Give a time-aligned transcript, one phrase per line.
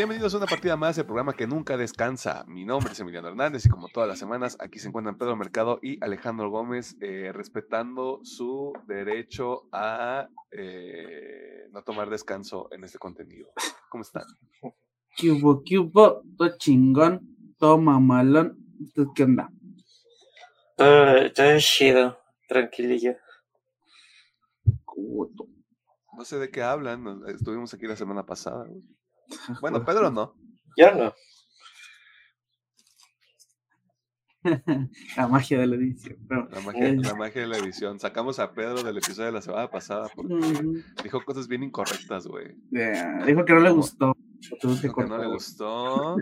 [0.00, 2.46] Bienvenidos a una partida más del programa que nunca descansa.
[2.48, 5.78] Mi nombre es Emiliano Hernández y como todas las semanas aquí se encuentran Pedro Mercado
[5.82, 13.52] y Alejandro Gómez eh, respetando su derecho a eh, no tomar descanso en este contenido.
[13.90, 14.24] ¿Cómo están?
[15.18, 16.22] ¿Qué hubo, qué hubo?
[16.38, 18.56] Todo chingón, todo mamalón.
[18.80, 19.52] ¿Usted qué onda?
[20.78, 23.16] Todo, todo chido, tranquilillo.
[26.16, 27.20] No sé de qué hablan.
[27.26, 28.64] Estuvimos aquí la semana pasada.
[28.64, 28.82] güey.
[29.60, 30.34] Bueno, Pedro no.
[30.76, 31.14] Yo no.
[35.16, 36.16] La magia de la edición.
[36.28, 38.00] Pero, La magia, eh, la magia de la edición.
[38.00, 40.34] Sacamos a Pedro del episodio de la semana pasada porque
[41.02, 42.56] dijo cosas bien incorrectas, güey.
[42.70, 44.16] Ya, dijo que no le gustó.
[44.40, 46.16] Que no le gustó.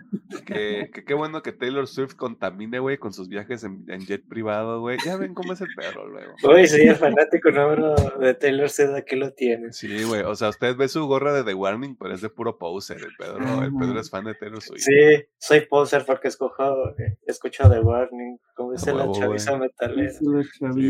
[0.45, 4.27] Que, que qué bueno que Taylor Swift contamine, güey, con sus viajes en, en jet
[4.27, 4.99] privado, güey.
[5.05, 6.35] Ya ven cómo es el Pedro luego.
[6.43, 9.77] Uy, soy el fanático número de Taylor Swift, aquí lo tienes.
[9.77, 10.23] Sí, güey.
[10.23, 12.99] O sea, usted ve su gorra de The Warning, pero es de puro poser.
[12.99, 14.83] El Pedro, el Pedro es fan de Taylor Swift.
[14.83, 19.63] Sí, soy poser porque escojo, eh, escucho The Warning, como dice la chaviza güey.
[19.63, 20.13] metalera.
[20.13, 20.25] Sí,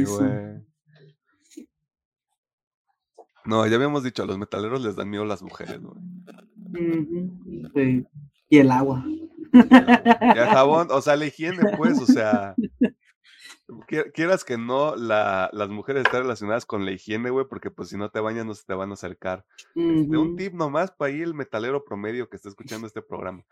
[0.04, 0.67] güey.
[3.48, 5.96] No, ya habíamos dicho, a los metaleros les dan miedo las mujeres, güey.
[7.74, 8.06] Sí.
[8.50, 9.04] Y el agua.
[9.06, 12.54] Y el jabón, o sea, la higiene, pues, o sea.
[13.88, 17.88] qui- Quieras que no, la, las mujeres están relacionadas con la higiene, güey, porque pues
[17.88, 19.44] si no te bañas no se te van a acercar.
[19.74, 23.44] Este, un tip nomás para ahí el metalero promedio que está escuchando este programa.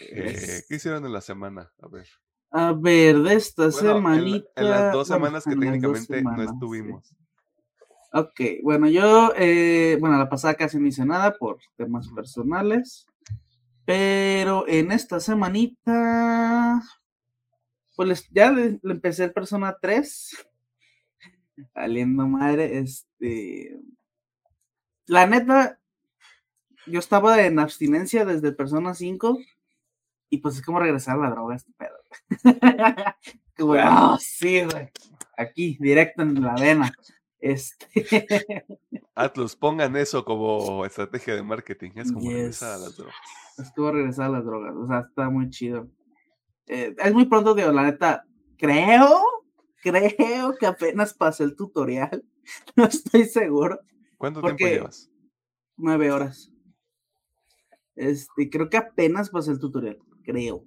[0.00, 0.62] Eh.
[0.68, 1.70] ¿Qué hicieron en la semana?
[1.80, 2.06] A ver.
[2.50, 4.48] A ver, de esta Bueno, en, la- semanita.
[4.56, 7.16] en las dos bueno, semanas que técnicamente semanas, no sí.
[8.14, 13.06] Ok, bueno, yo, eh, bueno, la pasada casi no hice nada por temas personales,
[13.86, 16.82] pero en esta semanita,
[17.96, 20.46] pues ya le, le empecé el Persona 3,
[21.74, 23.80] valiendo madre, este,
[25.06, 25.78] la neta,
[26.86, 29.38] yo estaba en abstinencia desde el Persona 5
[30.28, 31.96] y pues es como regresar a la droga este pedo.
[33.56, 34.90] Como, ah, sí, güey,
[35.36, 36.90] aquí, directo en la vena.
[37.42, 37.84] Este,
[39.16, 41.90] Atlus, pongan eso como estrategia de marketing.
[41.96, 43.16] Es como regresar a las drogas.
[43.58, 44.74] Es a regresar a las drogas.
[44.76, 45.90] O sea, está muy chido.
[46.68, 48.24] Eh, es muy pronto, digo, la neta.
[48.56, 49.20] Creo,
[49.82, 52.24] creo que apenas pasé el tutorial.
[52.74, 53.80] No estoy seguro.
[54.18, 55.08] ¿Cuánto tiempo llevas?
[55.76, 56.52] Nueve horas.
[57.94, 59.98] Este, creo que apenas pasé el tutorial.
[60.24, 60.64] Creo.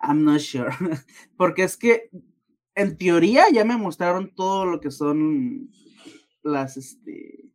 [0.00, 0.70] I'm not sure.
[1.36, 2.10] Porque es que,
[2.74, 5.70] en teoría, ya me mostraron todo lo que son
[6.42, 7.50] las, este,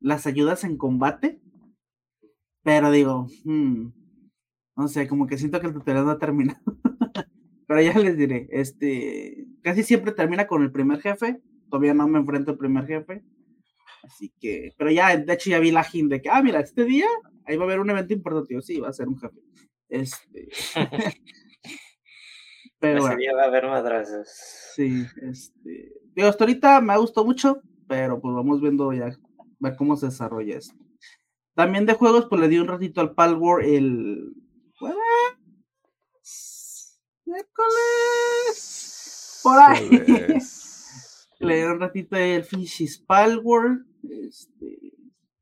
[0.00, 1.40] las ayudas en combate.
[2.62, 3.88] Pero digo, hmm,
[4.76, 6.60] no sé, como que siento que el tutorial no ha terminado.
[7.66, 11.40] Pero ya les diré, este, casi siempre termina con el primer jefe.
[11.70, 13.24] Todavía no me enfrento al primer jefe.
[14.02, 16.84] Así que, pero ya, de hecho, ya vi la hint de que, ah, mira, este
[16.84, 17.06] día
[17.46, 18.60] ahí va a haber un evento importante.
[18.60, 19.40] Sí, va a ser un jefe.
[19.88, 20.48] Este.
[22.84, 24.28] pero Ese bueno, día va a haber madrazos.
[24.74, 25.92] sí, este.
[26.14, 29.10] Digo, hasta ahorita me ha gustado mucho, pero pues vamos viendo ya,
[29.58, 30.74] ver cómo se desarrolla esto.
[31.54, 34.34] También de juegos, pues le di un ratito al Palworld el.
[34.78, 34.98] ¿Jueves?
[37.24, 38.60] ¿Miércoles?
[39.42, 39.88] Por ahí.
[39.88, 40.60] Jueves.
[41.40, 43.86] Le di un ratito el Fishy's Palworld.
[44.08, 44.92] Este,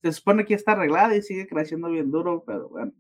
[0.03, 2.93] se supone que está arreglada y sigue creciendo bien duro, pero bueno.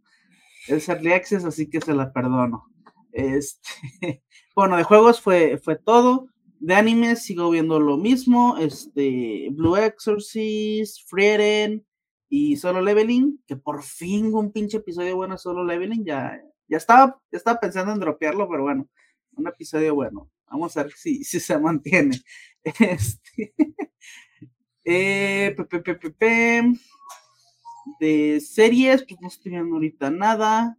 [0.69, 2.72] Es Early Access, así que se la perdono.
[3.13, 3.71] Este,
[4.57, 6.29] bueno, de juegos fue, fue todo.
[6.59, 8.57] De anime sigo viendo lo mismo.
[8.59, 11.87] Este, Blue Exorcist, Frieren
[12.29, 13.43] y Solo Leveling.
[13.47, 16.05] Que por fin un pinche episodio bueno Solo Leveling.
[16.05, 18.89] Ya, ya, estaba, ya estaba pensando en dropearlo, pero bueno,
[19.33, 20.31] un episodio bueno.
[20.51, 22.19] Vamos a ver si, si se mantiene.
[22.79, 23.55] Este,
[24.85, 25.57] eh.
[27.99, 30.79] De series, pues no estoy viendo ahorita nada.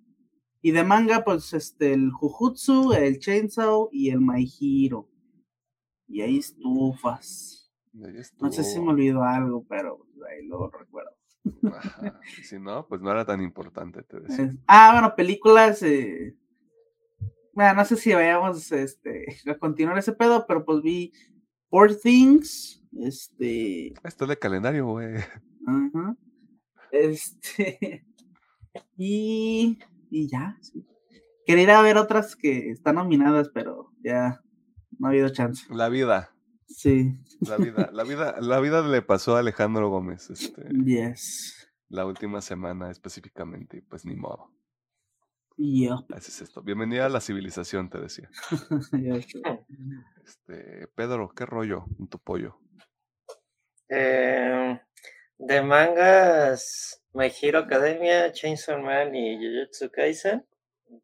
[0.66, 5.10] Y de manga, pues este, el Jujutsu, el Chainsaw y el My Hero.
[6.08, 7.70] Y ahí estufas.
[7.94, 11.12] Ahí No sé si me olvidó algo, pero pues, ahí lo recuerdo.
[11.70, 12.18] Ajá.
[12.42, 14.56] Si no, pues no era tan importante, te decía.
[14.66, 15.84] Ah, bueno, películas.
[15.84, 16.38] Eh...
[17.52, 21.12] Bueno, no sé si vayamos este, a continuar ese pedo, pero pues vi
[21.68, 22.82] Poor Things.
[23.02, 23.94] Este.
[24.02, 25.18] Esto es de calendario, güey.
[25.68, 26.16] Ajá.
[26.90, 28.06] Este.
[28.98, 29.78] Y.
[30.16, 30.86] Y ya, sí.
[31.44, 34.40] Quería ir a ver otras que están nominadas, pero ya
[35.00, 35.66] no ha habido chance.
[35.74, 36.36] La vida.
[36.68, 37.18] Sí.
[37.42, 41.68] La vida, la vida, la vida le pasó a Alejandro Gómez, este, Yes.
[41.90, 44.52] la última semana específicamente, y pues ni modo.
[45.58, 46.06] Yo.
[46.14, 46.62] Así es esto.
[46.62, 48.30] Bienvenida a la civilización, te decía.
[50.24, 52.58] Este, Pedro, ¿qué rollo con tu pollo?
[53.90, 54.80] Eh,
[55.40, 60.46] De mangas, My Hero Academia, Chainsaw Man y Jujutsu Kaisen,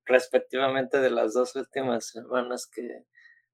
[0.06, 3.06] respectivamente de las dos últimas semanas que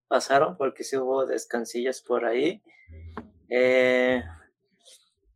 [0.07, 2.61] pasaron, porque sí hubo descansillas por ahí.
[3.49, 4.23] Eh,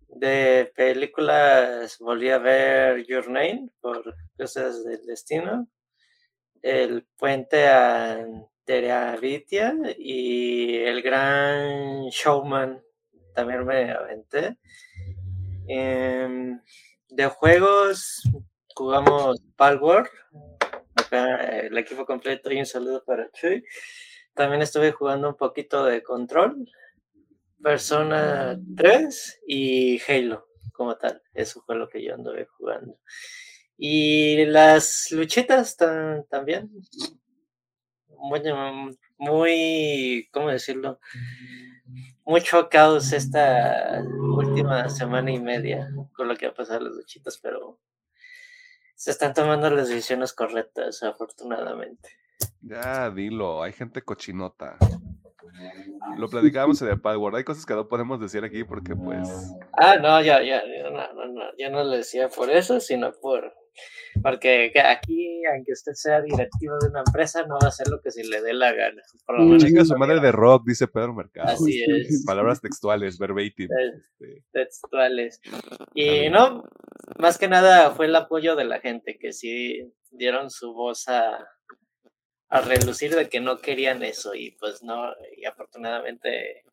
[0.07, 5.67] de películas volví a ver Your Name por cosas del destino.
[6.61, 8.25] El puente a
[8.63, 12.81] Teravitia y el gran showman
[13.35, 14.57] también me aventé.
[15.67, 16.59] Em,
[17.09, 18.23] de juegos
[18.75, 20.09] jugamos Palworld,
[20.95, 23.63] acá el equipo completo y un saludo para Chuy.
[24.33, 26.65] También estuve jugando un poquito de Control,
[27.61, 31.21] Persona 3 y Halo como tal.
[31.33, 32.97] Eso fue lo que yo anduve jugando.
[33.77, 35.75] Y las luchitas
[36.29, 36.71] también.
[38.07, 38.41] Muy,
[39.19, 40.99] muy, ¿cómo decirlo?
[42.25, 47.79] Mucho caos esta última semana y media con lo que ha pasado las luchitas, pero
[48.95, 52.09] se están tomando las decisiones correctas, afortunadamente.
[52.61, 54.77] Ya, dilo, hay gente cochinota.
[56.17, 57.35] Lo platicábamos en el Padward.
[57.35, 59.27] Hay cosas que no podemos decir aquí porque, pues.
[59.73, 63.11] Ah, no, ya, ya, ya, no, no, no, yo no le decía por eso, sino
[63.21, 63.53] por.
[64.21, 68.11] Porque aquí, aunque usted sea directivo de una empresa, no va a hacer lo que
[68.11, 69.01] se le dé la gana.
[69.25, 71.49] Por lo Chinga su madre de rock, dice Pedro Mercado.
[71.49, 72.23] Así es.
[72.25, 73.69] Palabras textuales, verbatim.
[73.69, 74.43] Este.
[74.51, 75.39] Textuales.
[75.93, 76.65] Y no,
[77.19, 81.47] más que nada fue el apoyo de la gente, que sí dieron su voz a,
[82.49, 86.63] a relucir de que no querían eso y pues no, y afortunadamente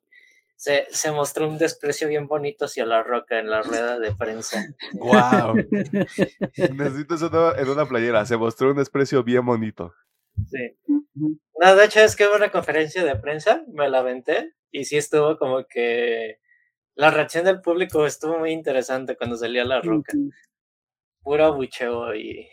[0.56, 4.64] se, se, mostró un desprecio bien bonito hacia la roca en la rueda de prensa.
[4.94, 5.54] ¡Wow!
[6.74, 8.24] Necesito eso en una playera.
[8.24, 9.94] Se mostró un desprecio bien bonito.
[10.50, 10.76] Sí.
[11.14, 14.96] No, de hecho es que hubo una conferencia de prensa, me la aventé y sí
[14.96, 16.38] estuvo como que
[16.94, 20.12] la reacción del público estuvo muy interesante cuando salía la roca.
[21.22, 22.48] Puro bucheo y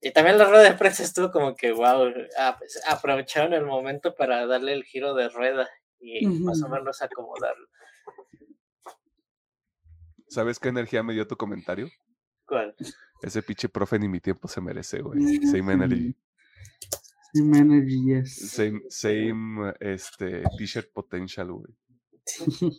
[0.00, 2.12] y también la rueda de prensa estuvo como que, wow,
[2.86, 5.68] aprovecharon el momento para darle el giro de rueda
[6.00, 7.66] y más o menos acomodarlo.
[10.28, 11.88] ¿Sabes qué energía me dio tu comentario?
[12.46, 12.74] ¿Cuál?
[13.22, 15.38] Ese pinche profe ni mi tiempo se merece, güey.
[15.46, 16.14] Same energy.
[17.32, 18.50] Same energy, yes.
[18.50, 21.74] Same, same este, t-shirt potential, güey.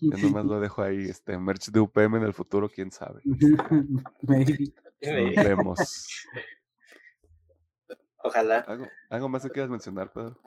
[0.02, 3.22] Yo nomás lo dejo ahí, este, merch de UPM en el futuro, quién sabe.
[4.22, 4.74] Maybe.
[5.02, 6.08] Nos vemos.
[8.28, 8.66] Ojalá.
[9.10, 10.40] ¿Algo, más que quieras mencionar, Pedro?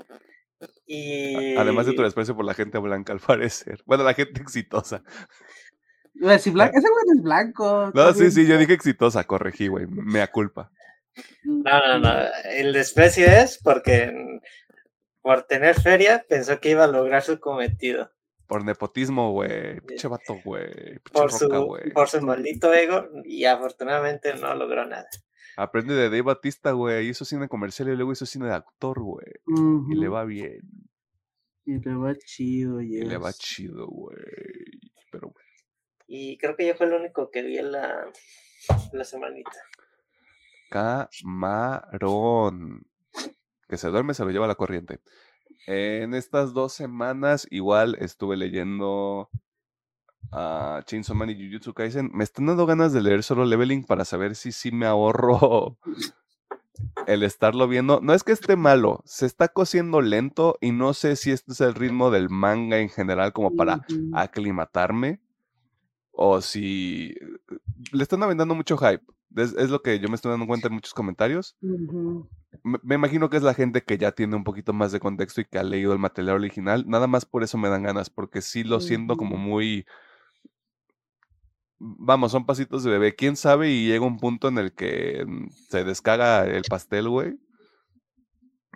[0.87, 1.57] Y...
[1.57, 3.83] Además de tu desprecio por la gente blanca, al parecer.
[3.87, 5.03] Bueno, la gente exitosa.
[6.39, 7.91] Si blanco, ese güey es blanco.
[7.95, 9.87] No, sí, sí, yo dije exitosa, corregí, güey.
[9.87, 10.71] Mea culpa.
[11.45, 12.13] No, no, no.
[12.45, 14.13] El desprecio es porque
[15.23, 18.11] por tener feria pensó que iba a lograr su cometido.
[18.47, 19.81] Por nepotismo, güey.
[19.81, 20.99] Pinche vato, güey.
[21.13, 21.49] Por, su,
[21.95, 25.09] por su maldito ego y afortunadamente no logró nada.
[25.61, 27.09] Aprende de Dave Batista, güey.
[27.09, 29.27] Hizo cine comercial y luego hizo cine de actor, güey.
[29.91, 30.63] Y le va bien.
[31.67, 34.17] Y le va chido, Y le va chido, güey.
[35.13, 35.45] Pero, güey.
[36.07, 38.11] Y creo que yo fue el único que vi en la,
[38.93, 39.53] la semanita.
[40.71, 41.11] Camarón.
[43.69, 45.01] Que se duerme, se lo lleva la corriente.
[45.67, 49.29] En estas dos semanas, igual estuve leyendo
[50.33, 54.05] a Chainsaw Man y Jujutsu Kaisen, me están dando ganas de leer solo Leveling para
[54.05, 55.77] saber si sí me ahorro
[57.07, 58.01] el estarlo viendo.
[58.01, 61.61] No es que esté malo, se está cosiendo lento y no sé si este es
[61.61, 65.21] el ritmo del manga en general como para aclimatarme
[66.13, 67.15] o si
[67.93, 69.05] le están aventando mucho hype.
[69.37, 71.57] Es, lo que yo me estoy dando cuenta en muchos comentarios.
[72.65, 75.45] me, imagino que es la gente que ya tiene un poquito más de contexto y
[75.45, 76.85] que ha leído el material original.
[76.89, 79.87] Nada más por eso me dan ganas, porque sí lo siento como muy
[81.81, 83.17] vamos, son pasitos de bebé.
[83.17, 83.71] ¿Quién sabe?
[83.71, 87.41] Y llega un punto en el que mm, se descaga el pastel, güey.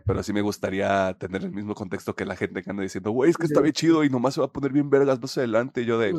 [0.06, 3.30] Pero sí me gustaría tener el mismo contexto que la gente que anda diciendo, güey,
[3.30, 5.82] es que está bien chido y nomás se va a poner bien vergas más adelante.
[5.82, 6.12] Y yo de.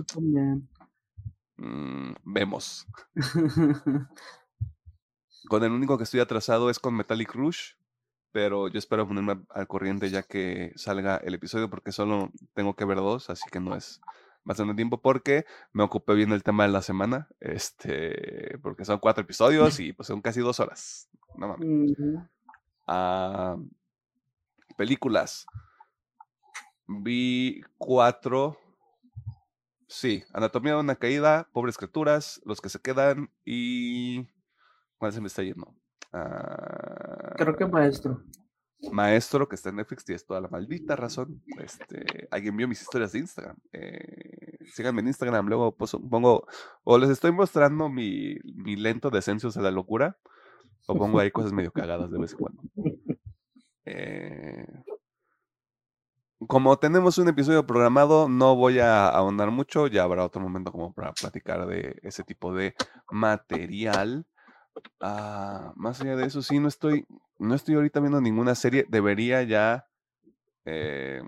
[1.58, 2.88] Mm, vemos.
[5.48, 7.74] con el único que estoy atrasado es con Metallic Rush.
[8.32, 12.84] Pero yo espero ponerme al corriente ya que salga el episodio porque solo tengo que
[12.84, 14.01] ver dos, así que no es
[14.45, 19.23] bastante tiempo porque me ocupé bien el tema de la semana, este, porque son cuatro
[19.23, 21.09] episodios y pues son casi dos horas.
[21.35, 21.97] No mames.
[22.87, 23.57] Ah,
[24.77, 25.45] películas.
[26.87, 28.57] Vi cuatro.
[29.87, 34.27] Sí, Anatomía de una caída, Pobres criaturas, Los que se quedan y...
[34.97, 35.75] ¿Cuál se me está yendo?
[37.35, 38.23] Creo que Maestro.
[38.92, 41.42] Maestro, que está en Netflix, tienes toda la maldita razón.
[41.60, 43.58] Este, alguien vio mis historias de Instagram.
[43.74, 46.48] Eh, síganme en Instagram, luego pongo,
[46.84, 50.18] o les estoy mostrando mi, mi lento descenso a la locura,
[50.88, 52.62] o pongo ahí cosas medio cagadas de vez en cuando.
[53.88, 54.65] Eh,
[56.48, 60.94] como tenemos un episodio programado, no voy a ahondar mucho, ya habrá otro momento como
[60.94, 62.75] para platicar de ese tipo de
[63.10, 64.25] material.
[65.00, 67.05] Ah, más allá de eso, sí, no estoy,
[67.38, 68.86] no estoy ahorita viendo ninguna serie.
[68.89, 69.88] Debería ya
[70.65, 71.22] eh,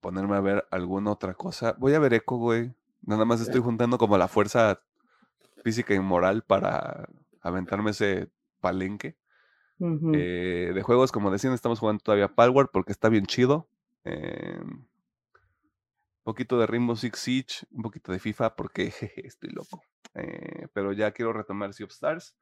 [0.00, 1.74] ponerme a ver alguna otra cosa.
[1.78, 2.74] Voy a ver Echo, güey.
[3.02, 4.80] Nada más estoy juntando como la fuerza
[5.62, 7.08] física y moral para
[7.40, 8.30] aventarme ese
[8.60, 9.16] palenque.
[10.12, 13.66] Eh, de juegos, como decían, estamos jugando todavía Palward porque está bien chido.
[14.04, 14.86] un em,
[16.22, 18.92] poquito de Rainbow Six Siege, un poquito de FIFA porque
[19.24, 19.82] estoy loco.
[20.14, 22.36] Eh, pero ya quiero retomar Sea of Stars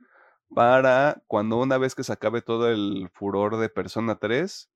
[0.55, 4.71] para cuando una vez que se acabe todo el furor de Persona 3,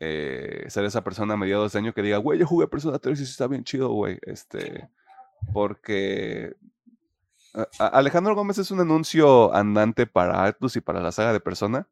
[0.00, 3.18] eh, ser esa persona a mediados de año que diga, güey, yo jugué Persona 3
[3.18, 4.18] y está bien chido, güey.
[4.22, 4.88] Este,
[5.52, 6.54] porque
[7.78, 11.88] Alejandro Gómez es un anuncio andante para Atlus y para la saga de Persona.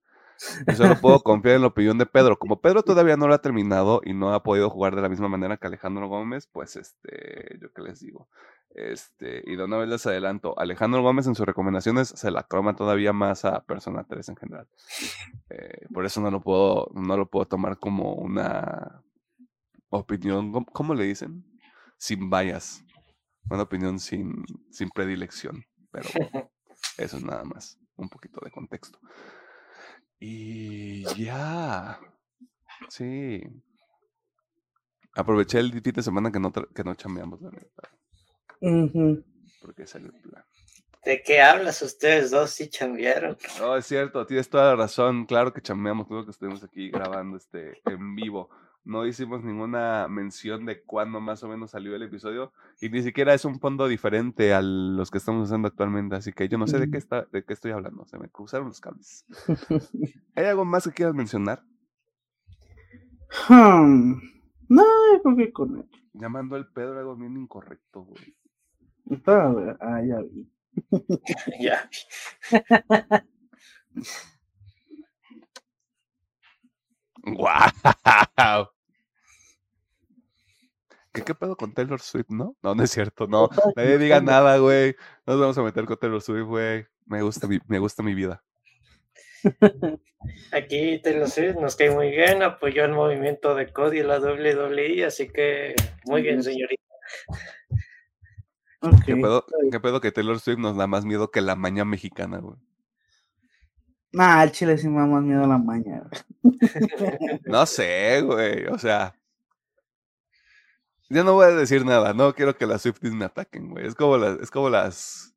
[0.68, 2.38] Y solo puedo confiar en la opinión de Pedro.
[2.38, 5.28] Como Pedro todavía no lo ha terminado y no ha podido jugar de la misma
[5.28, 8.28] manera que Alejandro Gómez, pues este, yo qué les digo.
[8.76, 12.76] Este, y de una vez les adelanto, Alejandro Gómez en sus recomendaciones se la croma
[12.76, 14.68] todavía más a Persona 3 en general.
[15.48, 19.02] Eh, por eso no lo puedo, no lo puedo tomar como una
[19.88, 21.42] opinión, ¿cómo, le dicen?
[21.96, 22.84] Sin bias
[23.48, 26.10] una opinión sin, sin predilección, pero
[26.98, 28.98] eso es nada más, un poquito de contexto.
[30.20, 31.98] Y ya,
[32.90, 33.40] sí.
[35.14, 37.50] Aproveché el fin de semana que no, que no chambeamos, la
[39.60, 40.44] Porque salió el plan.
[41.04, 43.36] ¿De qué hablas ustedes dos si chambearon?
[43.60, 45.24] No, es cierto, tienes toda la razón.
[45.26, 48.50] Claro que chambeamos, todo que estuvimos aquí grabando este en vivo
[48.86, 53.34] no hicimos ninguna mención de cuándo más o menos salió el episodio y ni siquiera
[53.34, 56.78] es un fondo diferente a los que estamos usando actualmente, así que yo no sé
[56.78, 59.26] de qué está, de qué estoy hablando, se me cruzaron los cables.
[60.36, 61.64] ¿Hay algo más que quieras mencionar?
[63.48, 64.12] Hmm.
[64.68, 64.84] No,
[65.22, 65.90] creo que con él.
[66.14, 68.36] Llamando al Pedro algo bien incorrecto, güey.
[69.26, 70.48] Ah, ya vi.
[71.60, 71.88] ya.
[77.22, 78.68] ¡Guau!
[81.12, 82.56] ¿Qué, pedo con Taylor Swift, no?
[82.62, 83.48] No, no es cierto, no.
[83.74, 84.94] Nadie diga nada, güey.
[85.26, 86.86] No nos vamos a meter con Taylor Swift, güey.
[87.06, 88.44] Me gusta mi, me gusta mi vida.
[90.52, 95.04] Aquí Taylor Swift nos cae muy bien, apoyó el movimiento de Cody y la WWE,
[95.04, 96.82] así que muy bien, señorita.
[99.04, 102.38] ¿Qué, pedo, ¿Qué pedo que Taylor Swift nos da más miedo que la maña mexicana,
[102.38, 102.56] güey?
[104.12, 106.08] Nah, el chile sí me da más miedo a la maña,
[107.44, 109.14] No sé, güey, o sea,
[111.08, 113.86] yo no voy a decir nada, no quiero que las Swifties me ataquen, güey.
[113.86, 115.34] Es como las, es como las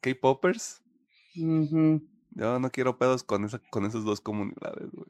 [0.00, 0.82] K-Poppers.
[1.34, 5.08] Yo no quiero pedos con esa, con esas dos comunidades, güey.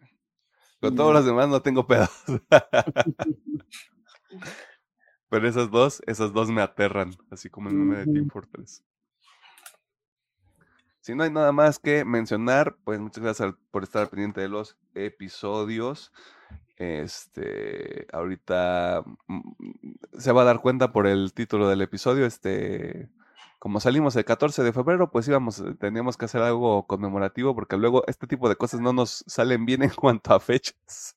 [0.80, 2.10] Con todos los demás no tengo pedos.
[5.34, 8.84] Pero esas dos, esas dos me aterran, así como el nombre de Team Fortress.
[11.00, 14.76] Si no hay nada más que mencionar, pues muchas gracias por estar pendiente de los
[14.94, 16.12] episodios.
[16.76, 19.40] Este, ahorita mm,
[20.16, 23.10] se va a dar cuenta por el título del episodio, este,
[23.58, 27.76] como salimos el 14 de febrero, pues íbamos, eh, teníamos que hacer algo conmemorativo porque
[27.76, 31.16] luego este tipo de cosas no nos salen bien en cuanto a fechas.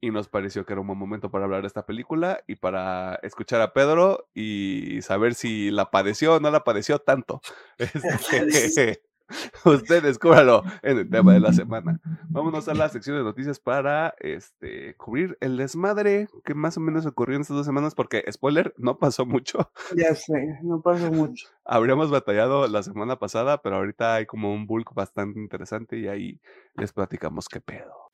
[0.00, 3.16] Y nos pareció que era un buen momento para hablar de esta película y para
[3.22, 7.40] escuchar a Pedro y saber si la padeció o no la padeció tanto.
[7.78, 9.02] Este,
[9.64, 12.00] Usted descúbralo en el tema de la semana.
[12.28, 17.06] Vámonos a la sección de noticias para este, cubrir el desmadre que más o menos
[17.06, 19.70] ocurrió en estas dos semanas, porque, spoiler, no pasó mucho.
[19.96, 21.46] Ya sé, no pasó mucho.
[21.64, 26.40] Habríamos batallado la semana pasada, pero ahorita hay como un bulk bastante interesante y ahí
[26.74, 28.10] les platicamos qué pedo.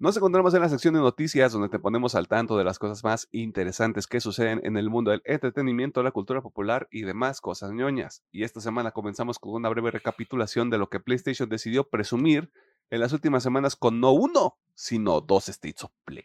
[0.00, 3.04] Nos encontramos en la sección de noticias donde te ponemos al tanto de las cosas
[3.04, 7.72] más interesantes que suceden en el mundo del entretenimiento, la cultura popular y demás cosas
[7.72, 8.22] ñoñas.
[8.32, 12.50] Y esta semana comenzamos con una breve recapitulación de lo que PlayStation decidió presumir
[12.88, 16.24] en las últimas semanas con no uno, sino dos States of Play.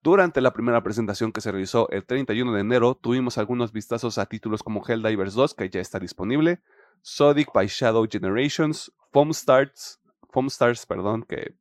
[0.00, 4.26] Durante la primera presentación que se realizó el 31 de enero, tuvimos algunos vistazos a
[4.26, 6.62] títulos como Helldivers 2, que ya está disponible,
[7.02, 10.00] Sodic by Shadow Generations, Foam Stars,
[10.30, 11.56] Foam Stars, perdón, que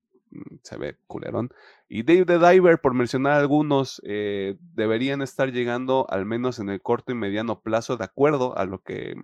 [0.63, 1.51] se ve culerón,
[1.87, 6.81] y Dave the Diver, por mencionar algunos, eh, deberían estar llegando al menos en el
[6.81, 9.15] corto y mediano plazo, de acuerdo a lo que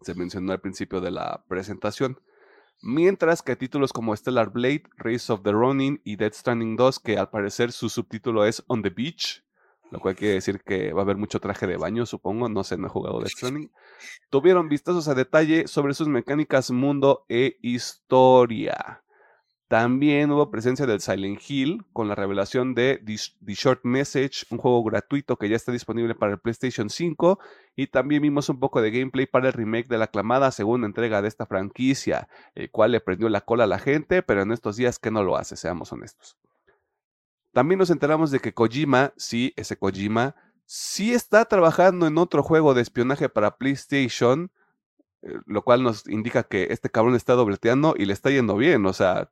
[0.00, 2.18] se mencionó al principio de la presentación.
[2.80, 7.18] Mientras que títulos como Stellar Blade, Race of the Ronin y Dead Stranding 2, que
[7.18, 9.44] al parecer su subtítulo es On the Beach,
[9.92, 12.78] lo cual quiere decir que va a haber mucho traje de baño, supongo, no sé,
[12.78, 13.70] no he jugado Dead Stranding,
[14.30, 19.04] tuvieron vistazos a detalle sobre sus mecánicas, mundo e historia.
[19.72, 24.84] También hubo presencia del Silent Hill con la revelación de The Short Message, un juego
[24.84, 27.38] gratuito que ya está disponible para el PlayStation 5.
[27.74, 31.22] Y también vimos un poco de gameplay para el remake de la aclamada segunda entrega
[31.22, 34.76] de esta franquicia, el cual le prendió la cola a la gente, pero en estos
[34.76, 36.36] días que no lo hace, seamos honestos.
[37.54, 40.34] También nos enteramos de que Kojima, sí, ese Kojima,
[40.66, 44.50] sí está trabajando en otro juego de espionaje para PlayStation,
[45.22, 48.84] eh, lo cual nos indica que este cabrón está dobleteando y le está yendo bien,
[48.84, 49.30] o sea,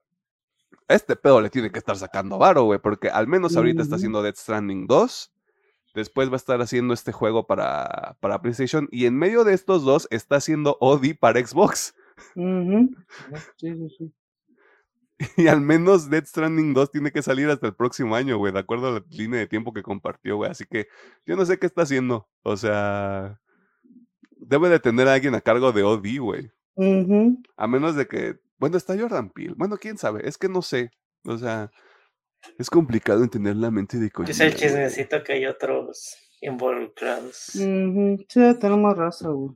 [0.89, 4.23] este pedo le tiene que estar sacando varo, güey, porque al menos ahorita está haciendo
[4.23, 5.33] Dead Stranding 2.
[5.95, 8.89] Después va a estar haciendo este juego para, para PlayStation.
[8.93, 11.95] Y en medio de estos dos está haciendo Odi para Xbox.
[12.35, 14.13] Sí, sí, sí.
[15.37, 18.61] Y al menos Dead Stranding 2 tiene que salir hasta el próximo año, güey, de
[18.61, 20.51] acuerdo a la línea de tiempo que compartió, güey.
[20.51, 20.89] Así que
[21.27, 22.29] yo no sé qué está haciendo.
[22.43, 23.39] O sea,
[24.37, 26.51] debe de tener a alguien a cargo de OD, güey.
[27.57, 29.55] A menos de que bueno, está Jordan Peele.
[29.57, 30.29] Bueno, quién sabe.
[30.29, 30.91] Es que no sé.
[31.25, 31.71] O sea,
[32.59, 34.31] es complicado entender la mente de Kojima.
[34.31, 37.37] Es el chismecito que hay otros involucrados.
[37.37, 39.55] Sí, tenemos raza, güey.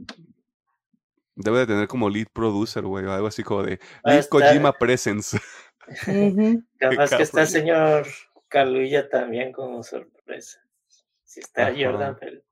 [1.37, 5.39] Debe de tener como lead producer, güey, o algo así como de Lead Kojima Presence.
[6.79, 8.07] Capaz que está el señor
[8.49, 10.61] Caluya también como sorpresa.
[11.25, 12.43] Si está Jordan Peele.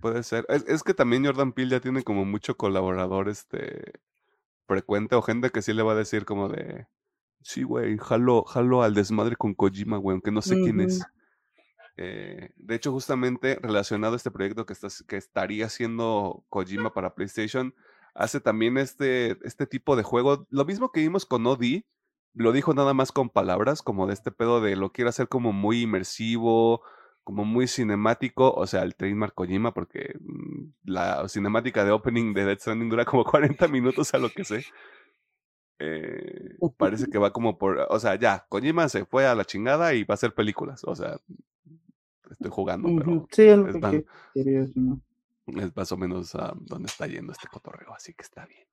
[0.00, 0.46] Puede ser.
[0.48, 3.92] Es, es, que también Jordan Peele ya tiene como mucho colaborador este
[4.66, 6.86] frecuente o gente que sí le va a decir como de,
[7.42, 11.02] sí, güey, jalo, jalo al desmadre con Kojima, güey, aunque no sé quién es.
[11.96, 17.14] Eh, de hecho, justamente relacionado a este proyecto que, estás, que estaría haciendo Kojima para
[17.14, 17.74] PlayStation,
[18.14, 20.46] hace también este, este tipo de juego.
[20.50, 21.86] Lo mismo que vimos con Odi,
[22.32, 25.52] lo dijo nada más con palabras, como de este pedo de lo quiero hacer como
[25.52, 26.82] muy inmersivo,
[27.24, 32.44] como muy cinemático, o sea, el trademark Kojima, porque mm, la cinemática de opening de
[32.44, 33.24] Dead Stranding dura como
[33.64, 34.64] 40 minutos a lo que sé.
[35.80, 39.94] Eh, parece que va como por, o sea, ya, Kojima se fue a la chingada
[39.94, 41.16] y va a hacer películas, o sea,
[42.30, 43.58] estoy jugando, pero sí, es,
[45.46, 48.66] es más o menos a dónde está yendo este cotorreo, así que está bien.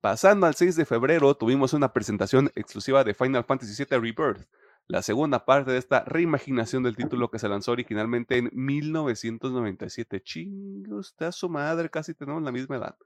[0.00, 4.46] Pasando al 6 de febrero, tuvimos una presentación exclusiva de Final Fantasy VII Rebirth
[4.86, 10.22] la segunda parte de esta reimaginación del título que se lanzó originalmente en 1997.
[10.22, 12.96] Chingo, está su madre, casi tenemos la misma edad.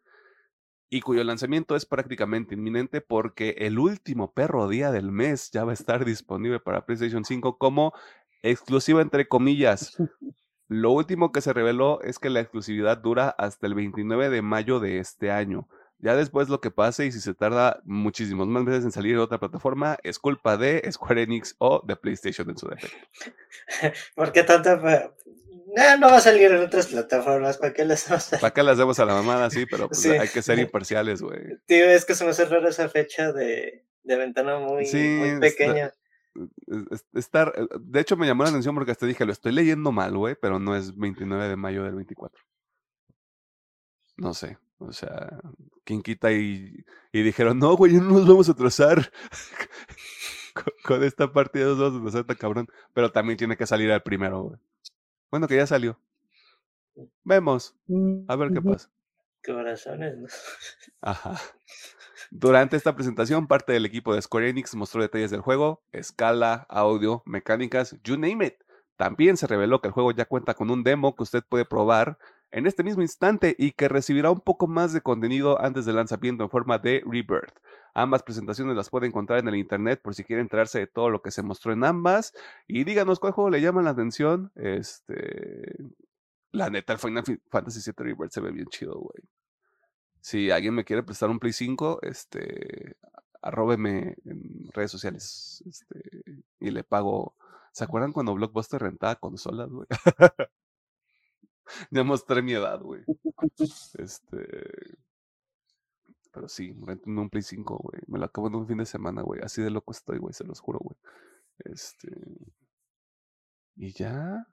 [0.91, 5.73] Y cuyo lanzamiento es prácticamente inminente porque el último perro día del mes ya va
[5.73, 7.93] a estar disponible para PlayStation 5 como
[8.43, 9.97] exclusiva entre comillas.
[10.69, 14.81] Lo último que se reveló es que la exclusividad dura hasta el 29 de mayo
[14.81, 15.69] de este año.
[16.01, 19.23] Ya después lo que pase y si se tarda muchísimos más veces en salir de
[19.23, 22.97] otra plataforma, es culpa de Square Enix o de PlayStation en su defecto.
[24.15, 24.77] ¿Por qué tanta...
[24.77, 28.41] No, no va a salir en otras plataformas, ¿para qué las hacemos?
[28.41, 29.51] ¿Para qué las demos a la mamada?
[29.51, 31.59] Sí, pero pues, hay que ser imparciales, güey.
[31.67, 35.93] Tío, es que se me hace raro esa fecha de, de ventana muy, muy pequeña.
[37.13, 40.37] Estar, de hecho me llamó la atención porque hasta dije, lo estoy leyendo mal, güey,
[40.41, 42.41] pero no es 29 de mayo del 24.
[44.17, 44.59] No sé.
[44.79, 45.41] O sea,
[45.89, 49.11] ¿quién quita y, y dijeron, no, güey, no nos vamos a atrasar
[50.85, 52.69] con, esta partida, nos vamos a atrasar tan cabrón.
[52.93, 54.59] Pero también tiene que salir al primero, güey.
[55.31, 55.99] Bueno, que ya salió.
[57.25, 57.75] Vemos.
[58.29, 58.91] A ver qué pasa.
[59.43, 60.27] Corazones, ¿no?
[61.01, 61.41] Ajá.
[62.31, 67.23] Durante esta presentación, parte del equipo de Square Enix mostró detalles del juego, escala, audio,
[67.25, 68.57] mecánicas, you name it.
[68.97, 72.19] También se reveló que el juego ya cuenta con un demo que usted puede probar
[72.51, 76.45] en este mismo instante y que recibirá un poco más de contenido antes del lanzamiento
[76.45, 77.59] en forma de Rebirth.
[77.95, 81.21] Ambas presentaciones las puede encontrar en el internet por si quiere enterarse de todo lo
[81.21, 82.33] que se mostró en ambas.
[82.67, 84.53] Y díganos cuál juego le llama la atención.
[84.55, 85.77] Este.
[86.53, 89.23] La neta, el Final Fantasy VII Rebirth se ve bien chido, güey.
[90.21, 92.97] Si alguien me quiere prestar un Play 5, este.
[93.43, 95.63] Arróbeme en redes sociales.
[95.67, 96.01] Este.
[96.61, 97.35] Y le pago.
[97.73, 99.87] ¿Se acuerdan cuando Blockbuster rentaba consolas, güey?
[101.91, 103.03] ya mostré mi edad, güey.
[103.99, 104.99] Este.
[106.33, 108.03] Pero sí, renté un Play 5, güey.
[108.07, 109.41] Me lo acabo en un fin de semana, güey.
[109.43, 110.97] Así de loco estoy, güey, se los juro, güey.
[111.65, 112.11] Este.
[113.77, 114.47] Y ya,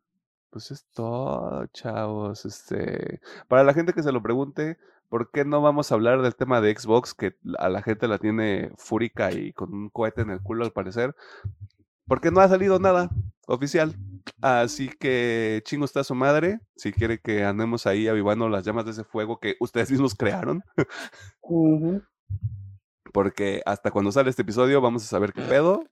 [0.50, 2.46] pues es todo, chavos.
[2.46, 4.78] Este, para la gente que se lo pregunte,
[5.10, 8.20] ¿por qué no vamos a hablar del tema de Xbox que a la gente la
[8.20, 11.16] tiene fúrica y con un cohete en el culo al parecer?
[12.08, 13.10] Porque no ha salido nada
[13.48, 13.96] oficial.
[14.42, 16.60] Así que chingo está su madre.
[16.76, 20.64] Si quiere que andemos ahí avivando las llamas de ese fuego que ustedes mismos crearon.
[23.14, 25.86] Porque hasta cuando sale este episodio vamos a saber qué pedo.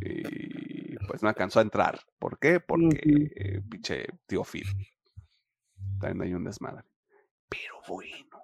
[0.00, 2.00] Y pues no alcanzó a entrar.
[2.18, 2.60] ¿Por qué?
[2.60, 4.66] Porque pinche tío Phil.
[5.98, 6.84] También hay un desmadre.
[7.48, 8.38] Pero bueno.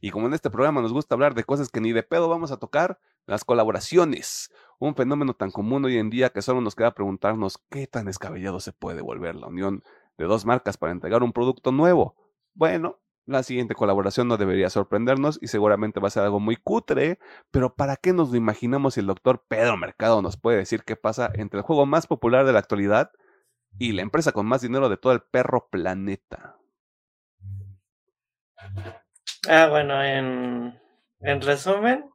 [0.00, 2.50] Y como en este programa nos gusta hablar de cosas que ni de pedo vamos
[2.50, 4.50] a tocar, las colaboraciones.
[4.78, 8.60] Un fenómeno tan común hoy en día que solo nos queda preguntarnos qué tan descabellado
[8.60, 9.82] se puede volver la unión
[10.18, 12.16] de dos marcas para entregar un producto nuevo.
[12.54, 17.18] Bueno, la siguiente colaboración no debería sorprendernos y seguramente va a ser algo muy cutre,
[17.50, 20.96] pero ¿para qué nos lo imaginamos si el doctor Pedro Mercado nos puede decir qué
[20.96, 23.12] pasa entre el juego más popular de la actualidad
[23.78, 26.56] y la empresa con más dinero de todo el perro planeta?
[29.48, 30.78] Ah, bueno, en,
[31.20, 32.10] en resumen,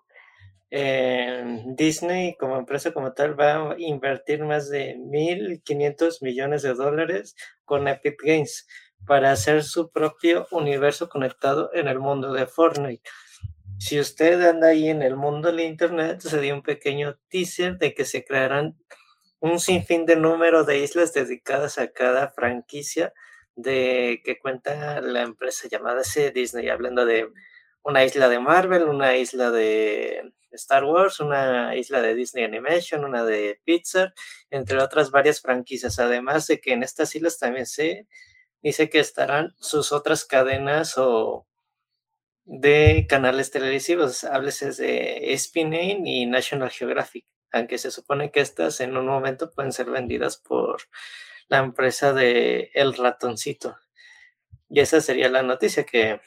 [0.71, 7.87] Disney como empresa como tal va a invertir más de 1.500 millones de dólares con
[7.87, 8.67] Epic Games
[9.05, 13.07] para hacer su propio universo conectado en el mundo de Fortnite.
[13.77, 17.93] Si usted anda ahí en el mundo del Internet, se dio un pequeño teaser de
[17.93, 18.77] que se crearán
[19.39, 23.13] un sinfín de número de islas dedicadas a cada franquicia
[23.55, 27.29] de que cuenta la empresa llamada C Disney, hablando de
[27.83, 33.23] una isla de Marvel, una isla de Star Wars, una isla de Disney Animation, una
[33.23, 34.13] de Pixar,
[34.49, 35.99] entre otras varias franquicias.
[35.99, 38.07] Además de que en estas islas también se
[38.61, 41.45] dice que estarán sus otras cadenas o
[42.45, 48.95] de canales televisivos, háblese de ESPN y National Geographic, aunque se supone que estas en
[48.97, 50.81] un momento pueden ser vendidas por
[51.47, 53.77] la empresa de El Ratoncito.
[54.69, 56.21] Y esa sería la noticia que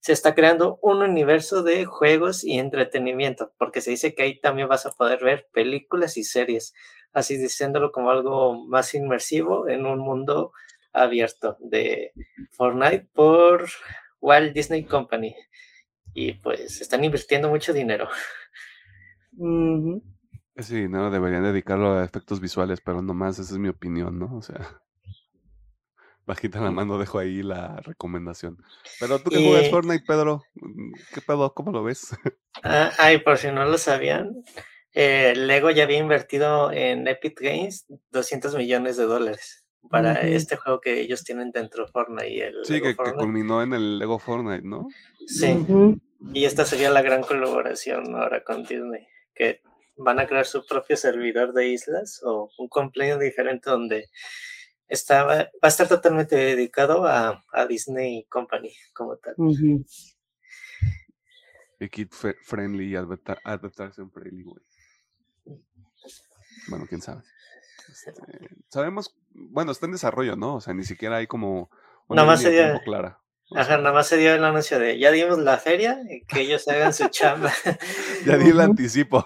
[0.00, 4.68] se está creando un universo de juegos y entretenimiento, porque se dice que ahí también
[4.68, 6.74] vas a poder ver películas y series,
[7.12, 10.52] así diciéndolo como algo más inmersivo en un mundo
[10.92, 12.12] abierto de
[12.52, 13.68] Fortnite por
[14.20, 15.34] Walt Disney Company.
[16.14, 18.08] Y pues están invirtiendo mucho dinero.
[20.54, 24.34] Ese dinero deberían dedicarlo a efectos visuales, pero no más, esa es mi opinión, ¿no?
[24.36, 24.80] O sea,
[26.26, 28.62] bajita la mano dejo ahí la recomendación.
[29.00, 30.42] Pero tú que juegas Fortnite, Pedro,
[31.14, 31.54] ¿qué pedo?
[31.54, 32.16] ¿Cómo lo ves?
[32.62, 34.42] Ah, ay, por si no lo sabían,
[34.94, 40.80] eh, Lego ya había invertido en Epic Games 200 millones de dólares para este juego
[40.80, 42.30] que ellos tienen dentro de Fortnite.
[42.30, 44.88] Y el sí, que, culminó en el Lego Fortnite, ¿no?
[45.26, 45.66] Sí.
[46.32, 49.60] Y esta sería la gran colaboración ahora con Disney, que
[49.96, 54.08] van a crear su propio servidor de islas o un cumpleaños diferente donde
[54.88, 59.34] está, va a estar totalmente dedicado a, a Disney Company como tal.
[61.78, 64.62] Y kid friendly y adaptación friendly, güey.
[66.68, 67.22] Bueno, quién sabe.
[67.88, 68.12] Este,
[68.68, 70.56] sabemos, bueno, está en desarrollo, ¿no?
[70.56, 71.70] O sea, ni siquiera hay como
[72.08, 73.20] una nada más se dio, clara.
[73.54, 76.92] Ajá, nada más se dio el anuncio de ya dimos la feria, que ellos hagan
[76.92, 77.52] su chamba.
[78.24, 79.24] ya di el anticipo.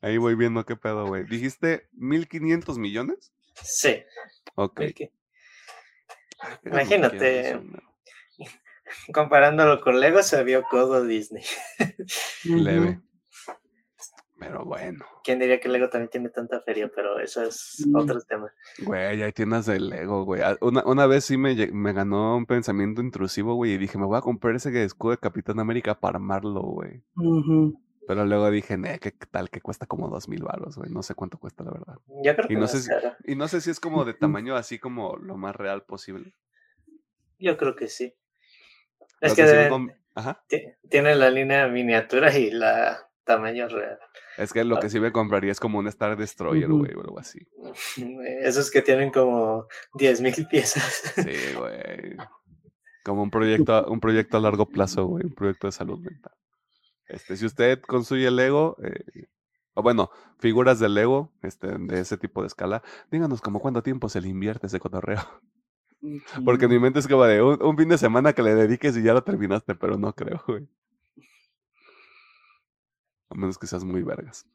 [0.00, 1.24] Ahí voy viendo qué pedo, güey.
[1.24, 3.32] ¿Dijiste 1500 millones?
[3.62, 4.02] Sí.
[4.54, 4.80] Ok.
[6.38, 7.60] Ah, Imagínate,
[9.12, 11.42] comparándolo con Lego, se vio codo Disney.
[12.44, 13.00] Leve.
[14.38, 15.04] Pero bueno.
[15.24, 16.90] ¿Quién diría que Lego también tiene tanta feria?
[16.94, 17.96] Pero eso es mm.
[17.96, 18.52] otro tema.
[18.84, 20.42] Güey, hay tiendas de Lego, güey.
[20.42, 24.04] Ah, una, una vez sí me, me, ganó un pensamiento intrusivo, güey, y dije, me
[24.04, 27.02] voy a comprar ese escudo de Capitán América para armarlo, güey.
[28.06, 29.50] Pero luego dije, ¿qué tal?
[29.50, 30.90] Que cuesta como dos mil baros, güey.
[30.90, 31.96] No sé cuánto cuesta, la verdad.
[32.22, 32.90] Yo creo y no sé si,
[33.24, 36.32] Y no sé si es como de tamaño así como lo más real posible.
[37.38, 38.14] Yo creo que sí.
[39.20, 43.98] Es que tiene la línea miniatura y la tamaño real.
[44.38, 47.18] Es que lo que sí me compraría es como un Star Destroyer, güey, o algo
[47.18, 47.40] así.
[48.40, 51.12] Esos que tienen como 10 mil piezas.
[51.16, 52.16] Sí, güey.
[53.04, 56.32] Como un proyecto, un proyecto a largo plazo, güey, un proyecto de salud mental.
[57.08, 59.26] Este, si usted construye Lego, eh,
[59.74, 64.08] o bueno, figuras de Lego, este, de ese tipo de escala, díganos como cuánto tiempo
[64.08, 65.20] se le invierte ese cotorreo.
[66.44, 68.96] Porque en mi mente es como de un, un, fin de semana que le dediques
[68.96, 70.68] y ya lo terminaste, pero no creo, güey.
[73.30, 74.46] A menos que seas muy vergas.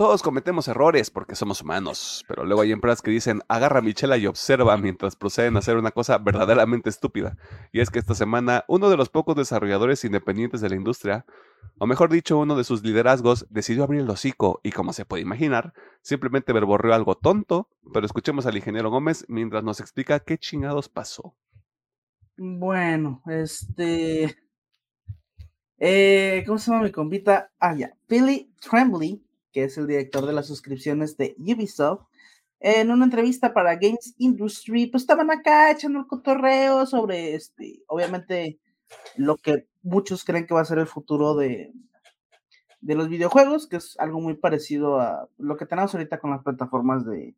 [0.00, 4.16] Todos cometemos errores porque somos humanos, pero luego hay empresas que dicen, agarra a Michela
[4.16, 7.36] y observa mientras proceden a hacer una cosa verdaderamente estúpida.
[7.70, 11.26] Y es que esta semana uno de los pocos desarrolladores independientes de la industria,
[11.76, 15.20] o mejor dicho, uno de sus liderazgos, decidió abrir el hocico y como se puede
[15.20, 20.88] imaginar, simplemente verborreó algo tonto, pero escuchemos al ingeniero Gómez mientras nos explica qué chingados
[20.88, 21.36] pasó.
[22.38, 24.34] Bueno, este...
[25.76, 27.52] Eh, ¿Cómo se llama mi compita?
[27.58, 27.92] Ah, ya.
[28.08, 32.06] Billy Tremblay que es el director de las suscripciones de Ubisoft,
[32.60, 38.60] en una entrevista para Games Industry, pues estaban acá echando el cotorreo sobre, este, obviamente,
[39.16, 41.72] lo que muchos creen que va a ser el futuro de,
[42.80, 46.42] de los videojuegos, que es algo muy parecido a lo que tenemos ahorita con las
[46.42, 47.34] plataformas de,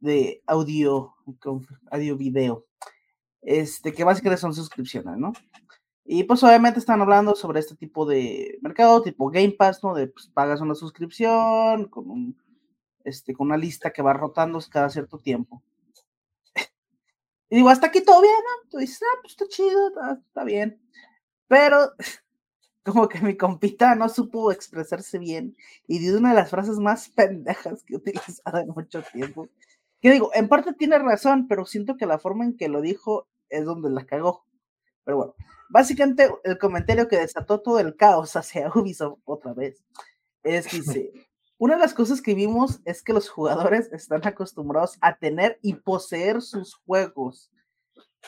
[0.00, 1.14] de audio,
[1.90, 2.66] audio video,
[3.42, 5.32] este, que básicamente son suscripciones, ¿no?
[6.10, 9.92] Y pues obviamente están hablando sobre este tipo de mercado, tipo Game Pass, ¿no?
[9.92, 12.42] De pues, pagas una suscripción con, un,
[13.04, 15.62] este, con una lista que va rotando cada cierto tiempo.
[17.50, 18.70] y digo, hasta aquí todo bien, ¿no?
[18.70, 20.80] Tú dices, ah, pues está chido, está, bien.
[21.46, 21.92] Pero
[22.86, 27.10] como que mi compita no supo expresarse bien y dio una de las frases más
[27.14, 29.50] pendejas que he utilizado en mucho tiempo.
[30.00, 33.28] Que digo, en parte tiene razón, pero siento que la forma en que lo dijo
[33.50, 34.47] es donde la cagó.
[35.08, 35.34] Pero bueno,
[35.68, 39.84] Básicamente, el comentario que desató todo el caos hacia Ubisoft otra vez
[40.42, 41.12] es que dice:
[41.58, 45.74] Una de las cosas que vimos es que los jugadores están acostumbrados a tener y
[45.74, 47.50] poseer sus juegos.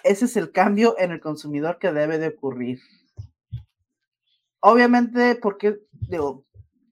[0.04, 2.80] Ese es el cambio en el consumidor que debe de ocurrir.
[4.60, 6.44] Obviamente, porque, digo,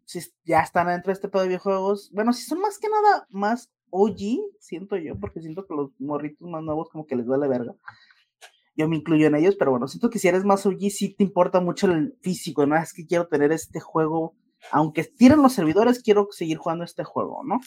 [0.05, 3.27] si ya están dentro de este pedo de videojuegos, bueno, si son más que nada
[3.31, 4.19] más OG,
[4.59, 7.75] siento yo, porque siento que los morritos más nuevos como que les duele verga
[8.79, 11.25] yo me incluyo en ellos, pero bueno, siento que si eres más OG, sí te
[11.25, 12.77] importa mucho el físico, ¿no?
[12.77, 14.37] Es que quiero tener este juego,
[14.71, 17.61] aunque tiren los servidores, quiero seguir jugando este juego, ¿no?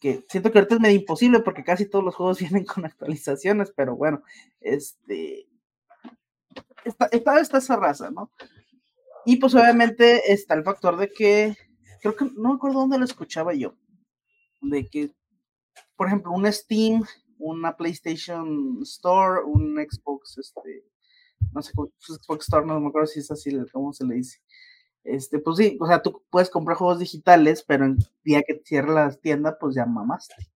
[0.00, 3.72] Que siento que ahorita es medio imposible porque casi todos los juegos vienen con actualizaciones,
[3.74, 4.22] pero bueno,
[4.60, 5.46] este.
[6.84, 8.32] Está, está, esa raza, ¿no?
[9.24, 11.56] Y pues obviamente está el factor de que,
[12.00, 13.76] creo que no me acuerdo dónde lo escuchaba yo,
[14.60, 15.12] de que,
[15.94, 17.04] por ejemplo, un Steam
[17.42, 20.84] una PlayStation Store, un Xbox, este,
[21.52, 24.38] no sé, pues, Xbox Store, no me acuerdo si es así, cómo se le dice.
[25.04, 28.92] Este, pues sí, o sea, tú puedes comprar juegos digitales, pero el día que cierre
[28.92, 30.34] la tienda, pues ya mamaste.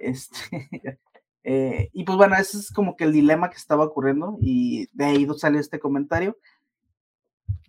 [0.00, 0.68] Este,
[1.44, 5.04] eh, y pues bueno, ese es como que el dilema que estaba ocurriendo, y de
[5.04, 6.36] ahí sale este comentario.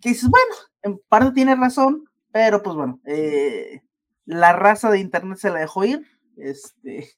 [0.02, 3.80] Que dices, bueno, en parte tiene razón, pero pues bueno, eh,
[4.26, 6.06] la raza de internet se la dejó ir.
[6.36, 7.16] Este,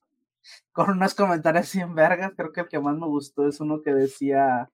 [0.73, 2.33] con unos comentarios bien vergas.
[2.37, 4.71] Creo que el que más me gustó es uno que decía,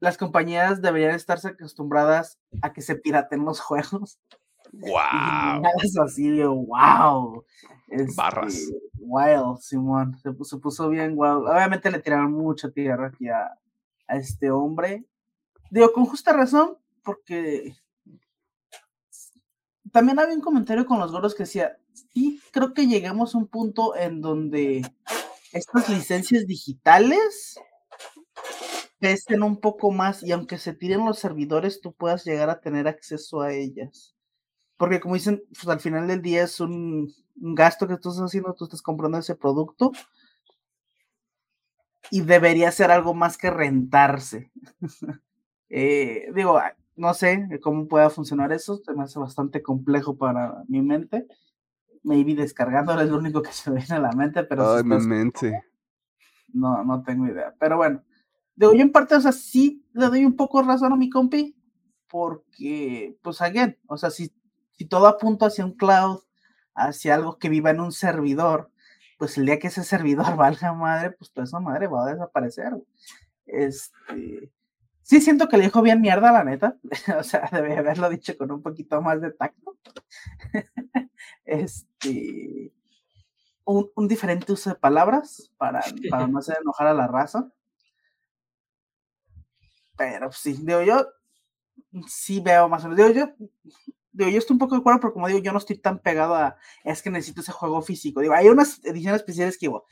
[0.00, 4.18] las compañías deberían estarse acostumbradas a que se piraten los juegos.
[4.72, 5.62] Wow.
[6.04, 7.44] así, wow.
[7.88, 8.68] Este, Barras.
[8.98, 10.18] Wild, Simón.
[10.18, 11.46] Se, puso bien wow.
[11.46, 13.58] Obviamente le tiraron mucha tierra aquí a,
[14.08, 15.04] a este hombre.
[15.70, 17.74] Digo, con justa razón, porque
[19.92, 21.78] también había un comentario con los gordos que decía,
[22.12, 24.82] sí, creo que llegamos a un punto en donde
[25.52, 27.58] estas licencias digitales
[28.98, 32.88] pesten un poco más y aunque se tiren los servidores, tú puedas llegar a tener
[32.88, 34.14] acceso a ellas.
[34.76, 38.54] Porque como dicen, pues al final del día es un, gasto que tú estás haciendo,
[38.54, 39.92] tú estás comprando ese producto
[42.10, 44.50] y debería ser algo más que rentarse.
[45.68, 46.60] eh, digo,
[46.96, 51.26] no sé cómo pueda funcionar eso, se me hace bastante complejo para mi mente.
[52.06, 54.76] Maybe descargándolo es lo único que se me viene a la mente, pero...
[54.76, 55.64] Ay, mi mente.
[56.52, 57.52] No, no tengo idea.
[57.58, 58.02] Pero bueno,
[58.54, 61.56] digo, yo en parte, o sea, sí le doy un poco razón a mi compi,
[62.06, 64.32] porque, pues, again, o sea, si,
[64.70, 66.20] si todo apunta hacia un cloud,
[66.74, 68.70] hacia algo que viva en un servidor,
[69.18, 72.72] pues el día que ese servidor valga madre, pues toda esa madre va a desaparecer.
[73.46, 74.52] Este,
[75.06, 76.78] Sí siento que le dijo bien mierda, la neta.
[77.16, 79.76] o sea, debe haberlo dicho con un poquito más de tacto.
[81.44, 82.72] Este.
[83.64, 87.50] Un, diferente uso de palabras para, para no hacer enojar a la raza.
[89.96, 91.04] Pero sí, digo yo,
[92.06, 93.14] sí veo más o menos.
[93.14, 93.46] Digo yo,
[94.12, 96.34] digo, yo estoy un poco de acuerdo, pero como digo, yo no estoy tan pegado
[96.34, 98.20] a, es que necesito ese juego físico.
[98.20, 99.86] Digo, hay unas ediciones especiales que digo,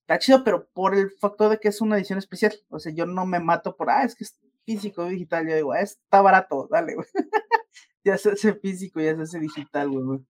[0.00, 2.54] está chido, pero por el factor de que es una edición especial.
[2.70, 5.48] O sea, yo no me mato por, ah, es que es físico digital.
[5.48, 7.06] Yo digo, ah, está barato, dale, güey.
[8.04, 10.20] ya se hace físico, ya se hace digital, güey.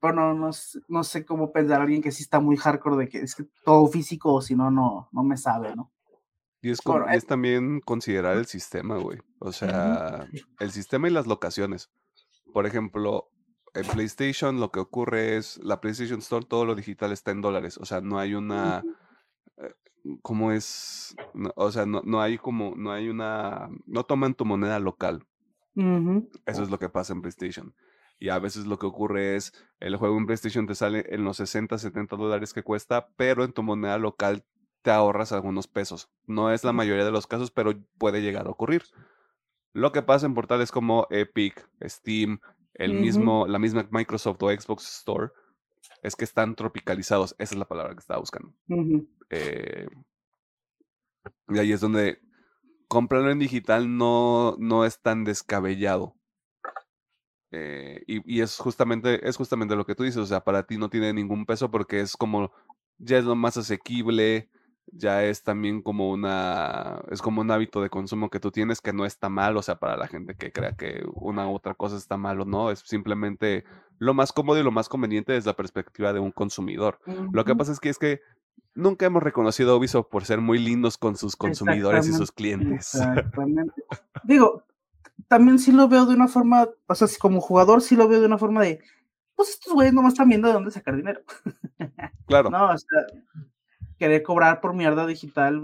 [0.00, 0.50] Pero no,
[0.88, 3.86] no, sé cómo pensar alguien que sí está muy hardcore de que es que todo
[3.86, 5.90] físico o si no, no, no me sabe, ¿no?
[6.60, 6.80] Y es,
[7.12, 9.18] es también considerar el sistema, güey.
[9.38, 10.26] O sea,
[10.58, 11.90] el sistema y las locaciones.
[12.52, 13.30] Por ejemplo,
[13.74, 17.78] en PlayStation lo que ocurre es, la PlayStation Store, todo lo digital está en dólares.
[17.78, 18.82] O sea, no hay una...
[19.58, 19.74] eh,
[20.22, 21.14] ¿Cómo es?
[21.34, 23.68] No, o sea, no, no hay como, no hay una...
[23.86, 25.26] No toman tu moneda local.
[26.46, 27.74] Eso es lo que pasa en PlayStation.
[28.18, 31.36] Y a veces lo que ocurre es, el juego en PlayStation te sale en los
[31.36, 34.44] 60, 70 dólares que cuesta, pero en tu moneda local
[34.82, 36.08] te ahorras algunos pesos.
[36.26, 38.84] No es la mayoría de los casos, pero puede llegar a ocurrir.
[39.72, 42.40] Lo que pasa en portales como Epic, Steam,
[42.72, 45.32] el mismo, la misma Microsoft o Xbox Store,
[46.02, 47.34] es que están tropicalizados.
[47.38, 48.54] Esa es la palabra que estaba buscando.
[49.30, 49.88] Eh,
[51.48, 52.20] y ahí es donde
[52.88, 56.14] comprarlo en digital no, no es tan descabellado.
[57.58, 60.76] Eh, y, y es justamente, es justamente lo que tú dices, o sea, para ti
[60.76, 62.52] no tiene ningún peso porque es como,
[62.98, 64.50] ya es lo más asequible,
[64.92, 68.92] ya es también como una, es como un hábito de consumo que tú tienes que
[68.92, 71.96] no está mal, o sea, para la gente que crea que una u otra cosa
[71.96, 73.64] está mal o no, es simplemente
[73.98, 76.98] lo más cómodo y lo más conveniente desde la perspectiva de un consumidor.
[77.32, 78.20] Lo que pasa es que es que
[78.74, 82.94] nunca hemos reconocido a Ubisoft por ser muy lindos con sus consumidores y sus clientes.
[82.94, 83.82] Exactamente.
[84.24, 84.62] Digo,
[85.28, 88.26] también sí lo veo de una forma, o sea, como jugador sí lo veo de
[88.26, 88.80] una forma de,
[89.34, 91.22] pues estos güeyes nomás están viendo de dónde sacar dinero.
[92.26, 92.50] claro.
[92.50, 93.06] No, o sea,
[93.98, 95.60] querer cobrar por mierda digital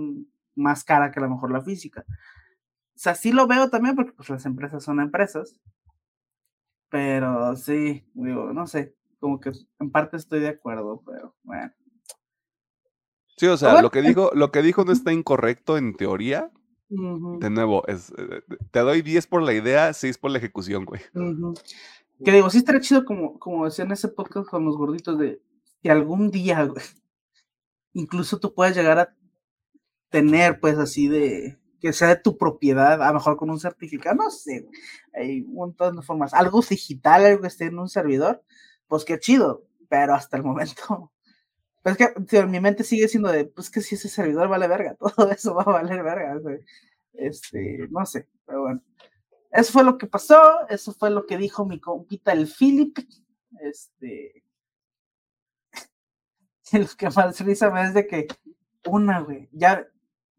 [0.55, 2.05] más cara que a lo mejor la física.
[2.09, 5.59] O sea, sí lo veo también porque pues las empresas son empresas.
[6.89, 11.73] Pero sí, digo, no sé, como que en parte estoy de acuerdo, pero bueno.
[13.39, 16.51] Sí, o sea, bueno, lo que dijo, lo que dijo no está incorrecto en teoría.
[16.95, 21.01] De nuevo, es, eh, te doy 10 por la idea, 6 por la ejecución, güey.
[22.23, 25.41] Que digo, sí estaría chido como, como decía en ese podcast con los gorditos de
[25.83, 26.85] que algún día, güey,
[27.95, 29.17] incluso tú puedas llegar a
[30.11, 34.17] tener, pues, así de que sea de tu propiedad, a lo mejor con un certificado,
[34.17, 34.69] no sé,
[35.15, 38.45] hay un montón de formas, algo digital, algo que esté en un servidor,
[38.87, 41.12] pues qué chido, pero hasta el momento,
[41.83, 44.97] pues que tío, mi mente sigue siendo de, pues que si ese servidor vale verga,
[45.17, 46.41] todo eso va a valer verga,
[47.15, 48.83] este, no sé, pero bueno.
[49.51, 52.99] Eso fue lo que pasó, eso fue lo que dijo mi compita el Philip,
[53.61, 54.43] este,
[56.73, 58.27] y lo que más risa me es de que,
[58.87, 59.87] una, güey, ya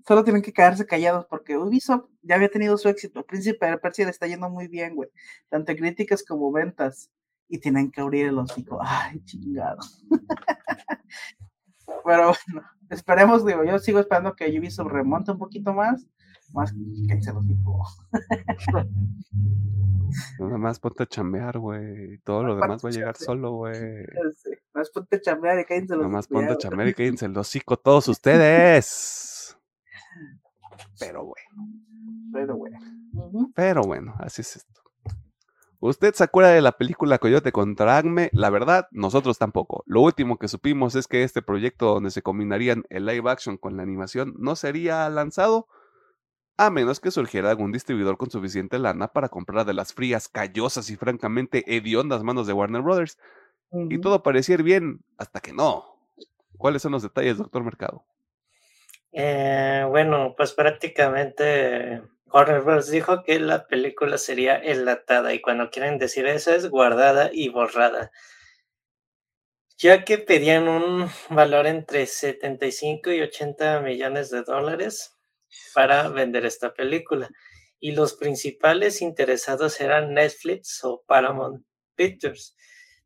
[0.05, 3.25] solo tienen que quedarse callados porque Ubisoft ya había tenido su éxito.
[3.25, 5.09] Príncipe de Persia le está yendo muy bien, güey.
[5.49, 7.09] Tanto críticas como ventas.
[7.47, 8.79] Y tienen que abrir el hocico.
[8.81, 9.79] Ay, chingado.
[11.85, 12.33] Pero bueno,
[12.89, 16.05] esperemos, digo, yo sigo esperando que Ubisoft remonte un poquito más.
[16.53, 16.73] Más
[17.07, 17.83] que se los digo.
[20.39, 22.19] Nada más ponte a chambear, güey.
[22.19, 24.05] Todo lo demás va a llegar solo, güey.
[24.73, 27.37] Más ponte a chambear y cállense los Nada más ponte a chambear y cállense el
[27.37, 29.57] hocico todos ustedes.
[30.99, 31.73] Pero bueno,
[32.31, 32.79] Pero bueno.
[33.55, 34.65] Pero bueno, así es.
[35.85, 38.29] ¿Usted se acuerda de la película Coyote contra Acme?
[38.31, 39.83] La verdad, nosotros tampoco.
[39.85, 43.75] Lo último que supimos es que este proyecto donde se combinarían el live action con
[43.75, 45.67] la animación no sería lanzado
[46.55, 50.89] a menos que surgiera algún distribuidor con suficiente lana para comprar de las frías, callosas
[50.89, 53.19] y francamente hediondas manos de Warner Brothers.
[53.89, 55.83] Y todo parecía ir bien hasta que no.
[56.57, 58.05] ¿Cuáles son los detalles, doctor Mercado?
[59.11, 62.01] Eh, bueno, pues prácticamente
[62.33, 62.89] Warner Bros.
[62.89, 68.11] dijo que la película sería enlatada y cuando quieren decir eso es guardada y borrada.
[69.77, 75.15] Ya que pedían un valor entre 75 y 80 millones de dólares
[75.75, 77.29] para vender esta película.
[77.79, 81.63] Y los principales interesados eran Netflix o Paramount
[81.95, 82.55] Pictures.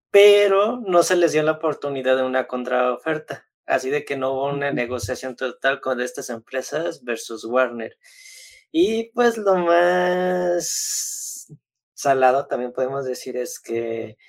[0.09, 3.45] Pero no se les dio la oportunidad de una contraoferta.
[3.65, 7.97] Así de que no hubo una negociación total con estas empresas versus Warner.
[8.79, 11.51] Y pues lo más
[11.95, 14.19] salado también podemos decir es que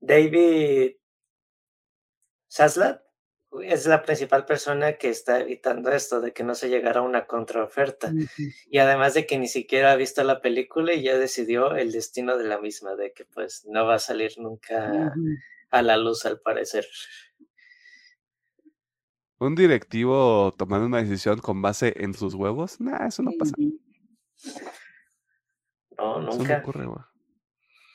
[0.00, 0.96] David
[2.52, 3.00] Zaslav
[3.62, 7.26] es la principal persona que está evitando esto, de que no se llegara a una
[7.26, 8.12] contraoferta.
[8.70, 12.36] Y además de que ni siquiera ha visto la película y ya decidió el destino
[12.36, 15.14] de la misma, de que pues no va a salir nunca
[15.70, 16.86] a la luz al parecer.
[19.40, 22.78] ¿Un directivo tomando una decisión con base en sus huevos?
[22.80, 23.54] Nah, eso no pasa.
[25.98, 26.58] No, Eso no nunca.
[26.58, 27.00] ocurre, güey.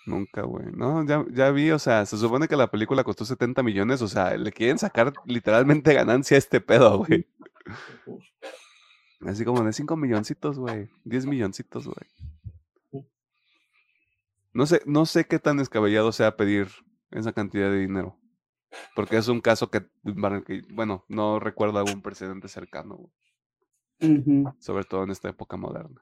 [0.07, 0.65] Nunca, güey.
[0.71, 4.07] No, ya, ya vi, o sea, se supone que la película costó 70 millones, o
[4.07, 7.27] sea, le quieren sacar literalmente ganancia a este pedo, güey.
[9.21, 10.89] Así como de 5 milloncitos, güey.
[11.05, 13.05] 10 milloncitos, güey.
[14.53, 16.69] No sé, no sé qué tan descabellado sea pedir
[17.11, 18.17] esa cantidad de dinero.
[18.95, 23.11] Porque es un caso que, bueno, no recuerdo algún precedente cercano,
[24.59, 26.01] sobre todo en esta época moderna.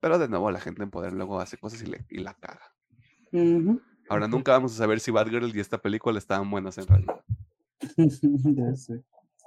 [0.00, 2.74] Pero de nuevo, la gente en poder luego hace cosas y, le, y la caga.
[4.08, 7.24] Ahora nunca vamos a saber si Batgirl y esta película estaban buenas en realidad.
[8.56, 9.02] Ya sé.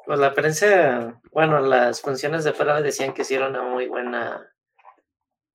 [0.05, 4.47] Pues la prensa, bueno, las funciones de prueba decían que sí era una muy buena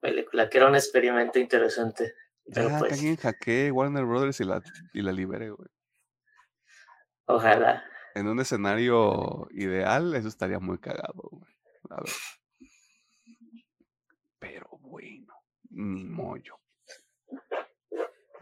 [0.01, 2.15] película, que era un experimento interesante.
[2.53, 4.63] Pero Ya, que pues, alguien hackee Warner Brothers y la,
[4.93, 5.69] y la libere, güey.
[7.35, 7.85] Ojalá.
[8.15, 11.53] En un escenario ideal, eso estaría muy cagado, güey.
[14.39, 15.35] Pero bueno,
[15.71, 16.59] ni mollo.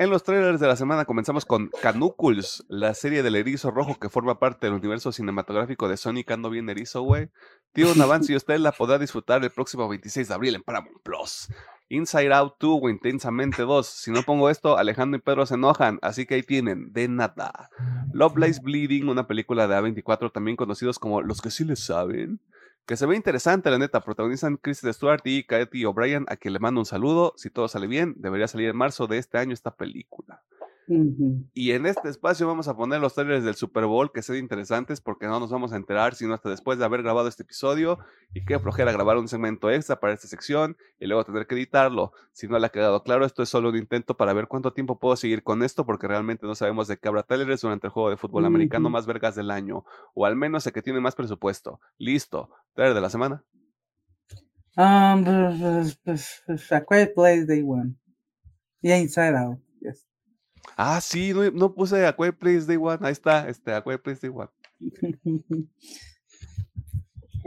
[0.01, 4.09] En los trailers de la semana comenzamos con Canucles, la serie del erizo rojo que
[4.09, 6.31] forma parte del universo cinematográfico de Sonic.
[6.31, 7.29] Ando bien erizo, güey.
[7.75, 11.49] Tiene un y usted la podrá disfrutar el próximo 26 de abril en Paramount Plus.
[11.91, 13.87] Inside Out 2 o Intensamente 2.
[13.87, 17.69] Si no pongo esto, Alejandro y Pedro se enojan, así que ahí tienen, de nada.
[18.13, 22.41] Love Lies Bleeding, una película de A24 también conocidos como Los que sí les saben.
[22.87, 24.01] Que se ve interesante, la neta.
[24.01, 27.35] Protagonizan Kristen Stewart y Katie O'Brien, a quien le mando un saludo.
[27.37, 30.43] Si todo sale bien, debería salir en marzo de este año esta película.
[31.55, 35.01] Y en este espacio vamos a poner los trailers del Super Bowl que sean interesantes
[35.01, 37.99] porque no nos vamos a enterar sino hasta después de haber grabado este episodio
[38.35, 42.13] y qué flojera grabar un segmento extra para esta sección y luego tener que editarlo.
[42.33, 44.99] Si no le ha quedado claro, esto es solo un intento para ver cuánto tiempo
[44.99, 48.11] puedo seguir con esto porque realmente no sabemos de qué habrá trailers durante el juego
[48.11, 49.85] de fútbol americano más vergas del año
[50.15, 51.81] o al menos el que tiene más presupuesto.
[51.99, 52.51] Listo.
[52.75, 53.45] Trailer de la semana.
[54.77, 55.25] Um,
[56.71, 57.97] A Quiet Place Day One.
[58.83, 59.59] Yeah, Inside Out.
[59.81, 60.10] Yes.
[60.77, 62.99] Ah, sí, no, no puse a Quiet Place Day One.
[63.03, 64.51] Ahí está, este, a Quiet Place Day One.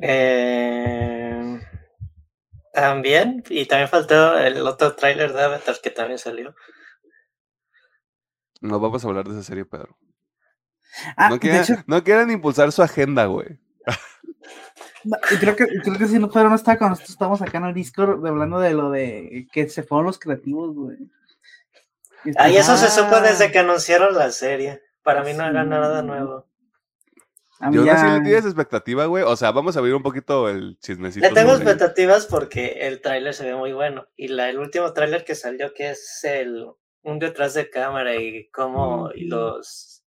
[0.05, 1.61] Eh,
[2.73, 6.55] también, y también faltó el otro tráiler de Avatar que también salió.
[8.59, 9.97] No vamos a hablar de esa serie, Pedro.
[11.15, 13.59] Ah, No de quieran, hecho, no quieran impulsar su agenda, güey.
[15.03, 17.59] no, y creo que, creo que si no, pero no estaba cuando nosotros estábamos acá
[17.59, 20.97] en el Discord hablando de lo de que se fueron los creativos, güey.
[22.25, 24.81] Y Ah, y eso se supo desde ah, que anunciaron la serie.
[25.03, 26.47] Para mí no era nada nuevo.
[27.59, 29.23] a mí Yo ya- sí le tienes expectativa, güey.
[29.23, 31.27] O sea, vamos a abrir un poquito el chismecito.
[31.27, 34.07] Le tengo sobre- expectativas porque el tráiler se ve muy bueno.
[34.15, 36.65] Y la, el último tráiler que salió, que es el
[37.05, 39.35] un detrás de cámara y cómo y Ujú.
[39.35, 40.05] los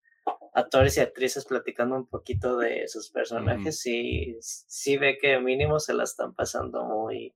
[0.54, 5.92] actores y actrices platicando un poquito de sus personajes, sí, sí ve que mínimo se
[5.92, 7.34] la están pasando muy,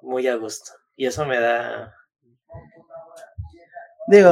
[0.00, 0.70] muy a gusto.
[0.96, 1.92] Y eso me da...
[4.06, 4.30] Digo,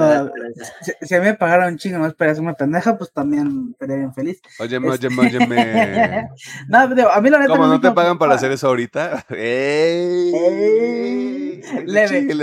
[0.83, 3.97] si, si a mí me pagaran un chingo más para hacerme pendeja, pues también estaría
[3.97, 4.43] bien feliz.
[4.59, 6.29] Óyeme, Este- óyeme, óyeme.
[6.69, 9.25] No, digo, a mí la neta ¿Cómo me no te pagan para hacer eso ahorita?
[9.31, 10.35] ¡Ey!
[10.35, 12.35] Ey, de leve, de.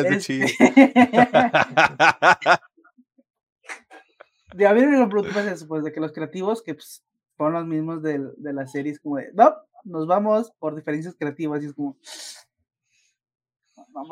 [4.55, 7.03] De a mí me lo preocupa es eso, pues, de que los creativos, que pues,
[7.38, 11.61] son los mismos de, la serie, es como de, no, nos vamos por diferencias creativas,
[11.61, 11.95] y es como...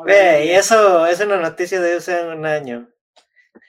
[0.04, 2.88] Ve, y eso es una noticia de hace un año.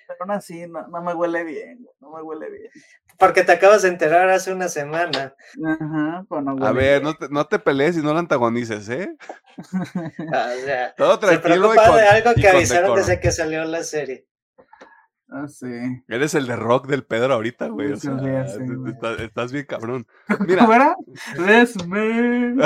[0.09, 2.71] Pero aún así, no, no me huele bien, no me huele bien.
[3.19, 5.35] Porque te acabas de enterar hace una semana.
[5.65, 7.03] Ajá, pero no huele A ver, bien.
[7.03, 9.15] no te, no te pelees y no lo antagonices, ¿eh?
[10.33, 13.19] Ah, o sea, Todo se tranquilo y preocupa con, de algo y que avisaron desde
[13.19, 14.25] que salió la serie.
[15.31, 15.67] Ah, sí.
[16.07, 17.91] Eres el de rock del Pedro ahorita, güey.
[17.91, 18.93] O Sí, sea, sí, güey.
[18.93, 20.07] estás, estás bien cabrón.
[20.27, 20.65] ¿Cómo Mira.
[20.75, 20.95] era?
[21.37, 22.59] Let's man.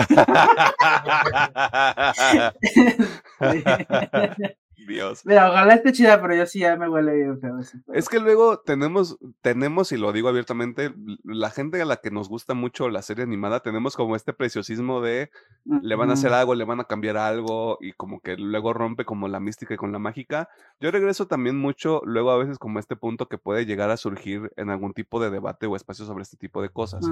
[4.85, 5.25] Dios.
[5.25, 7.59] Mira, ojalá esté chida, pero yo sí ya me huele bien feo.
[7.93, 12.29] Es que luego tenemos, tenemos, y lo digo abiertamente, la gente a la que nos
[12.29, 15.29] gusta mucho la serie animada, tenemos como este preciosismo de
[15.65, 19.05] le van a hacer algo, le van a cambiar algo, y como que luego rompe
[19.05, 20.49] como la mística y con la mágica.
[20.79, 24.51] Yo regreso también mucho, luego a veces como este punto que puede llegar a surgir
[24.55, 27.05] en algún tipo de debate o espacio sobre este tipo de cosas.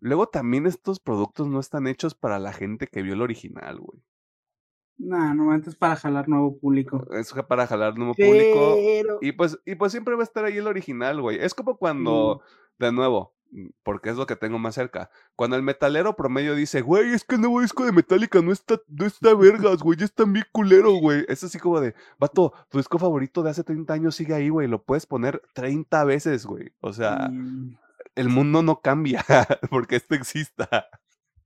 [0.00, 4.00] Luego también estos productos no están hechos para la gente que vio el original, güey.
[4.98, 7.06] No, no, antes para jalar nuevo público.
[7.12, 8.74] Es para jalar nuevo público.
[8.76, 9.18] Pero.
[9.22, 11.38] Y pues, y pues siempre va a estar ahí el original, güey.
[11.40, 12.42] Es como cuando,
[12.80, 15.10] de nuevo, mm, porque es lo que tengo más cerca.
[15.36, 18.80] Cuando el metalero promedio dice, güey, es que el nuevo disco de Metallica no está,
[18.88, 21.24] no está vergas, güey, ya está bien culero, güey.
[21.28, 24.66] Es así como de, vato, tu disco favorito de hace 30 años sigue ahí, güey.
[24.66, 26.72] Lo puedes poner 30 veces, güey.
[26.80, 27.76] O sea, Mm,
[28.16, 29.24] el mundo no cambia
[29.70, 30.86] porque esto exista.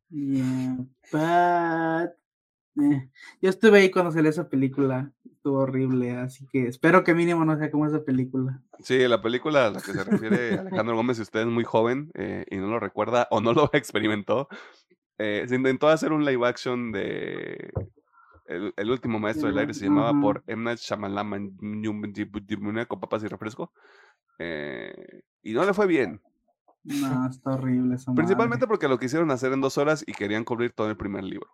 [0.09, 0.77] yeah,
[1.13, 2.13] but,
[2.81, 3.09] eh,
[3.41, 5.13] Yo estuve ahí cuando salió esa película.
[5.25, 8.63] Estuvo horrible, así que espero que mínimo no sea como esa película.
[8.81, 12.11] Sí, la película a la que se refiere Alejandro Gómez, si usted es muy joven
[12.15, 14.49] eh, y no lo recuerda o no lo experimentó,
[15.19, 17.73] eh, se intentó hacer un live action de
[18.47, 20.21] El, el último maestro del aire se llamaba Ajá.
[20.21, 20.65] por M.
[20.65, 21.57] Night Shyamalan
[22.89, 23.73] con papas y refresco.
[24.39, 26.21] eh, y no le fue bien.
[26.85, 30.73] No, está horrible esa Principalmente porque lo quisieron hacer en dos horas y querían cubrir
[30.73, 31.49] todo el primer libro.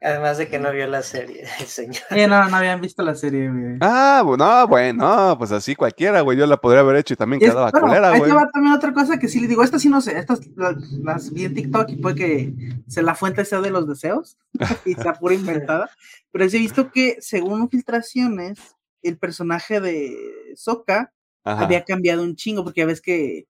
[0.00, 2.02] Además de que no vio la serie, señor.
[2.10, 3.76] Sí, no, no habían visto la serie, güey.
[3.80, 6.38] Ah, bueno, bueno, pues así cualquiera, güey.
[6.38, 8.30] Yo la podría haber hecho y también Es- quedaba bueno, culera, ahí güey.
[8.30, 10.76] te va también otra cosa que sí le digo, esta sí no sé, estas la-
[11.02, 12.54] las vi en TikTok y puede que
[12.88, 14.38] se la fuente sea de los deseos
[14.86, 15.90] y sea pura inventada,
[16.32, 18.58] pero sí he visto que según filtraciones,
[19.02, 20.16] el personaje de
[20.56, 21.12] Sokka
[21.44, 21.64] Ajá.
[21.64, 23.46] había cambiado un chingo, porque ya ves que,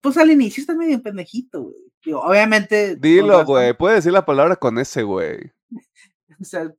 [0.00, 1.91] pues al inicio está medio pendejito, güey.
[2.04, 2.96] Digo, obviamente.
[2.96, 3.72] Dilo, razón, güey.
[3.76, 5.52] Puedes decir la palabra con ese, güey.
[6.40, 6.72] O sea,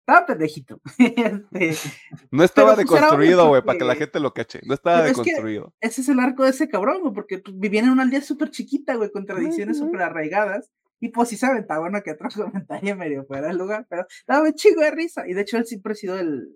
[0.00, 0.80] estaba pendejito.
[1.52, 1.88] Este,
[2.32, 4.60] No estaba pues, deconstruido, güey, para que la gente lo cache.
[4.64, 5.72] No estaba Pero es que- deconstruido.
[5.80, 8.50] ese es el arco de ese cabrón, güey, porque pues, vivían en una aldea súper
[8.50, 10.70] chiquita, güey, con tradiciones súper arraigadas.
[11.00, 14.46] Y pues sí se aventaba bueno que otro comentario medio fuera del lugar, pero daba
[14.46, 15.28] un chingo de risa.
[15.28, 16.48] Y de hecho él siempre ha sido el,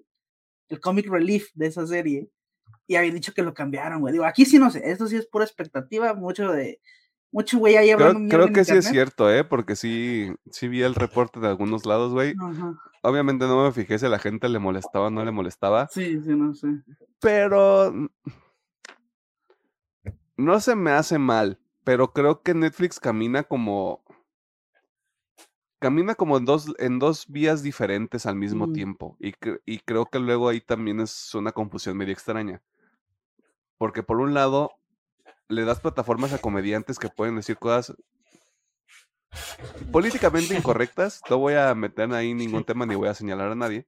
[0.69, 2.29] el comic relief de esa serie.
[2.89, 4.13] Y habían dicho que lo cambiaron, güey.
[4.13, 6.81] Digo, aquí sí no sé, esto sí es pura expectativa, mucho de.
[7.31, 9.45] Mucho güey ahí Creo, hablando creo en que sí es cierto, ¿eh?
[9.45, 12.35] Porque sí, sí vi el reporte de algunos lados, güey.
[13.03, 15.89] Obviamente no me fijé si a la gente le molestaba o no le molestaba.
[15.89, 16.69] Sí, sí, no sé.
[17.21, 18.07] Pero mm,
[20.37, 24.03] no se me hace mal, pero creo que Netflix camina como
[25.81, 28.73] camina como en dos en dos vías diferentes al mismo Mm.
[28.73, 29.33] tiempo y,
[29.65, 32.63] y creo que luego ahí también es una confusión medio extraña.
[33.79, 34.73] Porque por un lado
[35.49, 37.97] le das plataformas a comediantes que pueden decir cosas
[39.93, 43.87] políticamente incorrectas, no voy a meter ahí ningún tema ni voy a señalar a nadie,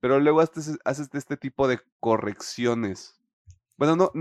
[0.00, 3.16] pero luego haces, haces este tipo de correcciones.
[3.76, 4.12] Bueno, no,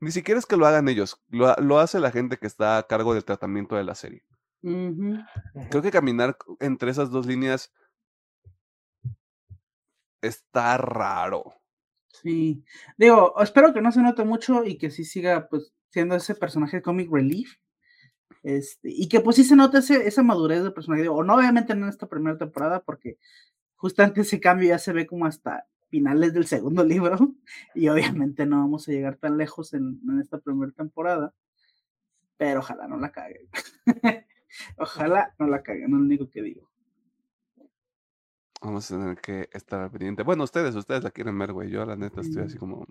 [0.00, 2.86] ni siquiera es que lo hagan ellos, lo, lo hace la gente que está a
[2.86, 4.24] cargo del tratamiento de la serie.
[4.62, 7.72] Creo que caminar entre esas dos líneas
[10.22, 11.54] está raro.
[12.12, 12.64] Sí.
[12.96, 16.78] Digo, espero que no se note mucho y que sí siga, pues, siendo ese personaje
[16.78, 17.56] de comic relief.
[18.42, 21.02] Este, y que pues sí se note ese- esa madurez del personaje.
[21.02, 23.18] Digo, no obviamente no en esta primera temporada, porque
[23.76, 26.82] justamente ese cambio ya se ve como hasta finales del segundo
[27.18, 27.34] libro.
[27.74, 31.32] Y obviamente no vamos a llegar tan lejos en, en esta primera temporada.
[32.38, 33.48] Pero ojalá no la caguen.
[34.78, 36.68] ojalá no la caguen, es lo único que digo.
[38.60, 40.22] Vamos a tener que estar pendiente.
[40.22, 41.68] Bueno, ustedes, ustedes la quieren ver, güey.
[41.70, 42.60] Yo la neta estoy así Mm.
[42.60, 42.86] como...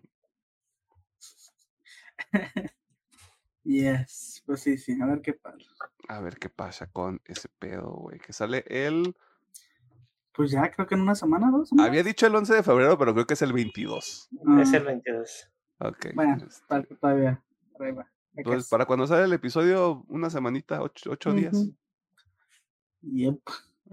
[3.64, 5.57] Yes, pues sí, sí, a ver qué pasa.
[6.07, 8.20] A ver qué pasa con ese pedo, güey.
[8.20, 9.16] Que sale el...
[10.34, 11.70] Pues ya creo que en una semana, dos.
[11.70, 11.89] semanas.
[11.89, 14.30] Había dicho el 11 de febrero, pero creo que es el 22.
[14.62, 15.49] Es Ah, el 22.
[15.80, 16.05] Ok.
[16.16, 17.43] Bueno, este, todavía.
[17.78, 17.89] que
[18.38, 18.70] Entonces, hacer.
[18.72, 21.68] para cuando sale el episodio, una semanita, ocho, ocho días.
[23.01, 23.41] Yep.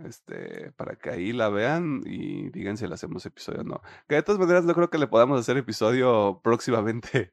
[0.05, 3.83] Este, para que ahí la vean y digan si le hacemos episodio o no.
[4.07, 7.33] Que de todas maneras no creo que le podamos hacer episodio próximamente.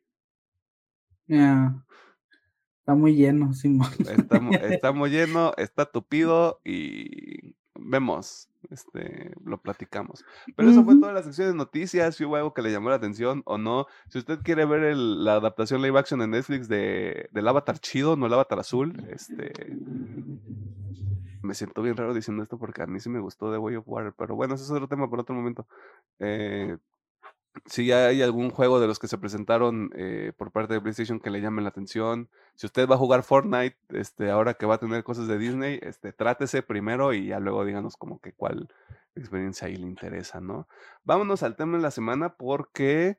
[1.27, 1.84] Ya.
[2.85, 3.89] Está muy lleno, Simón.
[4.07, 4.37] Está,
[4.69, 10.23] está muy lleno, está tupido y vemos, este, lo platicamos.
[10.55, 12.97] Pero eso fue toda la sección de noticias, si hubo algo que le llamó la
[12.97, 13.87] atención o no.
[14.09, 18.15] Si usted quiere ver el- la adaptación live action en Netflix de, del Avatar chido,
[18.17, 19.51] no el Avatar azul, este...
[21.41, 23.87] Me siento bien raro diciendo esto porque a mí sí me gustó The Way of
[23.87, 25.67] Water, pero bueno, ese es otro tema por otro momento.
[26.19, 26.77] Eh,
[27.65, 31.29] si hay algún juego de los que se presentaron eh, por parte de PlayStation que
[31.29, 34.79] le llamen la atención, si usted va a jugar Fortnite, este, ahora que va a
[34.79, 38.67] tener cosas de Disney, este, trátese primero y ya luego díganos como que cuál
[39.15, 40.67] experiencia ahí le interesa, ¿no?
[41.03, 43.17] Vámonos al tema de la semana porque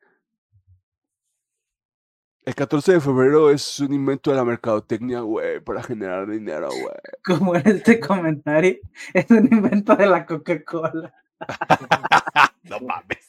[2.46, 6.94] el 14 de febrero es un invento de la mercadotecnia, güey, para generar dinero, güey.
[7.24, 8.76] Como en este comentario,
[9.12, 11.12] es un invento de la Coca-Cola.
[12.62, 13.25] no mames.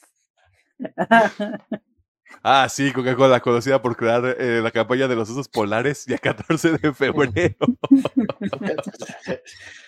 [2.42, 6.78] Ah, sí, Coca-Cola, conocida por crear eh, la campaña de los osos polares ya 14
[6.78, 7.56] de febrero.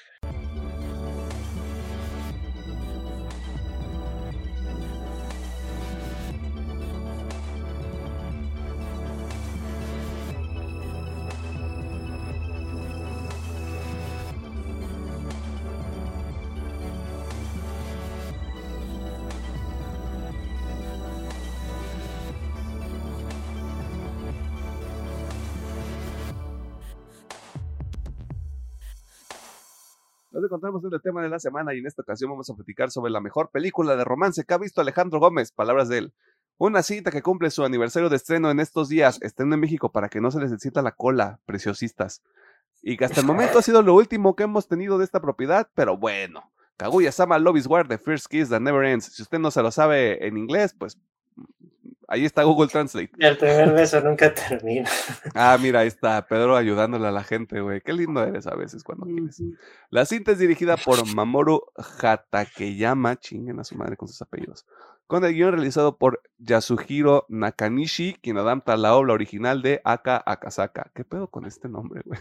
[30.51, 33.12] encontramos en el tema de la semana y en esta ocasión vamos a platicar sobre
[33.12, 35.53] la mejor película de romance que ha visto Alejandro Gómez.
[35.53, 36.12] Palabras de él.
[36.59, 39.22] Una cita que cumple su aniversario de estreno en estos días.
[39.22, 42.22] Estreno en México para que no se les excita la cola, preciosistas.
[42.82, 45.68] Y que hasta el momento ha sido lo último que hemos tenido de esta propiedad,
[45.74, 46.51] pero bueno.
[46.76, 49.05] Kaguya Sama Love is War, The First Kiss That Never Ends.
[49.05, 50.98] Si usted no se lo sabe en inglés, pues
[52.13, 53.13] Ahí está Google Translate.
[53.21, 54.91] El primer beso nunca termina.
[55.37, 57.81] Ah, mira, ahí está Pedro ayudándole a la gente, güey.
[57.81, 59.41] Qué lindo eres a veces cuando quieres.
[59.91, 64.67] La cinta es dirigida por Mamoru Hatakeyama, chinguen a su madre con sus apellidos,
[65.07, 70.91] con el guion realizado por Yasuhiro Nakanishi, quien adapta la obra original de Aka Akasaka.
[70.93, 72.19] ¿Qué pedo con este nombre, güey?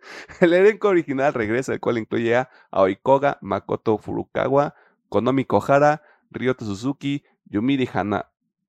[0.40, 4.74] El elenco original regresa, el cual incluye a Aoikoga, Makoto Furukawa,
[5.08, 8.26] Konomi Kohara, Ryoto Suzuki, Yumiri Hana,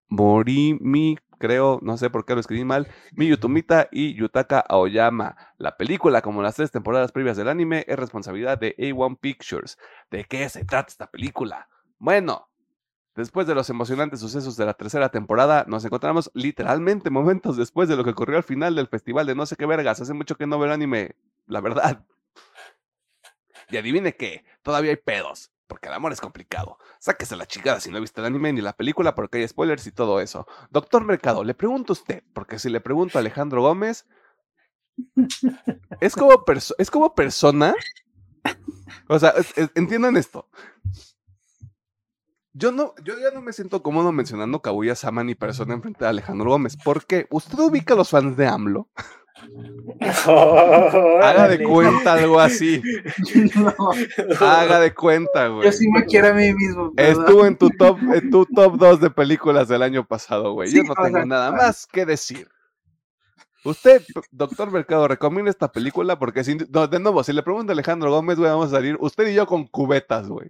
[0.10, 5.36] Morimi, creo, no sé por qué lo escribí mal, Miyu Tomita y Yutaka Aoyama.
[5.58, 9.78] La película, como las tres temporadas previas del anime, es responsabilidad de A1 Pictures.
[10.12, 11.70] ¿De qué se trata esta película?
[12.00, 12.50] Bueno,
[13.16, 17.96] después de los emocionantes sucesos de la tercera temporada, nos encontramos literalmente momentos después de
[17.96, 20.02] lo que ocurrió al final del festival de no sé qué vergas.
[20.02, 21.16] Hace mucho que no veo anime,
[21.48, 22.06] la verdad.
[23.70, 25.52] Y adivine qué, todavía hay pedos.
[25.70, 26.80] Porque el amor es complicado.
[27.00, 29.86] Sáquese la chingada si no ha visto el anime ni la película porque hay spoilers
[29.88, 30.48] y todo eso.
[30.72, 34.08] Doctor Mercado, le pregunto a usted, porque si le pregunto a Alejandro Gómez,
[36.02, 36.44] es como,
[36.80, 37.76] es como persona.
[39.08, 40.50] O sea, es- entiendan esto.
[42.52, 46.10] Yo no, yo ya no me siento cómodo mencionando Kaguya Sama ni persona enfrente de
[46.10, 46.78] Alejandro Gómez.
[46.84, 48.90] porque ¿Usted ubica a los fans de AMLO?
[51.22, 52.82] Haga de cuenta algo así.
[53.56, 53.74] No,
[54.40, 55.66] Haga de cuenta, güey.
[55.66, 56.92] yo sí me quiero a mí mismo.
[56.94, 57.12] ¿verdad?
[57.12, 60.72] Estuvo en tu top, en tu top 2 de películas del año pasado, güey.
[60.72, 61.64] Yo no tengo sea, nada claro.
[61.64, 62.48] más que decir.
[63.66, 67.74] Usted, doctor Mercado, recomienda esta película porque si, no, de nuevo, si le pregunta a
[67.74, 70.50] Alejandro Gómez, güey, vamos a salir usted y yo con cubetas, güey.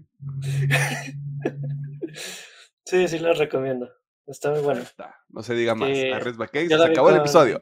[2.86, 3.88] Sí, sí lo recomiendo.
[4.26, 4.82] Está muy bueno.
[5.30, 5.90] No se diga más.
[5.90, 7.62] Sí, Arres se la acabó el episodio.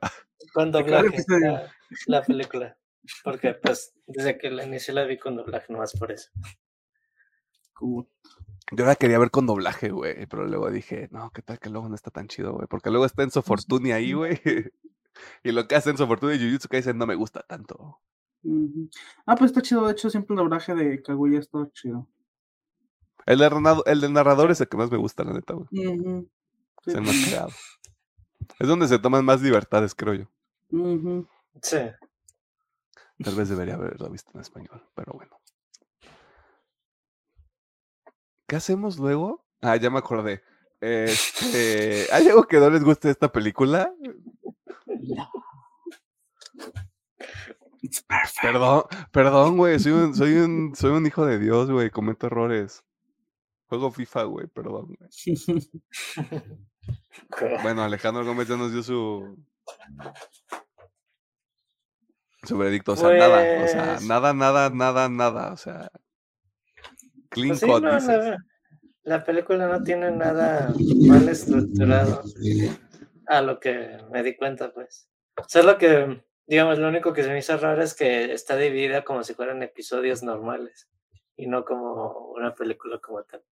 [0.57, 1.23] Con doblaje.
[1.27, 1.71] La,
[2.07, 2.77] la película.
[3.23, 6.29] Porque, pues, desde que la inicié la vi con doblaje, nomás por eso.
[8.71, 11.87] Yo la quería ver con doblaje, güey, pero luego dije, no, qué tal que luego
[11.89, 14.39] no está tan chido, güey, porque luego está Enzo Fortuni ahí, güey.
[15.43, 17.99] Y lo que hace Enzo Fortuni y Jujutsu Kaisen no me gusta tanto.
[19.25, 19.87] Ah, pues está chido.
[19.87, 22.07] De hecho, siempre el doblaje de Kaguya está chido.
[23.25, 25.67] El, de narrado- el del narrador es el que más me gusta, la neta, güey.
[25.71, 26.29] Ujú.
[26.85, 26.99] Es Sí.
[26.99, 27.49] el más creado.
[28.59, 30.25] Es donde se toman más libertades, creo yo.
[30.71, 31.27] Ujú.
[31.61, 31.77] Sí.
[33.23, 35.39] Tal vez debería haberlo visto en español, pero bueno.
[38.47, 39.45] ¿Qué hacemos luego?
[39.61, 40.43] Ah, ya me acordé.
[40.79, 43.91] Este, ¿Hay algo que no les guste de esta película?
[47.81, 48.41] It's perfect.
[48.41, 49.79] Perdón, perdón, güey.
[49.79, 51.89] Soy un, soy un, soy un hijo de Dios, güey.
[51.89, 52.83] Cometo errores.
[53.67, 54.95] Juego FIFA, güey, perdón.
[54.97, 55.09] güey.
[57.63, 59.37] Bueno, Alejandro Gómez ya nos dio su.
[62.43, 62.93] Su veredicto.
[62.93, 63.63] O sea, nada.
[63.63, 65.53] O sea, Pues- nada, nada, nada, nada.
[65.53, 65.91] O sea.
[67.29, 68.07] Clean Pues sí, cut, no, dices.
[68.07, 68.37] la,
[69.03, 70.73] la película no tiene nada
[71.07, 72.23] mal estructurado
[73.27, 75.09] a lo que me di cuenta, pues.
[75.47, 79.23] Solo que, digamos, lo único que se me hizo raro es que está dividida como
[79.23, 80.87] si fueran episodios normales
[81.35, 83.43] y no como una película como tal.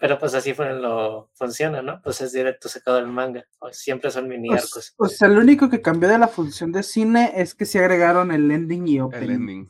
[0.00, 2.00] Pero pues así fue lo funciona, ¿no?
[2.02, 3.44] Pues es directo sacado del manga.
[3.58, 4.94] o Siempre son mini Pues, arcos.
[4.96, 8.30] o sea, lo único que cambió de la función de cine es que se agregaron
[8.30, 9.30] el ending y El opening.
[9.34, 9.68] ending.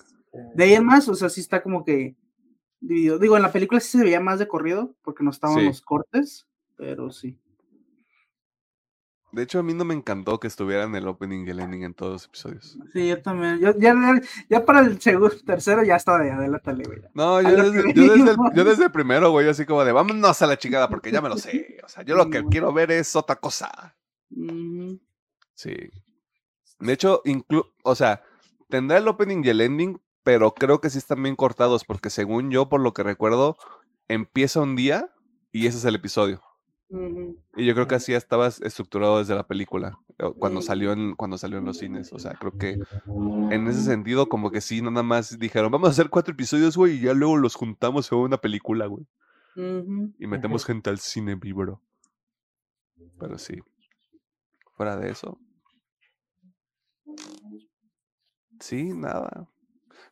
[0.54, 2.14] De ahí en más, o sea, sí está como que
[2.80, 3.18] dividido.
[3.18, 5.64] Digo, en la película sí se veía más de corrido porque no estaban Sí.
[5.64, 7.38] los cortes, pero sí.
[9.30, 11.94] De hecho, a mí no me encantó que estuvieran el opening y el ending en
[11.94, 12.78] todos los episodios.
[12.92, 13.58] Sí, yo también.
[13.60, 13.94] Yo, ya,
[14.48, 17.00] ya para el segundo, tercero ya estaba de adelántale, güey.
[17.12, 19.92] No, yo desde, que yo, desde el, yo desde el primero, güey, así como de
[19.92, 21.78] vámonos a la chingada porque ya me lo sé.
[21.84, 23.96] O sea, yo lo que quiero ver es otra cosa.
[25.54, 25.90] Sí.
[26.80, 28.22] De hecho, inclu o sea,
[28.68, 32.50] tendrá el opening y el ending, pero creo que sí están bien cortados porque según
[32.50, 33.58] yo, por lo que recuerdo,
[34.08, 35.14] empieza un día
[35.52, 36.42] y ese es el episodio.
[36.90, 39.98] Y yo creo que así estaba estructurado desde la película,
[40.38, 42.12] cuando salió en, cuando salió en los cines.
[42.12, 42.78] O sea, creo que
[43.50, 46.96] en ese sentido, como que sí, nada más dijeron, vamos a hacer cuatro episodios, güey,
[46.96, 49.06] y ya luego los juntamos en una película, güey.
[50.18, 51.82] Y metemos gente al cine, bro.
[53.18, 53.60] Pero sí.
[54.76, 55.38] Fuera de eso.
[58.60, 59.48] Sí, nada.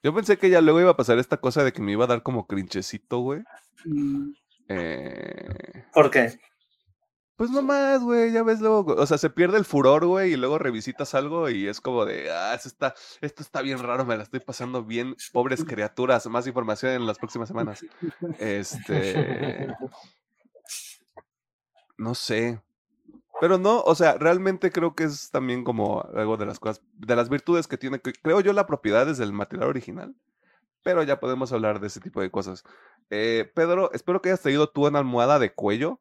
[0.03, 2.09] Yo pensé que ya luego iba a pasar esta cosa de que me iba a
[2.09, 3.43] dar como crinchecito, güey.
[3.85, 4.33] Mm.
[4.69, 6.39] Eh, ¿Por qué?
[7.37, 10.59] Pues nomás, güey, ya ves luego, o sea, se pierde el furor, güey, y luego
[10.59, 14.23] revisitas algo y es como de, ah, esto está, esto está bien raro, me la
[14.23, 17.85] estoy pasando bien, pobres criaturas, más información en las próximas semanas.
[18.39, 19.69] Este,
[21.99, 22.61] no sé.
[23.41, 27.17] Pero no, o sea, realmente creo que es también como algo de las cosas, de
[27.17, 30.17] las virtudes que tiene, creo yo, la propiedad desde el material original.
[30.83, 32.65] Pero ya podemos hablar de ese tipo de cosas.
[33.11, 36.01] Eh, Pedro, espero que hayas traído tú una almohada de cuello.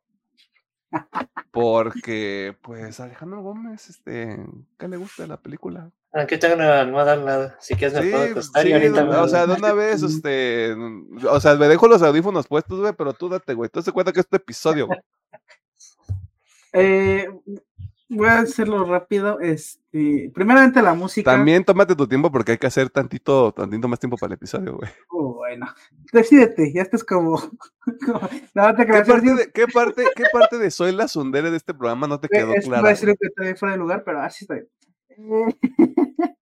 [1.51, 4.45] Porque, pues, Alejandro Gómez, este,
[4.77, 5.89] ¿qué le gusta de la película?
[6.11, 7.53] Aquí tengo una almohada al lado.
[7.59, 10.73] Si quieres me puedo acostar y ahorita me- o sea, de una vez, este,
[11.29, 13.69] o sea, me dejo los audífonos puestos, güey, pero tú date, güey.
[13.69, 14.99] Tú te cuenta que este episodio, güey.
[16.73, 17.29] Eh,
[18.15, 19.39] voy a hacerlo rápido.
[19.39, 21.31] Este, primeramente la música.
[21.31, 24.77] También tómate tu tiempo porque hay que hacer tantito, tantito más tiempo para el episodio,
[24.77, 24.89] güey.
[25.09, 25.67] Oh, bueno,
[26.11, 27.37] decídete, ya estás como.
[28.05, 31.57] como- no te ¿Qué parte, de, qué, parte, ¿Qué parte de Soy la Sundere de
[31.57, 32.89] este programa no te quedó Es clara?
[32.89, 34.67] a que estoy fuera de lugar, pero así estoy.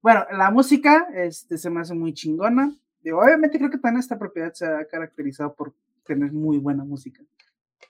[0.00, 2.72] Bueno, la música este, se me hace muy chingona.
[3.00, 5.74] Digo, obviamente creo que también esta propiedad se ha caracterizado por
[6.04, 7.22] tener muy buena música.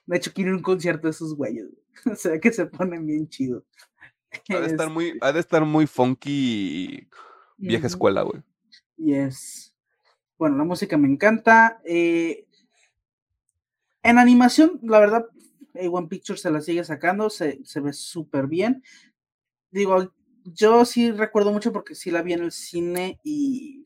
[0.09, 1.65] De hecho, quiero un concierto de esos güeyes.
[1.69, 1.83] güey.
[2.13, 3.63] O sea, que se ponen bien chido.
[4.49, 7.07] Ha de estar Es- muy, ha de estar muy funky
[7.57, 7.93] vieja Ujú.
[7.95, 8.41] escuela, güey.
[8.97, 9.73] Yes.
[10.37, 11.81] Bueno, la música me encanta.
[11.83, 12.45] eh,
[14.03, 15.25] en animación, la verdad,
[15.73, 18.81] A1 Pictures se la sigue sacando, se, se ve súper bien.
[19.71, 20.13] Digo,
[20.45, 23.85] yo sí recuerdo mucho porque sí la vi en el cine y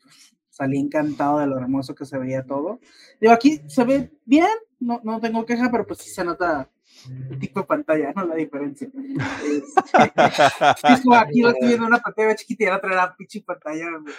[0.50, 2.80] salí encantado de lo hermoso que se veía todo.
[3.20, 4.48] Digo, aquí se ve bien,
[4.86, 6.70] no, no tengo queja, pero pues sí se nota
[7.30, 8.26] el tipo de pantalla, ¿no?
[8.26, 8.88] La diferencia.
[8.88, 9.92] Este,
[10.94, 13.42] es como aquí lo estoy viendo en una pantalla chiquita y la otra era pinche
[13.42, 13.86] pantalla.
[14.00, 14.14] güey.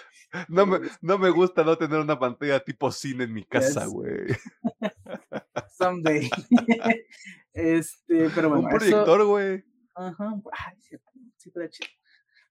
[0.49, 3.93] No me, no me gusta no tener una pantalla tipo cine en mi casa, Yes.
[3.93, 4.27] güey.
[5.79, 6.31] Someday.
[7.53, 8.65] este, pero bueno.
[8.65, 9.65] Un eso- proyector, güey.
[9.95, 10.35] Ajá.
[10.53, 10.97] Ay, sí,
[11.47, 11.89] estaría chido.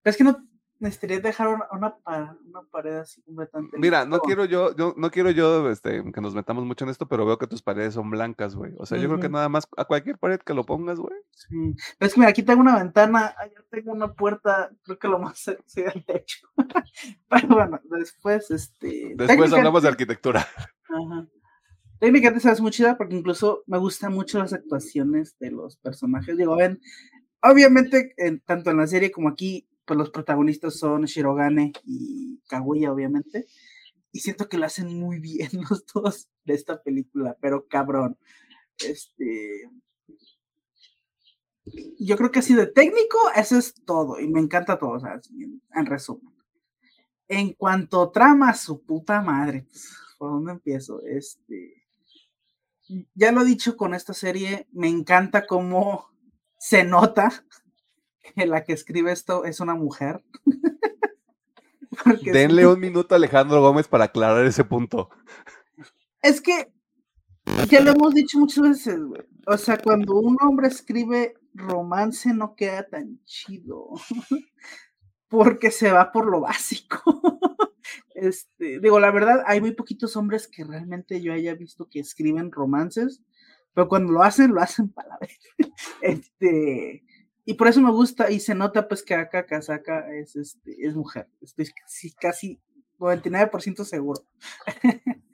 [0.01, 0.47] Pero es que no
[0.83, 3.77] necesitaría dejar una, una, pa- una pared así completamente.
[3.79, 4.27] Mira, no limpia.
[4.27, 7.37] quiero yo, yo no quiero yo este, que nos metamos mucho en esto, pero veo
[7.39, 8.73] que tus paredes son blancas, güey.
[8.77, 11.15] O sea, yo creo que nada más a cualquier pared que lo pongas, güey.
[11.31, 11.73] Sí.
[11.97, 15.17] Pero es que mira, aquí tengo una ventana, allá tengo una puerta, creo que lo
[15.19, 16.47] más cerca sería el techo.
[17.29, 19.13] pero bueno, después, este.
[19.15, 20.41] Después hablamos de arquitectura.
[20.89, 21.27] Ajá.
[21.99, 26.35] Técnicamente se hace muy chida porque incluso me gustan mucho las actuaciones de los personajes.
[26.37, 26.81] Digo, ven,
[27.41, 32.91] obviamente, en- tanto en la serie como aquí, pues los protagonistas son Shirogane y Kaguya,
[32.91, 33.47] obviamente.
[34.11, 38.17] Y siento que lo hacen muy bien los dos de esta película, pero cabrón.
[38.79, 39.69] Este.
[41.97, 44.19] Yo creo que así de técnico, eso es todo.
[44.19, 46.33] Y me encanta todo, o sea, en, en resumen.
[47.27, 49.63] En cuanto a trama, su puta madre.
[49.63, 51.01] pues, ¿Por dónde empiezo?
[51.03, 51.83] Este.
[53.15, 56.09] Ya lo he dicho con esta serie, me encanta cómo
[56.59, 57.45] se nota
[58.35, 60.23] que la que escribe esto es una mujer.
[62.23, 65.09] Denle sí, un minuto a Alejandro Gómez para aclarar ese punto.
[66.21, 66.71] Es que
[67.69, 69.21] ya lo hemos dicho muchas veces, güey.
[69.45, 73.89] O sea, cuando un hombre escribe romance no queda tan chido.
[75.27, 77.01] Porque se va por lo básico.
[78.15, 82.51] Este, digo, la verdad, hay muy poquitos hombres que realmente yo haya visto que escriben
[82.51, 83.21] romances,
[83.73, 85.37] pero cuando lo hacen, lo hacen para la vez.
[86.01, 87.03] Este,
[87.45, 90.95] y por eso me gusta, y se nota pues que acá Kasaka es, este, es
[90.95, 91.27] mujer.
[91.41, 92.61] Estoy casi, casi
[92.99, 94.21] 99% seguro.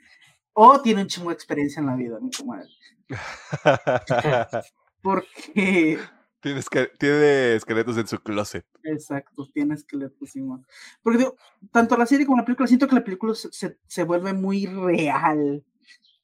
[0.53, 2.67] o tiene un chingo de experiencia en la vida, mi comadre.
[5.01, 5.99] Porque,
[6.41, 6.61] tiene,
[6.97, 8.65] tiene esqueletos en su closet.
[8.83, 10.65] exacto, tiene esqueletos, Simón.
[11.01, 11.35] Porque digo,
[11.71, 14.65] tanto la serie como la película, siento que la película se, se- se vuelve muy
[14.65, 15.63] real.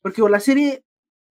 [0.02, 0.84] Porque digo, la serie,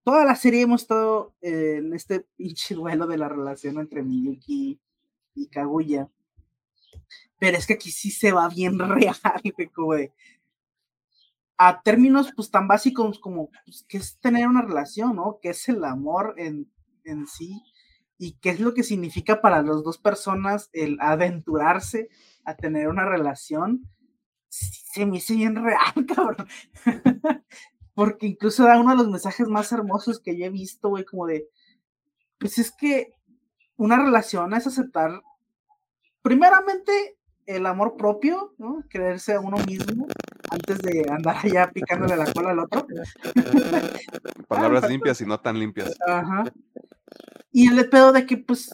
[0.05, 4.79] toda la serie hemos estado en este pinche duelo de la relación entre Miyuki
[5.35, 6.09] y Kaguya.
[7.39, 9.17] Pero es que aquí sí se va bien real,
[9.75, 10.13] como de,
[11.57, 15.39] a términos pues tan básicos como pues, qué es tener una relación, ¿no?
[15.41, 16.71] ¿Qué es el amor en,
[17.05, 17.63] en sí?
[18.19, 22.09] ¿Y qué es lo que significa para las dos personas el aventurarse
[22.45, 23.89] a tener una relación?
[24.49, 26.47] Se me hizo bien real, cabrón.
[27.95, 31.27] Porque incluso da uno de los mensajes más hermosos que yo he visto, güey, como
[31.27, 31.49] de,
[32.39, 33.15] pues es que
[33.77, 35.23] una relación es aceptar,
[36.23, 37.17] primeramente,
[37.47, 38.83] el amor propio, ¿no?
[38.89, 40.07] Creerse a uno mismo
[40.51, 42.87] antes de andar allá picándole la cola al otro.
[44.49, 45.97] Palabras limpias y no tan limpias.
[46.07, 46.45] Ajá.
[47.53, 48.73] Y el pedo de que, pues,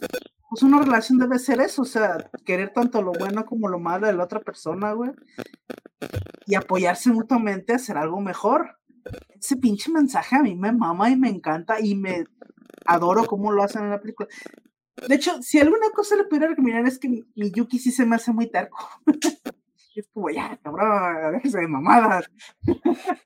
[0.48, 4.06] pues una relación debe ser eso, o sea, querer tanto lo bueno como lo malo
[4.06, 5.10] de la otra persona, güey.
[6.46, 8.79] Y apoyarse mutuamente a hacer algo mejor.
[9.38, 12.24] Ese pinche mensaje a mí me mama y me encanta y me
[12.86, 14.28] adoro cómo lo hacen en la película.
[15.08, 18.16] De hecho, si alguna cosa le pudiera recomendar es que mi, Yuki sí se me
[18.16, 18.78] hace muy terco.
[19.94, 22.30] es como, ya, cabrón, déjese de mamadas.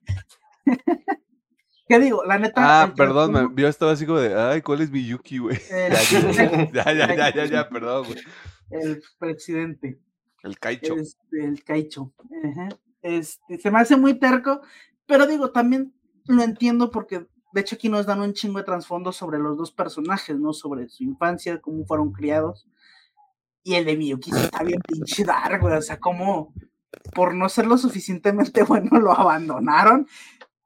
[1.86, 2.24] ¿Qué digo?
[2.24, 2.82] La neta.
[2.82, 5.58] Ah, perdón, me- yo estaba así como de, ay, ¿cuál es mi Yuki, güey?
[6.72, 8.18] ya, ya, ya, ya, ya, perdón, güey.
[8.70, 10.00] el presidente.
[10.42, 10.96] El Caicho.
[10.96, 12.12] Este, el Caicho.
[12.44, 12.68] Ajá.
[13.02, 14.62] Este, se me hace muy terco,
[15.06, 15.94] pero digo, también
[16.26, 19.70] lo entiendo porque de hecho aquí nos dan un chingo de trasfondo sobre los dos
[19.70, 20.52] personajes, ¿no?
[20.52, 22.66] Sobre su infancia, cómo fueron criados.
[23.62, 25.76] Y el de Miyuki está bien pinche dark, güey.
[25.76, 26.52] O sea, como
[27.14, 30.06] por no ser lo suficientemente bueno lo abandonaron.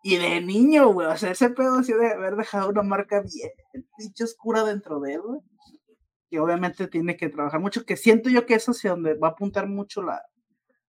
[0.02, 1.08] Y de niño, güey.
[1.08, 3.50] O sea, ese pedo sí de haber dejado una marca bien
[4.22, 5.40] oscura dentro de él, güey.
[6.30, 7.84] Y obviamente tiene que trabajar mucho.
[7.84, 10.22] Que siento yo que es donde va a apuntar mucho la,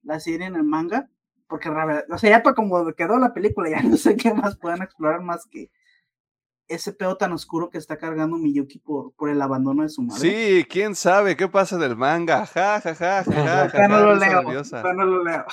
[0.03, 1.09] la serie en el manga.
[1.49, 4.83] Porque, o sea, ya para como quedó la película, ya no sé qué más puedan
[4.83, 5.69] explorar más que
[6.67, 10.21] ese pedo tan oscuro que está cargando Miyuki por, por el abandono de su madre.
[10.21, 12.45] Sí, quién sabe qué pasa del manga.
[12.45, 13.87] Ja, ja, ja, ja, ja.
[13.87, 14.43] no lo leo.
[14.43, 15.45] no lo leo.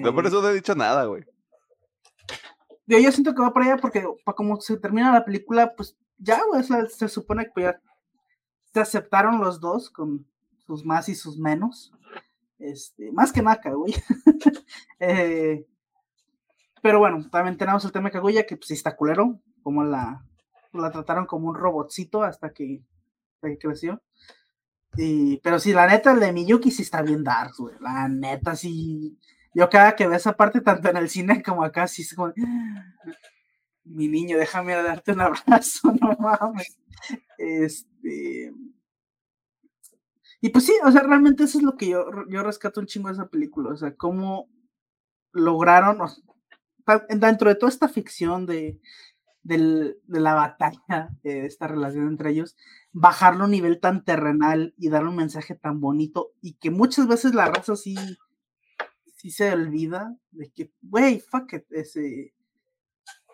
[0.00, 1.24] No por eso no he dicho nada, güey.
[2.86, 5.96] Yo, yo siento que va para allá porque para como se termina la película, pues
[6.18, 7.80] ya, güey, se supone que ya
[8.74, 10.26] se aceptaron los dos con
[10.66, 11.92] sus más y sus menos.
[12.60, 13.94] Este, más que Naka, güey.
[15.00, 15.66] eh,
[16.82, 20.24] pero bueno, también tenemos el tema de Kaguya, que pues sí está culero, como la,
[20.72, 22.82] la trataron como un robotcito hasta que,
[23.58, 24.02] creció.
[24.96, 27.76] Y, pero sí, la neta, el de Miyuki sí está bien dark, güey.
[27.80, 29.18] La neta, sí.
[29.54, 32.32] Yo cada que veo esa parte, tanto en el cine como acá, sí es como.
[33.84, 36.78] Mi niño, déjame darte un abrazo, no mames.
[37.38, 38.52] Este.
[40.40, 43.08] Y pues sí, o sea, realmente eso es lo que yo, yo rescato un chingo
[43.08, 43.70] de esa película.
[43.70, 44.48] O sea, cómo
[45.32, 45.98] lograron,
[47.08, 48.80] dentro de toda esta ficción de,
[49.42, 52.56] de la batalla, de esta relación entre ellos,
[52.92, 57.06] bajarlo a un nivel tan terrenal y dar un mensaje tan bonito y que muchas
[57.06, 57.96] veces la raza sí,
[59.16, 62.34] sí se olvida de que, güey, fuck it, ese,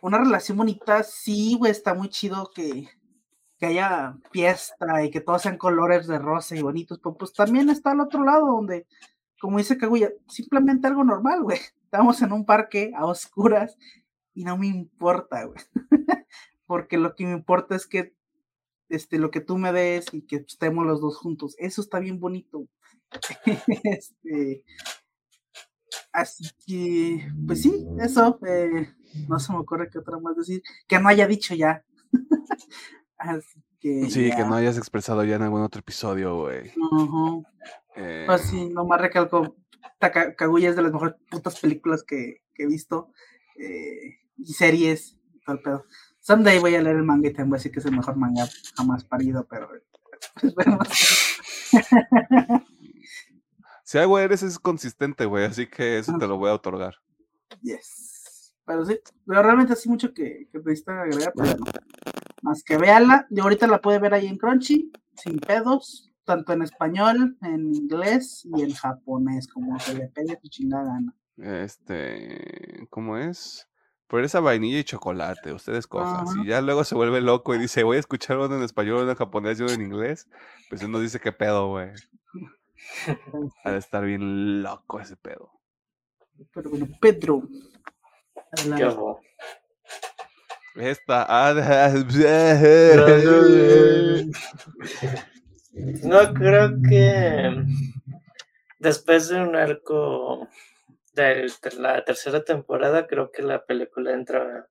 [0.03, 2.89] una relación bonita, sí, güey, está muy chido que,
[3.59, 7.71] que haya fiesta y que todos sean colores de rosa y bonitos, pero pues también
[7.71, 8.87] está al otro lado donde,
[9.41, 13.79] como dice Kaguya, simplemente algo normal, güey estamos en un parque a oscuras
[14.35, 15.59] y no me importa, güey.
[16.67, 18.15] Porque lo que me importa es que
[18.89, 21.55] este, lo que tú me des y que estemos los dos juntos.
[21.59, 22.69] Eso está bien bonito.
[23.85, 24.65] este,
[26.13, 28.39] así que, pues sí, eso.
[28.47, 28.89] Eh,
[29.29, 30.63] no se me ocurre qué otra más decir.
[30.87, 31.85] Que no haya dicho ya.
[33.19, 34.11] Así que.
[34.11, 36.73] Sí, que no hayas expresado ya en algún otro episodio, güey.
[38.27, 39.57] Pues sí, nomás recalco
[39.99, 43.13] Kaguya es de las mejores putas películas que, he visto
[43.57, 45.19] eh, y series.
[45.45, 45.85] Todo el pedo.
[46.21, 48.17] Someday voy a leer el manga y te voy a decir que es el mejor
[48.17, 49.69] manga jamás parido, pero
[53.85, 56.97] si algo eres es consistente, güey, así que eso te lo voy a otorgar.
[57.63, 58.55] Yes.
[58.65, 61.67] Pero sí, pero realmente así mucho que, que te agregar, pero no.
[62.47, 66.63] Más que véala, y ahorita la puede ver ahí en Crunchy, sin pedos tanto en
[66.63, 71.17] español, en inglés y en japonés, como se le pegue tu chingada gana.
[71.39, 73.69] Este, ¿cómo es?
[74.07, 76.29] Por esa vainilla y chocolate, ustedes cojan.
[76.29, 79.11] Si ya luego se vuelve loco y dice, voy a escuchar uno en español, uno
[79.11, 80.29] en japonés y uno en inglés,
[80.69, 81.91] pues uno dice, ¿qué pedo, güey?
[83.65, 85.51] ha de estar bien loco ese pedo.
[86.53, 87.43] Pero bueno, Pedro.
[90.77, 91.23] Esta.
[96.03, 97.65] No, creo que
[98.79, 100.49] después de un arco
[101.15, 104.69] de la tercera temporada, creo que la película entra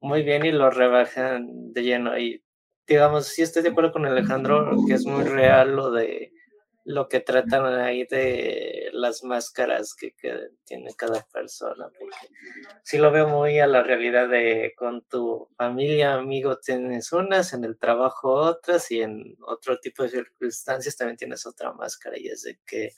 [0.00, 2.18] muy bien y lo rebajan de lleno.
[2.18, 2.44] Y
[2.86, 6.33] digamos, sí estoy de acuerdo con Alejandro, que es muy real lo de
[6.84, 10.14] lo que tratan ahí de las máscaras que,
[10.64, 12.28] tiene cada persona, porque
[12.82, 17.64] sí lo veo muy a la realidad de con tu familia, amigo tienes unas, en
[17.64, 22.42] el trabajo otras y en otro tipo de circunstancias también tienes otra máscara y es
[22.42, 22.92] de que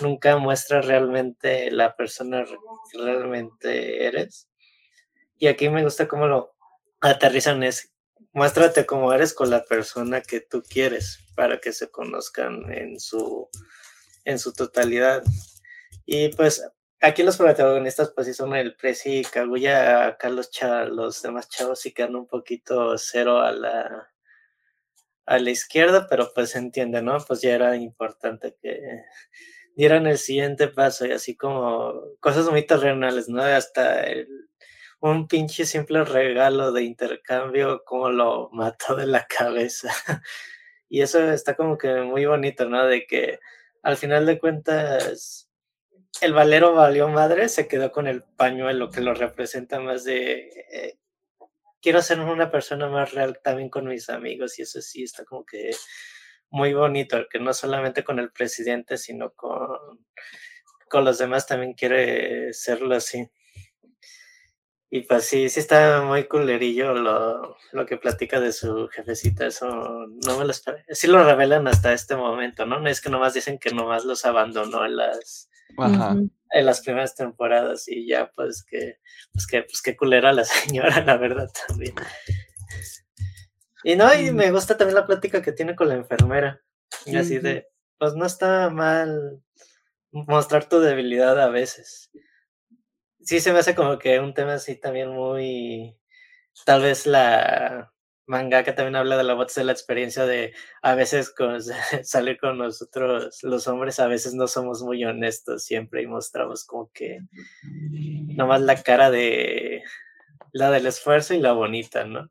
[0.00, 4.48] nunca muestras realmente la persona que realmente eres.
[5.38, 6.54] Y aquí me gusta cómo lo
[7.00, 7.92] aterrizan es
[8.32, 13.48] muéstrate como eres con la persona que tú quieres para que se conozcan en su,
[14.24, 15.22] en su totalidad.
[16.04, 16.66] Y pues
[17.00, 20.50] aquí los protagonistas pues sí son el Prezi y Kaguya, acá los,
[20.90, 24.08] los demás chavos sí quedan un poquito cero a la,
[25.26, 27.18] a la izquierda, pero pues se entiende, ¿no?
[27.26, 29.02] Pues ya era importante que
[29.74, 33.42] dieran el siguiente paso y así como cosas muy terrenales, ¿no?
[33.42, 34.45] Hasta el
[35.00, 39.90] un pinche simple regalo de intercambio, como lo mató de la cabeza.
[40.88, 42.86] y eso está como que muy bonito, ¿no?
[42.86, 43.38] De que
[43.82, 45.48] al final de cuentas
[46.20, 50.98] el valero valió madre, se quedó con el pañuelo que lo representa más de eh,
[51.86, 55.44] quiero ser una persona más real también con mis amigos y eso sí está como
[55.44, 55.70] que
[56.50, 60.04] muy bonito, que no solamente con el presidente, sino con,
[60.88, 63.30] con los demás también quiere serlo así.
[64.88, 69.66] Y pues sí, sí está muy culerillo lo, lo que platica de su jefecita, eso
[69.66, 70.84] no me lo esperé.
[70.90, 72.78] Sí lo revelan hasta este momento, ¿no?
[72.78, 76.16] No es que nomás dicen que nomás los abandonó en las, Ajá.
[76.50, 79.00] en las primeras temporadas y ya pues que,
[79.32, 81.94] pues que, pues qué culera la señora, la verdad también.
[83.82, 86.60] Y no, y me gusta también la plática que tiene con la enfermera.
[87.04, 87.68] Y así de,
[87.98, 89.42] pues no está mal
[90.10, 92.10] mostrar tu debilidad a veces.
[93.26, 95.98] Sí se me hace como que un tema así también muy,
[96.64, 97.92] tal vez la
[98.26, 101.60] mangaka también habla de la voz de la experiencia de a veces con,
[102.04, 106.88] salir con nosotros los hombres, a veces no somos muy honestos siempre y mostramos como
[106.92, 107.20] que
[107.62, 109.82] nomás la cara de
[110.52, 112.30] la del esfuerzo y la bonita, ¿no?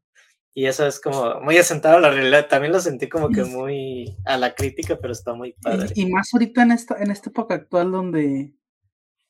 [0.54, 2.48] Y eso es como muy asentado a la realidad.
[2.48, 5.90] También lo sentí como que muy a la crítica, pero está muy padre.
[5.96, 8.54] Y, y más ahorita en esta, en esta época actual donde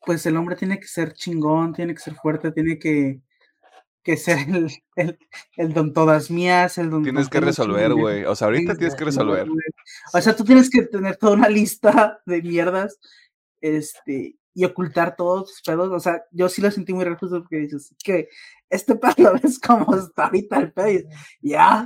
[0.06, 3.22] pues el hombre tiene que ser chingón, tiene que ser fuerte, tiene que,
[4.04, 5.20] que ser el, el,
[5.58, 8.24] el don todas mías, el don Tienes que resolver, güey.
[8.26, 9.48] O sea, ahorita tienes que resolver.
[10.14, 13.00] O sea, tú tienes que tener toda una lista de mierdas,
[13.62, 15.92] este, y ocultar todos tus pedos.
[15.92, 18.30] O sea, yo sí lo sentí muy rejusto porque dices que
[18.70, 21.10] este pedo ves como está ahorita el pedo.
[21.42, 21.86] ya.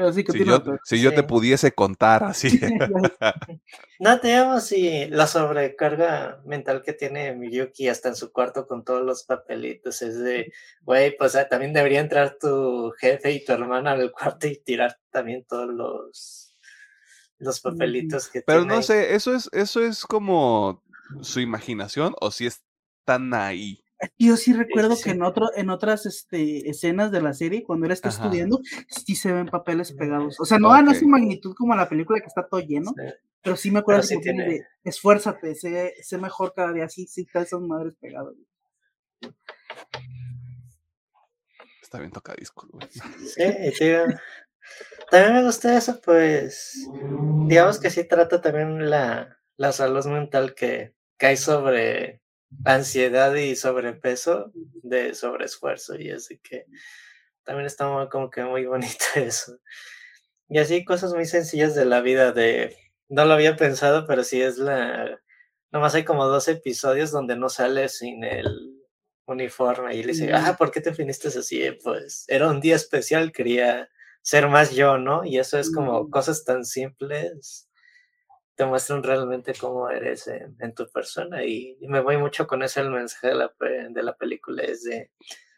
[0.00, 2.58] Pero sí, Si yo, si yo te pudiese contar así.
[3.98, 8.82] No, te amo si la sobrecarga mental que tiene Miyuki hasta en su cuarto con
[8.82, 13.52] todos los papelitos es de, güey, pues ah, también debería entrar tu jefe y tu
[13.52, 16.56] hermana al cuarto y tirar también todos los,
[17.36, 18.84] los papelitos que Pero tiene no ahí.
[18.84, 20.82] sé, eso es, eso es como
[21.20, 22.62] su imaginación o si es
[23.04, 23.84] tan ahí.
[24.18, 25.04] Yo sí recuerdo sí.
[25.04, 28.24] que en otro, en otras este, escenas de la serie, cuando él está Ajá.
[28.24, 30.38] estudiando, sí se ven papeles pegados.
[30.40, 33.12] O sea, no a no su magnitud como la película que está todo lleno, Sí.
[33.42, 37.22] pero sí me acuerdo que tiene de esfuérzate, sé, sé mejor cada día, sí, sí,
[37.22, 38.34] está esas madres pegadas.
[41.82, 42.88] Está bien tocadiscos, güey.
[42.90, 43.42] Sí,
[43.84, 44.04] digo,
[45.10, 46.88] también me gusta eso, pues,
[47.46, 52.22] digamos que sí trata también la, la salud mental que, hay sobre
[52.64, 56.66] ansiedad y sobrepeso de sobreesfuerzo y así que
[57.44, 59.58] también está muy- como que muy bonito eso.
[60.48, 62.76] Y así cosas muy sencillas de la vida de,
[63.08, 65.20] no lo había pensado, pero sí es la,
[65.72, 68.76] nomás hay como dos episodios donde no sale sin el
[69.26, 71.62] uniforme y le dice, ah, ¿por qué te viniste así?
[71.62, 73.88] Eh, Pues era un día especial, quería
[74.22, 75.24] ser más yo, ¿no?
[75.24, 77.68] Y eso es como cosas tan simples
[78.60, 82.90] te muestran realmente cómo eres en, tu persona y, me voy mucho con ese el
[82.90, 85.10] mensaje de la, de la película, es de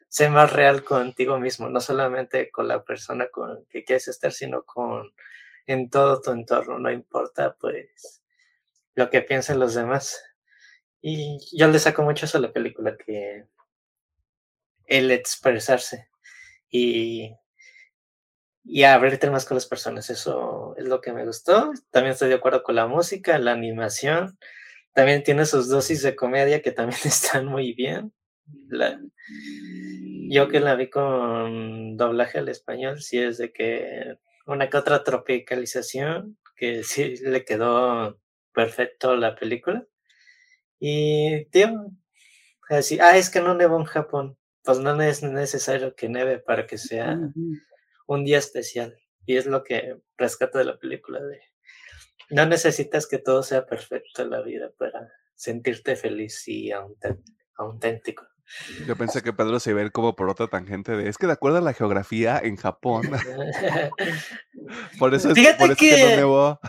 [0.06, 4.62] ser más real contigo mismo, no solamente con la persona con que quieres estar, sino
[4.62, 5.12] con
[5.66, 8.22] en todo tu entorno, no importa pues
[8.94, 10.22] lo que piensen los demás.
[11.00, 13.46] Y yo le saco mucho eso a la película, que
[14.86, 16.08] el expresarse
[16.70, 17.34] y,
[18.64, 21.72] y abrirte más con las personas, eso es lo que me gustó.
[21.90, 24.38] También estoy de acuerdo con la música, la animación,
[24.94, 28.12] también tiene sus dosis de comedia que también están muy bien.
[28.68, 29.00] La,
[30.30, 35.04] yo que la vi con doblaje al español, sí es de que una que otra
[35.04, 38.18] tropicalización, que sí le quedó
[38.54, 39.86] perfecto la película.
[40.80, 41.68] Y, tío,
[42.70, 44.38] así, ah, es que no nevó en Japón.
[44.64, 47.56] Pues no es necesario que neve para que sea Ujú.
[48.06, 48.98] Un día especial.
[49.26, 51.20] Y es lo que rescato de la película.
[51.22, 51.40] De,
[52.30, 57.22] no necesitas que todo sea perfecto en la vida para sentirte feliz y autént-
[57.56, 58.26] auténtico.
[58.86, 61.26] Yo pensé que Pedro se iba a ir como por otra tangente de, es que
[61.26, 63.02] de acuerdo a la geografía en Japón,
[64.98, 66.60] por eso es, Fíjate por eso es que no que- nevó.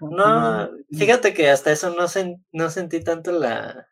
[0.00, 3.86] No, fíjate que hasta eso no, sen- no sentí tanto la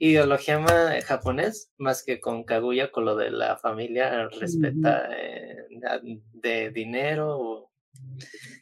[0.00, 5.56] ideología ma- japonés, más que con Kaguya, con lo de la familia respeta eh,
[6.32, 7.70] de dinero o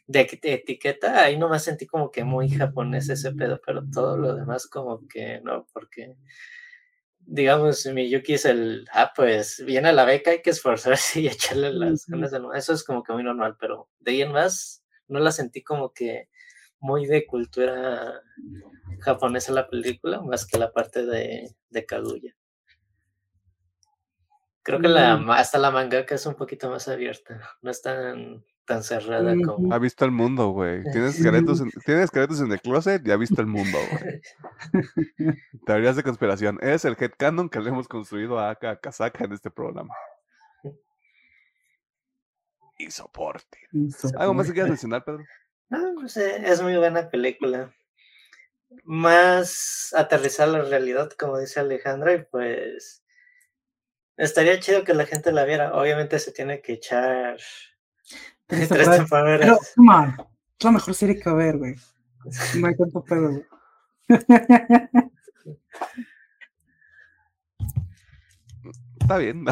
[0.05, 4.35] de eti- etiqueta, ahí nomás sentí como que muy japonés ese pedo, pero todo lo
[4.35, 6.15] demás como que no, porque
[7.19, 11.71] digamos, Miyuki es el, ah, pues viene a la beca, hay que esforzarse y echarle
[11.73, 12.53] las ganas de nuevo.
[12.55, 15.93] Eso es como que muy normal, pero de ahí en más no la sentí como
[15.93, 16.27] que
[16.79, 18.21] muy de cultura
[18.99, 22.35] japonesa la película, más que la parte de, de Kaguya.
[24.63, 25.31] Creo que la, Mm.
[25.31, 29.73] hasta la mangaka es un poquito más abierta, no es tan, tan cerrada como...
[29.73, 30.83] Ha visto el mundo, güey.
[30.93, 32.11] Tienes esqueletos en, tienes
[32.41, 34.21] en el closet y ha visto el mundo, güey.
[35.65, 36.59] Teorías de conspiración.
[36.61, 39.93] Es el headcanon que le hemos construido a Aka Kazaka en este programa.
[42.81, 43.57] Y soporte.
[44.17, 45.25] ¿Algo más que quieras mencionar, Pedro?
[45.69, 47.73] No, pues, eh, es muy buena película.
[48.83, 53.03] más aterrizar la realidad, como dice Alejandro, y pues
[54.17, 55.73] estaría chido que la gente la viera.
[55.73, 57.37] Obviamente se tiene que echar
[58.47, 59.39] tres temporadas.
[59.39, 60.15] Pero, come on,
[60.59, 61.75] es la mejor serie que ver, güey.
[62.55, 63.45] No hay tanto pedo, güey.
[69.09, 69.43] Está bien.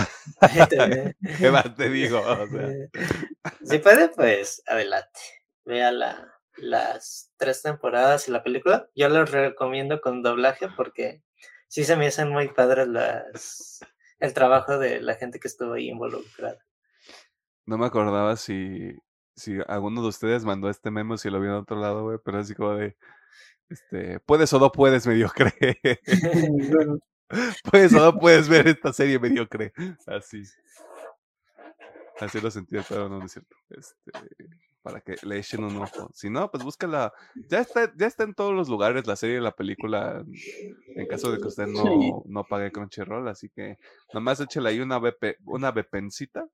[1.40, 2.20] ¿Qué más te digo?
[2.22, 2.70] O sea.
[3.66, 5.20] Si puede, pues adelante.
[5.68, 8.90] Vea la, las tres temporadas y la película.
[8.96, 11.22] Yo los recomiendo con doblaje porque
[11.68, 13.86] sí se me hacen muy padres las,
[14.20, 16.58] el trabajo de la gente que estuvo ahí involucrada.
[17.66, 18.98] No me acordaba si,
[19.36, 22.40] si alguno de ustedes mandó este memo, si lo vio en otro lado, güey, pero
[22.40, 22.96] así como de,
[23.70, 25.54] este, puedes o no puedes, mediocre.
[27.70, 29.74] puedes o no puedes ver esta serie mediocre.
[30.06, 30.44] Así.
[32.20, 33.56] Así lo sentí, pero no, no es cierto.
[33.70, 34.12] Este,
[34.82, 36.10] para que le echen un ojo.
[36.14, 37.14] Si no, pues búscala.
[37.50, 40.24] Ya está, ya está en todos los lugares la serie, la película,
[40.96, 43.28] en caso de que usted no, no pague Crunchyroll.
[43.28, 43.78] Así que
[44.14, 46.48] nomás échale ahí una, VP, una VPNcita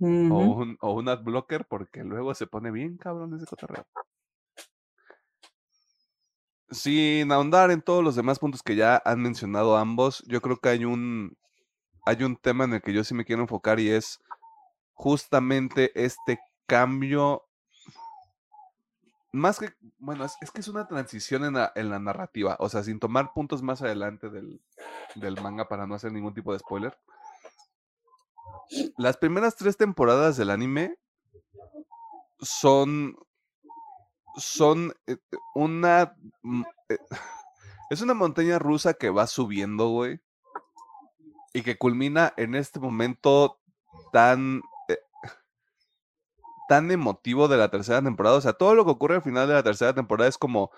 [0.00, 3.86] o, un, o un adblocker porque luego se pone bien cabrón ese cotorreo.
[6.70, 10.68] Sin ahondar en todos los demás puntos que ya han mencionado ambos, yo creo que
[10.68, 11.36] hay un,
[12.04, 14.20] hay un tema en el que yo sí me quiero enfocar y es
[14.92, 16.38] justamente este
[16.68, 17.48] cambio.
[19.32, 22.82] Más que, bueno, es, que es una transición en la, en la, narrativa, o sea,
[22.82, 24.62] sin tomar puntos más adelante del,
[25.16, 26.96] del manga para no hacer ningún tipo de spoiler.
[28.96, 30.98] Las primeras tres temporadas del anime
[32.40, 33.16] son
[34.36, 35.16] son eh,
[35.54, 36.98] una mm, eh,
[37.90, 40.20] es una montaña rusa que va subiendo, güey.
[41.54, 43.58] Y que culmina en este momento
[44.12, 44.62] tan
[46.68, 48.36] tan emotivo de la tercera temporada.
[48.36, 50.70] O sea, todo lo que ocurre al final de la tercera temporada es como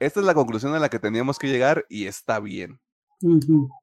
[0.00, 2.80] esta es la conclusión a la que teníamos que llegar y está bien.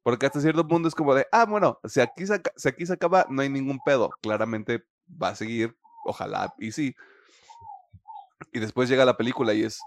[0.04, 2.94] Porque hasta cierto punto es como de, ah, bueno, si aquí, se, si aquí se
[2.94, 4.12] acaba, no hay ningún pedo.
[4.22, 6.96] Claramente va a seguir, ojalá y sí.
[8.52, 9.80] Y después llega la película y es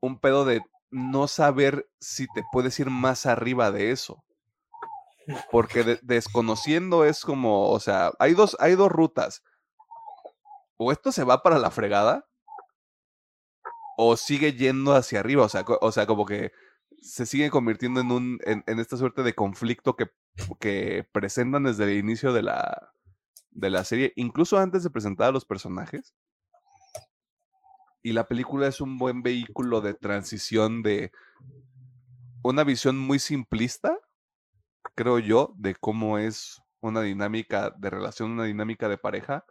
[0.00, 4.22] un pedo de no saber si te puedes ir más arriba de eso.
[5.50, 9.42] Porque desconociendo es como, o sea, hay dos, hay dos rutas.
[10.78, 12.26] O esto se va para la fregada,
[13.98, 15.44] o sigue yendo hacia arriba.
[15.44, 16.52] O sea, o sea como que
[17.02, 20.10] se sigue convirtiendo en un, en, esta suerte de conflicto que,
[20.60, 22.92] que presentan desde el inicio de la,
[23.50, 26.14] de la serie, incluso antes de presentar a los personajes
[28.02, 31.12] y la película es un buen vehículo de transición de
[32.42, 33.98] una visión muy simplista,
[34.94, 39.44] creo yo, de cómo es una dinámica de relación, una dinámica de pareja,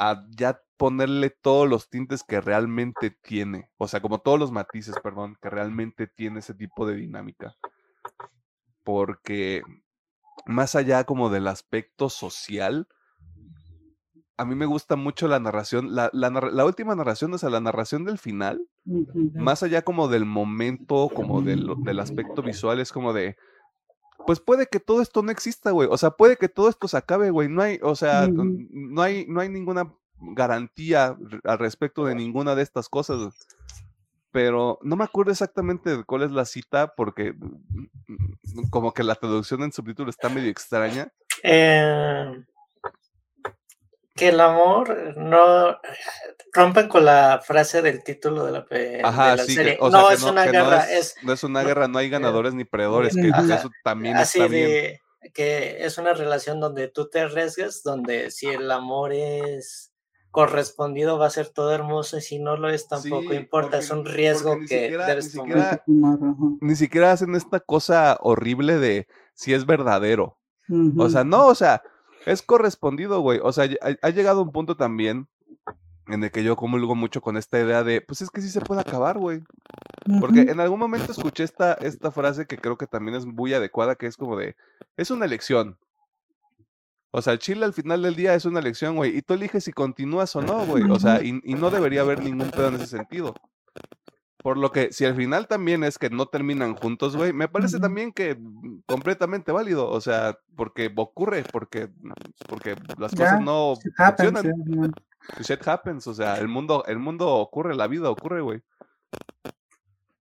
[0.00, 4.94] a ya ponerle todos los tintes que realmente tiene, o sea, como todos los matices,
[5.02, 7.54] perdón, que realmente tiene ese tipo de dinámica.
[8.82, 9.62] Porque
[10.46, 12.88] más allá como del aspecto social,
[14.38, 18.06] a mí me gusta mucho la narración, la, la, última narración, o sea, la narración
[18.06, 18.66] del final,
[19.34, 23.36] más allá como del momento, como del, del, aspecto visual, es como de,
[24.26, 26.96] pues puede que todo esto no exista, güey, o sea, puede que todo esto se
[26.96, 32.14] acabe, güey, no hay, o sea, no hay, no hay ninguna garantía al respecto de
[32.14, 33.34] ninguna de estas cosas,
[34.32, 39.02] pero no me acuerdo exactamente de cuál es la cita, porque mm, mm, como que
[39.02, 41.12] la traducción en subtítulo está medio extraña.
[41.42, 42.44] Eh
[44.14, 45.78] que el amor no
[46.52, 49.78] rompen con la frase del título de la, Ajá, sí, serie.
[49.80, 50.84] no, es una guerra,
[51.22, 54.98] no es, una guerra, no hay ganadores ni perdedores, que eso también así está bien.
[55.32, 59.92] que es una relación donde tú te arriesgas, donde si el amor es
[60.30, 64.04] correspondido va a ser todo hermoso y si no lo es tampoco importa, es un
[64.04, 65.82] riesgo que debes ni tomar.
[66.60, 70.38] ni siquiera hacen esta cosa horrible de si es verdadero.
[70.96, 71.82] O sea, no, o sea,
[72.26, 73.40] es correspondido, güey.
[73.42, 73.68] O sea,
[74.02, 75.28] ha, llegado un punto también
[76.08, 78.60] en el que yo comulgo mucho con esta idea de, pues es que sí se
[78.60, 79.42] puede acabar, güey.
[80.18, 83.94] Porque en algún momento escuché esta, esta frase que creo que también es muy adecuada,
[83.94, 84.56] que es como de,
[84.96, 85.78] es una elección.
[87.12, 89.16] O sea, el Chile al final del día es una elección, güey.
[89.16, 90.84] Y tú eliges si continúas o no, güey.
[90.90, 93.34] O sea, y, y, no debería haber ningún pedo en ese sentido.
[94.42, 97.78] Por lo que, si al final también es que no terminan juntos, güey, me parece
[97.78, 99.88] también que mm, completamente válido.
[99.90, 101.90] O sea, porque ocurre, porque,
[102.48, 104.92] porque las cosas no funcionan.
[105.40, 108.62] Shit happens, o sea, el mundo, el mundo ocurre, la vida ocurre, güey.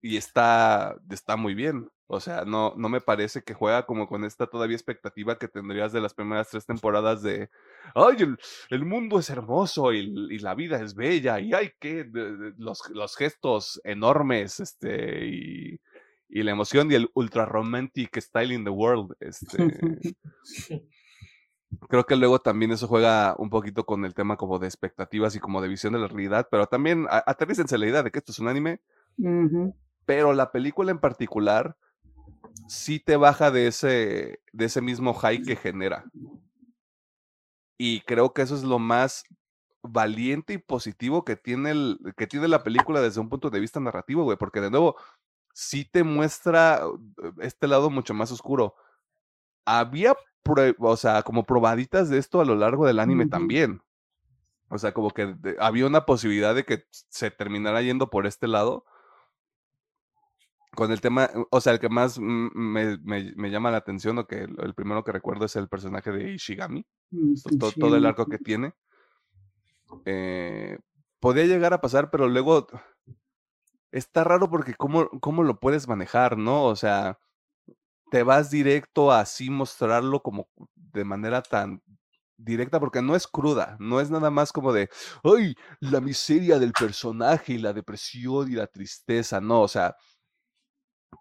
[0.02, 1.90] Y está, está muy bien.
[2.08, 5.94] O sea, no, no me parece que juega como con esta todavía expectativa que tendrías
[5.94, 7.50] de las primeras tres temporadas de,
[7.94, 8.18] ay,
[8.72, 12.10] el, mundo es hermoso y, la vida es bella y hay que,
[12.58, 15.80] los, los gestos enormes, este, y,
[16.30, 19.16] y la emoción y el ultra romantic style in the world.
[19.20, 19.58] Este,
[21.90, 25.40] creo que luego también eso juega un poquito con el tema como de expectativas y
[25.40, 28.40] como de visión de la realidad, pero también aterrícense la idea de que esto es
[28.40, 28.80] un anime,
[30.10, 31.78] pero la película en particular
[32.68, 36.04] sí te baja de ese, de ese mismo high que genera.
[37.78, 39.24] Y creo que eso es lo más
[39.84, 43.80] valiente y positivo que tiene, el, que tiene la película desde un punto de vista
[43.80, 44.96] narrativo, güey, porque de nuevo,
[45.54, 47.00] sí te muestra uh,
[47.42, 48.74] este lado mucho más oscuro.
[49.64, 50.18] Había,
[50.80, 53.84] o sea, como probaditas de esto a lo largo del anime también.
[54.70, 58.86] O sea, como que había una posibilidad de que se terminara yendo por este lado,
[60.76, 62.98] con el tema, o sea, el que más me,
[63.50, 67.34] llama la atención o que el, primero que recuerdo es el personaje de Ishigami, mm,
[67.80, 68.74] todo, el arco que tiene.
[70.06, 70.78] Eh,
[71.20, 72.68] podía llegar a pasar, pero luego
[73.92, 76.66] está raro porque cómo, cómo lo puedes manejar, ¿no?
[76.66, 77.18] O sea,
[78.12, 81.82] te vas directo a así mostrarlo como de manera tan
[82.38, 84.90] directa porque no es cruda, no es nada más como de,
[85.24, 89.96] ay, la miseria del personaje y la depresión y la tristeza, no, o sea,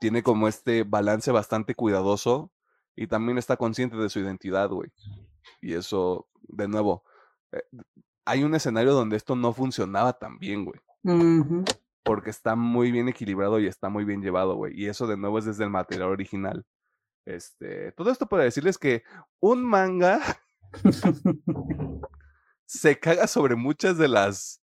[0.01, 2.53] tiene como este balance bastante cuidadoso
[2.97, 4.91] y también está consciente de su identidad, güey.
[5.61, 7.05] Y eso, de nuevo,
[7.53, 7.63] eh,
[8.25, 10.81] hay un escenario donde esto no funcionaba tan bien, güey.
[12.03, 14.79] Porque está muy bien equilibrado y está muy bien llevado, güey.
[14.79, 16.67] Y eso de nuevo es desde el material original.
[17.25, 19.03] Este, todo esto para decirles que
[19.41, 20.21] un manga
[22.67, 24.63] se caga sobre muchas de las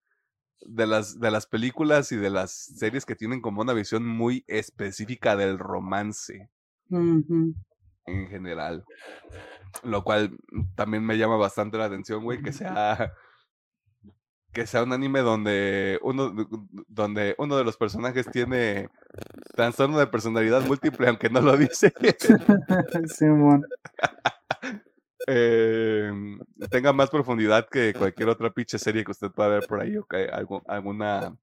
[0.61, 4.43] de las, de las películas y de las series que tienen como una visión muy
[4.47, 6.49] específica del romance
[6.89, 8.83] en general.
[9.83, 10.35] Lo cual
[10.75, 13.13] también me llama bastante la atención, güey, que sea
[14.51, 16.33] que sea un anime donde uno,
[16.87, 18.89] donde uno de los personajes tiene
[19.55, 21.93] trastorno de personalidad múltiple, aunque no lo dice.
[25.29, 26.11] eh,
[26.69, 30.05] tenga más profundidad que cualquier otra pinche serie que usted pueda ver por ahí o
[30.05, 30.27] que
[30.67, 31.37] alguna,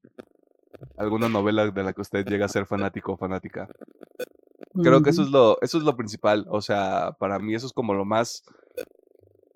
[0.96, 3.68] alguna novela de la que usted llega a ser fanático o fanática.
[4.82, 6.46] Creo que eso es lo, eso es lo principal.
[6.48, 8.42] O sea, para mí eso es como lo más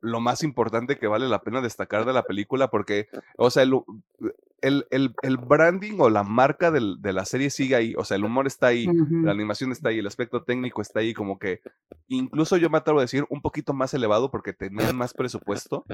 [0.02, 4.86] lo más importante que vale la pena destacar de la película, porque, o sea, el,
[4.90, 8.68] el, branding o la marca de la serie sigue ahí, o sea, el humor está
[8.68, 11.60] ahí, la animación está ahí, el aspecto técnico está ahí, como que
[12.08, 15.84] incluso yo me atrevo a decir un poquito más elevado porque tenían más presupuesto.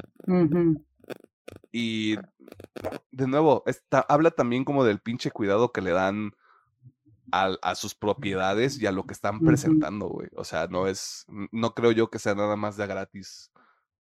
[1.72, 2.16] Y
[3.12, 6.32] de nuevo, está, habla también como del pinche cuidado que le dan
[7.30, 10.28] a, a, sus propiedades y a lo que están presentando, güey.
[10.36, 13.50] O sea, no es, no creo yo que sea nada más de gratis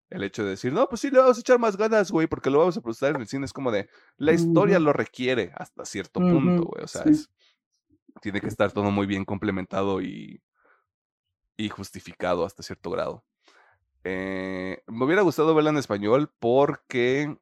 [0.09, 2.49] el hecho de decir, no, pues sí, le vamos a echar más ganas, güey, porque
[2.49, 3.45] lo vamos a procesar en el cine.
[3.45, 6.83] Es como de, la historia lo requiere hasta cierto punto, güey.
[6.83, 7.03] O sea,
[8.21, 10.41] tiene que estar todo muy bien complementado y,
[11.57, 13.23] y justificado hasta cierto grado.
[14.03, 17.37] Eh, me hubiera gustado verla en español porque,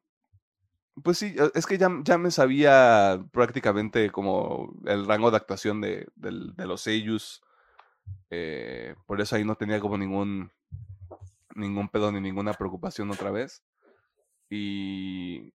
[1.02, 5.82] pues sí, e, es que ya, ya me sabía prácticamente como el rango de actuación
[5.82, 7.42] de, de, los sellos.
[8.30, 10.50] Eh, por eso ahí no tenía como ningún
[11.54, 13.62] ningún pedo ni ninguna preocupación otra vez.
[14.50, 15.52] Y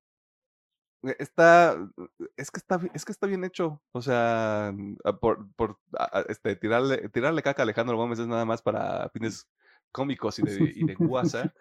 [1.03, 1.77] e, está
[2.35, 4.73] es que está es que está bien hecho o sea
[5.21, 5.79] por, por
[6.27, 9.47] este tirarle tirarle caca a Alejandro Gómez es nada más para fines
[9.91, 11.53] cómicos y de, y de guasa.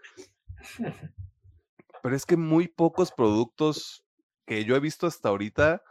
[2.02, 4.04] Pero es que muy pocos productos
[4.46, 5.82] que yo he visto hasta ahorita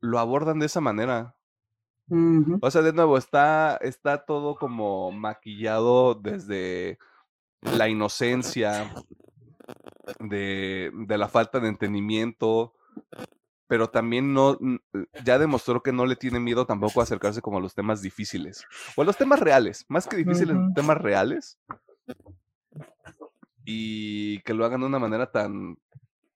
[0.00, 1.36] lo abordan de esa manera.
[2.60, 6.98] O sea de nuevo está está todo como maquillado desde
[7.62, 8.90] la inocencia,
[10.18, 12.74] de, la falta de entendimiento,
[13.66, 14.58] pero también no,
[15.24, 18.64] ya demostró que no le tiene miedo tampoco a acercarse como a los temas difíciles,
[18.96, 21.58] o a los temas reales, más que difíciles, temas reales,
[23.64, 25.78] y que lo hagan de una manera tan,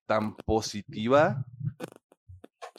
[0.06, 1.44] tan positiva,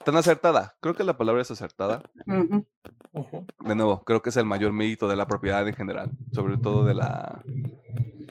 [0.04, 0.76] tan acertada.
[0.82, 2.04] Creo que la palabra es acertada.
[2.26, 6.84] De nuevo, creo que es el mayor mérito de la propiedad en general, sobre todo
[6.86, 7.44] de la,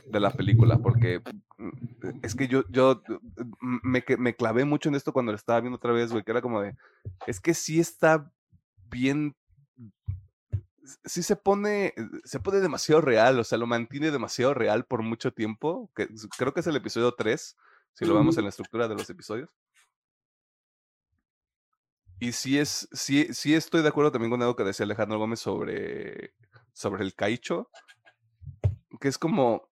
[0.07, 1.23] de la película, porque
[1.57, 3.03] mm, es que yo, yo
[3.61, 6.31] mm, me, me clavé mucho en esto cuando lo estaba viendo otra vez, güey, que
[6.33, 6.77] era como de,
[7.27, 8.31] es que sí está
[8.91, 9.35] bien,
[11.05, 15.33] sí se pone, se pone demasiado real, o sea, lo mantiene demasiado real por mucho
[15.33, 17.57] tiempo, que creo que es el episodio 3,
[17.95, 19.51] si lo vemos en la estructura de los episodios.
[22.21, 25.41] Y sí es, sí, sí estoy de acuerdo también con algo que decía Alejandro Gómez
[25.41, 26.33] sobre,
[26.73, 27.71] sobre el Kaicho,
[29.01, 29.69] que es como,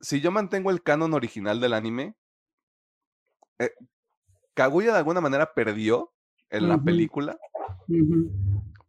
[0.00, 2.14] si yo mantengo el canon original del anime,
[3.58, 3.72] eh,
[4.54, 6.12] Kaguya de alguna manera perdió
[6.50, 7.38] en la película,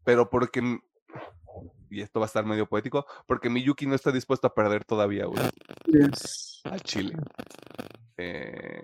[0.04, 0.80] pero porque,
[1.90, 5.26] y esto va a estar medio poético, porque Miyuki no está dispuesto a perder todavía,
[5.26, 5.44] güey,
[5.86, 6.62] Yes.
[6.64, 7.16] al chile.
[8.18, 8.84] Eh,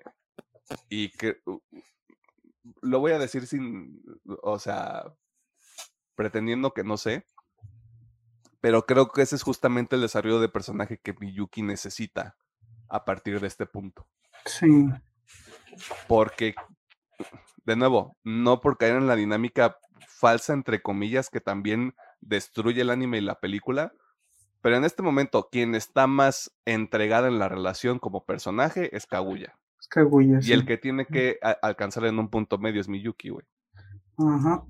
[0.90, 1.42] y que
[2.82, 4.02] lo voy a decir sin,
[4.42, 5.14] o sea,
[6.16, 7.26] pretendiendo que no sé,
[8.62, 12.36] pero creo que ese es justamente el desarrollo de personaje que Miyuki necesita
[12.90, 14.08] a partir de este punto.
[14.46, 14.88] Sí.
[16.08, 16.56] Porque,
[17.64, 19.78] de nuevo, no por caer en la dinámica
[20.08, 23.94] falsa, entre comillas, que también destruye el anime y la película,
[24.62, 29.60] pero en este momento quien está más entregada en la relación como personaje es Kaguya.
[29.90, 33.46] Kaguya, Y el que tiene que alcanzar en un punto medio es Miyuki, güey.
[34.18, 34.64] Ajá.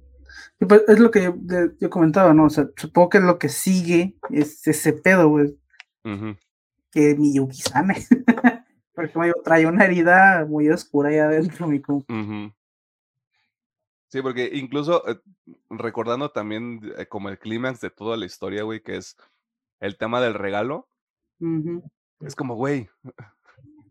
[0.60, 1.34] Y pues, es lo que
[1.80, 2.46] yo, comentaba, ¿no?
[2.46, 5.58] O sea, supongo que lo que sigue es ese pedo, güey,
[6.04, 6.36] Ujú.
[6.92, 7.96] que Miyuki sane.
[8.96, 12.14] Porque digo, trae una herida muy oscura ahí adentro, mi compa.
[12.14, 12.54] Ujú.
[14.08, 15.20] Sí, porque incluso eh,
[15.70, 19.18] recordando también eh, como el clímax de toda la historia, güey, que es
[19.82, 20.88] el tema del regalo,
[21.42, 21.84] Ujú.
[22.22, 22.88] es como, güey,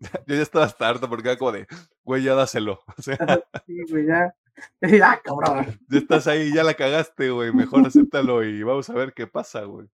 [0.26, 1.66] yo ya estaba hasta harto porque era como de,
[2.04, 2.80] güey, ya dáselo.
[2.98, 3.16] O sea,
[3.66, 4.34] Sí, güey, ya.
[5.02, 5.80] Ah, cabrón.
[5.88, 9.62] ya estás ahí, ya la cagaste, güey, mejor acéptalo y vamos a ver qué pasa,
[9.64, 9.88] güey.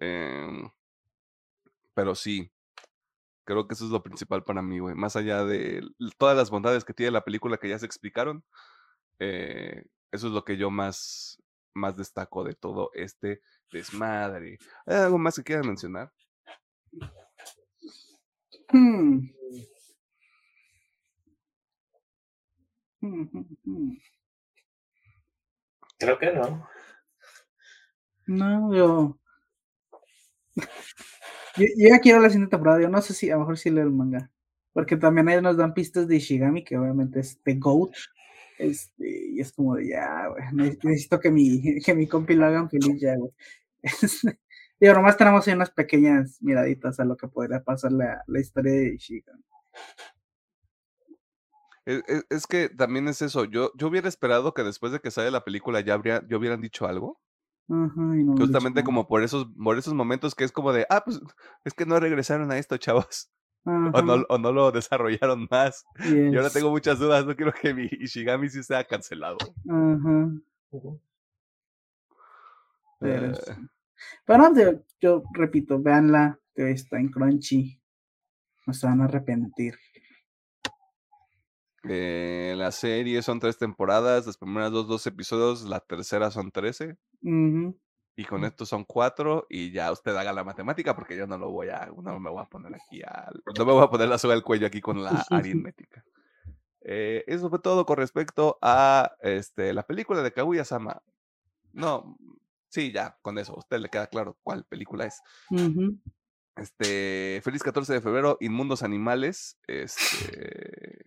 [0.00, 0.68] Em,
[1.94, 2.50] pero sí,
[3.44, 4.96] creo que eso es lo principal para mí, güey.
[4.96, 5.86] Más allá de
[6.18, 8.42] todas las bondades que tiene la película que ya se explicaron,
[9.20, 11.40] eh, eso es lo que yo más,
[11.74, 13.40] más destaco de todo este
[13.70, 14.58] desmadre.
[14.86, 16.12] ¿Hay algo más que quieran mencionar?
[18.72, 19.30] Hmm.
[25.98, 26.68] Creo que no.
[28.26, 29.18] No, yo.
[31.56, 32.80] Yo, yo ya quiero la siguiente temporada.
[32.82, 34.30] Yo no sé si, a lo mejor sí leo el manga.
[34.72, 37.92] Porque también ahí nos dan pistas de Ishigami, que obviamente es The GOAT.
[38.58, 40.44] Este, y es como de ya, güey.
[40.52, 43.32] ne- Necesito que mi, que mi compi lo hagan feliz ya, güey.
[44.84, 48.70] Digo, nomás tenemos ahí unas pequeñas miraditas a lo que podría pasar la, la historia
[48.70, 49.42] de Ishigami.
[51.86, 53.46] Es, es- es que también es eso.
[53.46, 56.60] Yo, yo hubiera esperado que después de que sale la película ya, habría, ya hubieran
[56.60, 57.18] dicho algo.
[57.70, 60.70] Ajá, y no me lo Justamente como por esos, por esos momentos que es como
[60.74, 61.18] de, ah, pues
[61.64, 63.30] es que no regresaron a esto, chavos.
[63.66, 65.86] O no, o no lo desarrollaron más.
[65.98, 66.52] Y ahora yes.
[66.52, 67.24] tengo muchas dudas.
[67.24, 69.38] No quiero que mi Ishigami sí sea cancelado.
[69.66, 70.30] Ajá.
[73.00, 73.32] Pero.
[74.24, 77.80] Pero yo, yo repito, véanla, que está en Crunchy.
[78.66, 79.74] No se van a arrepentir.
[81.86, 84.26] eh, la serie son tres temporadas.
[84.26, 85.62] Las primeras dos, dos episodios.
[85.64, 86.96] La tercera son trece.
[88.16, 89.46] Y con esto son cuatro.
[89.50, 91.90] Y ya usted haga la matemática porque yo no lo voy a.
[92.02, 93.30] No me voy a poner aquí a.
[93.58, 96.04] No me voy a poner la soga al cuello aquí con la aritmética.
[96.86, 101.02] Eh, eso fue todo con respecto a este, la película de Kaguya Sama.
[101.72, 102.16] No,
[102.74, 103.52] sí, ya, con eso.
[103.54, 105.22] A usted le queda claro cuál película es.
[105.50, 105.96] Ujú.
[106.56, 109.58] Este, feliz 14 de febrero, Inmundos Animales.
[109.68, 111.04] Este,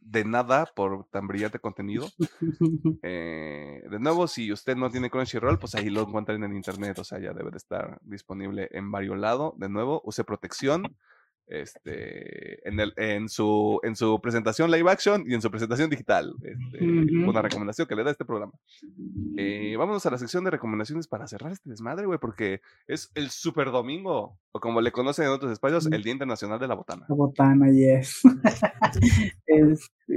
[0.00, 2.08] de nada por tan brillante contenido.
[3.04, 7.04] Eh, de nuevo, si usted no tiene Crunchyroll, pues ahí lo encuentran en internet, o
[7.04, 9.54] sea, ya debe de estar disponible en varios lados.
[9.56, 10.96] De nuevo, use protección.
[11.52, 16.34] Este, en, el, en, su, en su presentación live action y en su presentación digital.
[16.42, 17.28] Este, Ujú.
[17.28, 18.54] Una recomendación que le da este programa.
[19.36, 23.28] Eh, vámonos a la sección de recomendaciones para cerrar este desmadre, güey, porque es el
[23.28, 27.04] super domingo, o como le conocen en otros espacios, el Día Internacional de la Botana.
[27.06, 28.22] La botana, yes.
[29.46, 30.16] este,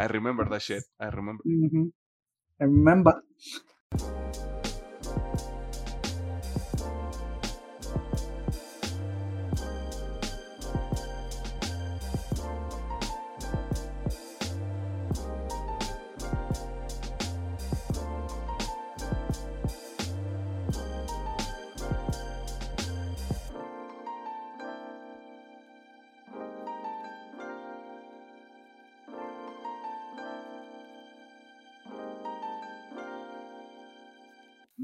[0.00, 0.84] I remember that shit.
[0.98, 1.42] I remember.
[1.44, 1.92] ujú.
[2.58, 3.14] Remember.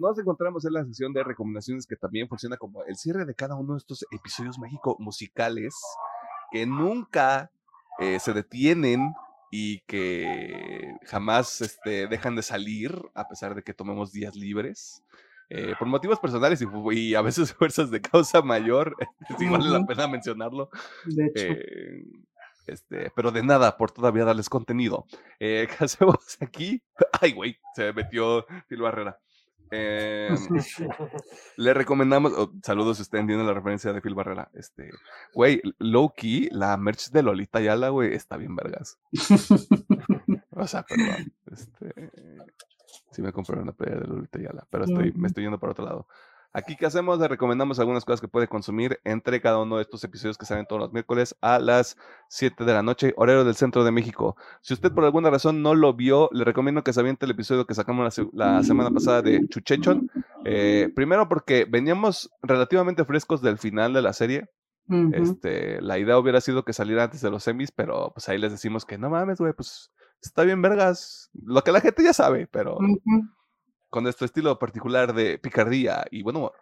[0.02, 3.54] Nos encontramos en la sección de recomendaciones que también funciona como el cierre de cada
[3.54, 5.76] uno de estos episodios mágico musicales
[6.50, 7.52] que nunca
[8.00, 9.12] eh, se detienen
[9.52, 15.04] y que jamás este, dejan de salir a pesar de que tomemos días libres.
[15.50, 16.60] eh, por motivos personales
[16.90, 18.96] y, a veces fuerzas de causa mayor,
[19.38, 20.68] sí vale la pena mencionarlo.
[21.04, 22.02] De hecho, Eh,
[22.66, 25.06] Este, pero de nada por todavía darles contenido.
[25.38, 26.82] Eh, ¿Qué hacemos aquí?
[27.20, 29.18] Ay, güey, se metió Phil Barrera.
[29.74, 30.28] Eh,
[31.56, 34.50] le recomendamos, oh, saludos si ustedes entienden la referencia de Phil Barrera.
[34.52, 34.90] Este,
[35.34, 38.98] güey, low key, la merch de Lolita Yala, güey, está bien vergas.
[40.50, 41.32] o sea, perdón.
[41.52, 42.10] Este,
[43.10, 45.84] sí me compré una playa de Lolita Yala, pero estoy, me estoy yendo para otro
[45.84, 46.06] lado.
[46.54, 47.18] Aquí, ¿qué hacemos?
[47.18, 50.66] Le recomendamos algunas cosas que puede consumir entre cada uno de estos episodios que salen
[50.66, 51.96] todos los miércoles a las
[52.28, 54.36] 7 de la noche, horario del centro de México.
[54.60, 57.66] Si usted por alguna razón no lo vio, le recomiendo que se aviente el episodio
[57.66, 60.10] que sacamos la, semana pasada de Chuchechon.
[60.44, 64.50] Eh, primero porque veníamos relativamente frescos del final de la serie.
[65.14, 68.52] este, la idea hubiera sido que saliera antes de los semis, pero pues ahí les
[68.52, 71.30] decimos que no mames, güey, pues está bien vergas.
[71.32, 72.76] Lo que la gente ya sabe, pero
[73.92, 76.54] con nuestro estilo particular de picardía y buen humor.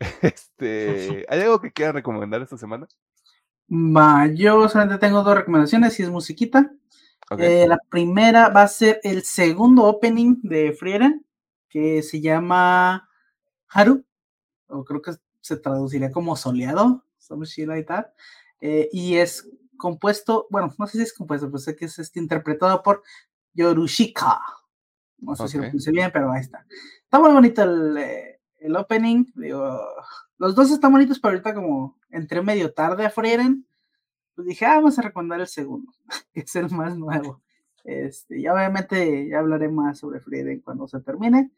[0.20, 2.88] Este, ¿Hay algo que quieran recomendar esta semana?
[3.70, 6.72] Va, yo solamente tengo dos recomendaciones y es musiquita.
[7.38, 11.24] Eh, la primera va a ser el segundo opening de Frieren,
[11.68, 13.08] que se llama
[13.68, 14.04] Haru,
[14.66, 17.04] o creo que se traduciría como soleado,
[18.60, 22.18] eh, y es compuesto, bueno, no sé si es compuesto, pero sé que es este,
[22.18, 23.02] interpretado por
[23.54, 24.40] Yorushika.
[25.18, 26.66] No sé si lo puse bien, pero ahí está.
[27.04, 29.24] Está muy bonito el, eh, el opening.
[29.34, 29.80] Digo,
[30.38, 33.66] los dos están bonitos, pero ahorita como entré medio tarde a Frieren,
[34.34, 35.92] pues dije, ah, vamos a recomendar el segundo,
[36.32, 37.42] que es el más nuevo.
[37.84, 41.50] Este, y obviamente ya hablaré más sobre Frieren cuando se termine.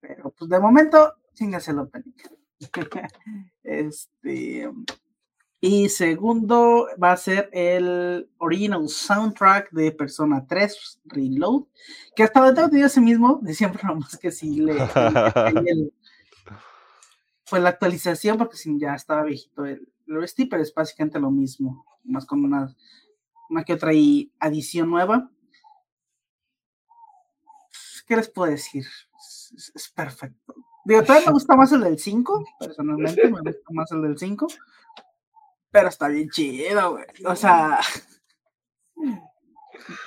[0.00, 2.12] Pero pues de momento, chingas el opening.
[3.62, 4.70] este,
[5.66, 11.62] y segundo va a ser el original soundtrack de Persona 3 Reload,
[12.14, 14.74] que hasta ahora tengo ese mismo, de siempre nomás que sí le,
[17.46, 21.86] fue la actualización porque si ya estaba viejito el, el pero es básicamente lo mismo,
[22.04, 22.76] más con una,
[23.48, 23.92] una que otra
[24.40, 25.30] adición nueva.
[28.06, 28.84] ¿Qué les puedo decir?
[29.18, 30.54] Es, es perfecto.
[30.84, 34.46] Digo, todavía me gusta más el del 5, personalmente me gusta más el del 5
[35.74, 37.04] pero está bien chido, güey.
[37.26, 37.80] O sea,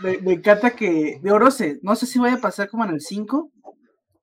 [0.01, 3.01] me, encanta que, de oro sé, no sé si vaya a pasar como en el
[3.01, 3.51] 5,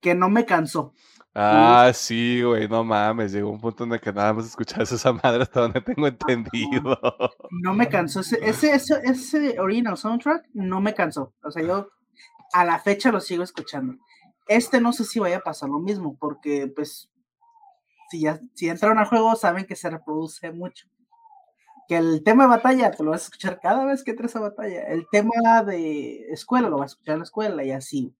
[0.00, 0.94] que no me cansó.
[1.34, 5.12] Ah, sí, güey, no mames, llegó un punto en el que nada más escuchas esa
[5.12, 6.98] madre hasta donde tengo entendido.
[7.50, 11.34] No me cansó, ese, ese, ese, ese original soundtrack no me cansó.
[11.42, 11.90] O sea, yo
[12.54, 13.96] a la fecha lo sigo escuchando.
[14.48, 17.10] Este no sé si vaya a pasar lo mismo, porque pues
[18.10, 20.86] si ya si entraron al juego saben que se reproduce mucho
[21.88, 24.40] que el tema de batalla te lo vas a escuchar cada vez que entres a
[24.40, 24.82] batalla.
[24.84, 28.14] El tema de escuela lo vas a escuchar en la escuela y así.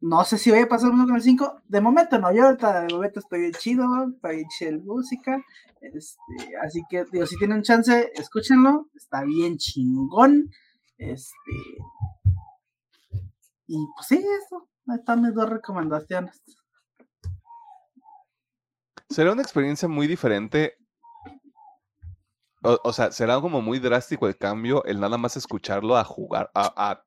[0.00, 1.62] No sé si voy a pasar uno con el 5.
[1.64, 3.84] De momento no, yo ahorita de momento estoy bien chido,
[4.14, 5.42] estoy bien chido música.
[5.80, 8.88] Este, así que, digo, si tienen chance, escúchenlo.
[8.94, 10.50] Está bien chingón.
[10.98, 11.52] Este.
[13.66, 14.68] Y pues sí, eso.
[14.94, 16.40] Están mis dos recomendaciones.
[19.08, 20.76] Será una experiencia muy diferente
[22.66, 27.02] o, sea, será como muy drástico el cambio, el nada más escucharlo a jugar, a,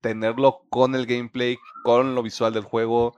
[0.00, 3.16] tenerlo con el gameplay, con lo visual del juego.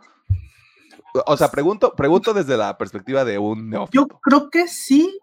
[1.27, 4.01] O sea, pregunto, pregunto desde la perspectiva de un neófito.
[4.01, 5.19] Yo creo que sí,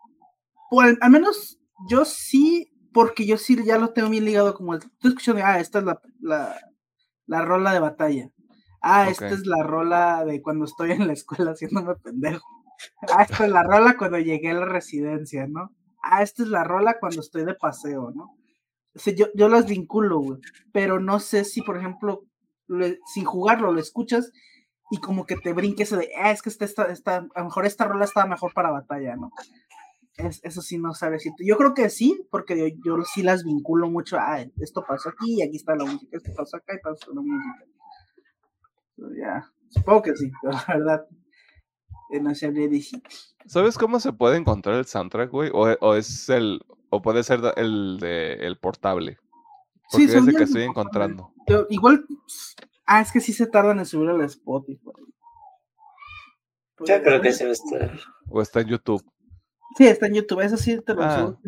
[0.72, 5.42] al, menos yo sí, porque yo sí ya lo tengo bien ligado como estoy escuchando,
[5.44, 6.60] ah, esta es la,
[7.26, 8.30] la, rola de batalla.
[8.82, 12.46] Ah, esta es la rola de cuando estoy en la escuela haciéndome pendejo.
[13.12, 15.72] Ah, esta es la rola cuando llegué a la residencia, ¿no?
[16.02, 18.36] Ah, esta es la rola cuando estoy de paseo, ¿no?
[19.16, 20.40] Yo, yo las vinculo,
[20.74, 22.24] pero no sé si, por ejemplo,
[23.06, 24.32] sin jugarlo, lo escuchas
[24.90, 27.86] y como que te brinques de, ah, es que esta, esta, a lo mejor esta
[27.86, 29.32] rola estaba mejor para batalla, ¿no?
[30.18, 31.46] Es, eso sí no sabe decirte.
[31.46, 34.18] Yo creo que sí, porque yo, sí las vinculo mucho.
[34.20, 37.22] Ah, esto pasó aquí y aquí está la música, esto pasó acá y pasó la
[37.22, 37.66] música.
[39.18, 41.08] ya, supongo que sí, pero la verdad,
[42.10, 43.02] no sabría decir.
[43.46, 45.50] ¿Sabes cómo se puede encontrar el soundtrack, güey?
[45.54, 49.18] O, es el, o puede ser el de el portable.
[49.92, 51.32] Porque sí, es el que estoy encontrando.
[51.70, 52.06] igual,
[52.86, 54.92] ah, es que sí se tardan en subir al Spotify.
[56.86, 58.00] Ya creo que sí va a estar.
[58.30, 59.04] O está en YouTube.
[59.78, 61.18] Sí, está en YouTube, eso sí te lo ah.
[61.18, 61.40] subo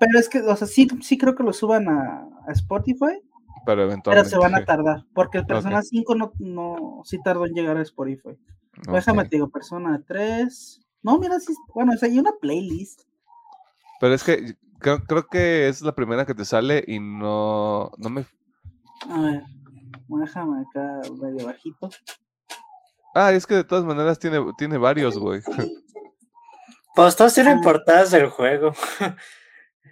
[0.00, 3.20] Pero es que, o sea, sí, sí creo que lo suban a, Spotify.
[3.66, 4.10] Pero eventualmente.
[4.10, 7.76] Pero se van a tardar, porque el Persona 5 no, no, sí tardó en llegar
[7.76, 8.38] a Spotify.
[8.86, 10.80] Déjame te digo, Persona 3.
[11.02, 13.02] No, mira, sí, bueno, es hay una playlist.
[14.00, 18.26] Pero es que creo, que es la primera que te sale y no, no me...
[19.08, 19.42] A ver,
[20.08, 21.90] déjame acá medio bajito.
[23.14, 25.42] Ah, es que de todas maneras tiene, tiene varios, güey.
[26.94, 27.60] Pues todos tienen ah.
[27.62, 28.72] portadas del juego.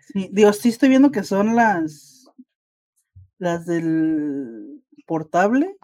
[0.09, 2.29] Sí, digo, sí estoy viendo que son las.
[3.39, 5.77] Las del portable.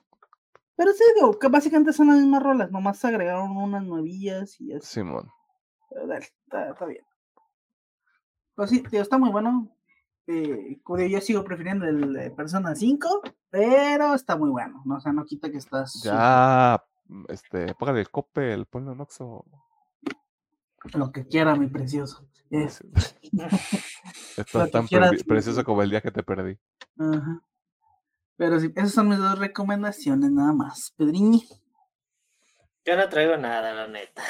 [0.76, 4.72] Pero sí, digo, que básicamente son las mismas rolas, nomás se agregaron unas nuevillas y
[4.72, 4.86] así.
[4.86, 5.28] Simón.
[5.90, 7.04] Pero dale, está, está bien.
[8.54, 9.68] Pues sí, tío, está muy bueno.
[10.26, 14.82] Eh, como digo, yo sigo prefiriendo el de Persona 5, pero está muy bueno.
[14.84, 14.96] ¿no?
[14.96, 16.00] O sea, no quita que estás.
[16.02, 16.82] Ya,
[17.28, 19.44] este, págale el Coppel, ponlo en Oxxo.
[20.94, 22.26] Lo que quiera, mi precioso.
[22.50, 22.82] Es-
[23.32, 23.44] Lo
[24.36, 24.86] es que tan
[25.26, 26.58] precioso como el día que te perdí.
[26.98, 27.42] Ajá.
[28.42, 30.92] Pero sí, esas son mis dos recomendaciones, nada más.
[30.96, 31.46] Pedriñi.
[32.84, 34.20] Yo no traigo nada, la neta.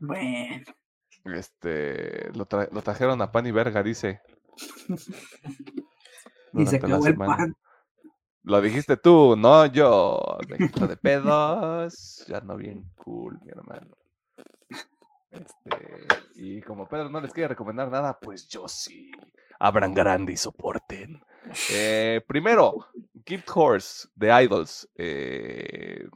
[0.00, 0.64] Bueno.
[1.24, 4.20] Este, lo, tra- lo trajeron a pan y verga, dice.
[6.54, 7.54] Y se acabó el pan.
[8.42, 10.38] Lo dijiste tú, no yo.
[10.48, 12.24] Me quito de pedos.
[12.26, 13.96] Ya no bien cool, mi hermano.
[15.30, 19.12] Este, y como Pedro no les quiere recomendar nada, pues yo sí.
[19.60, 21.22] Abran grande y soporten.
[21.70, 22.86] Eh, primero,
[23.24, 24.88] Gift Horse de Idols.
[24.96, 26.08] Eh,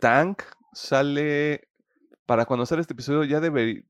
[0.00, 0.42] Tank
[0.72, 1.68] sale.
[2.26, 3.82] Para cuando sale este episodio, ya debería.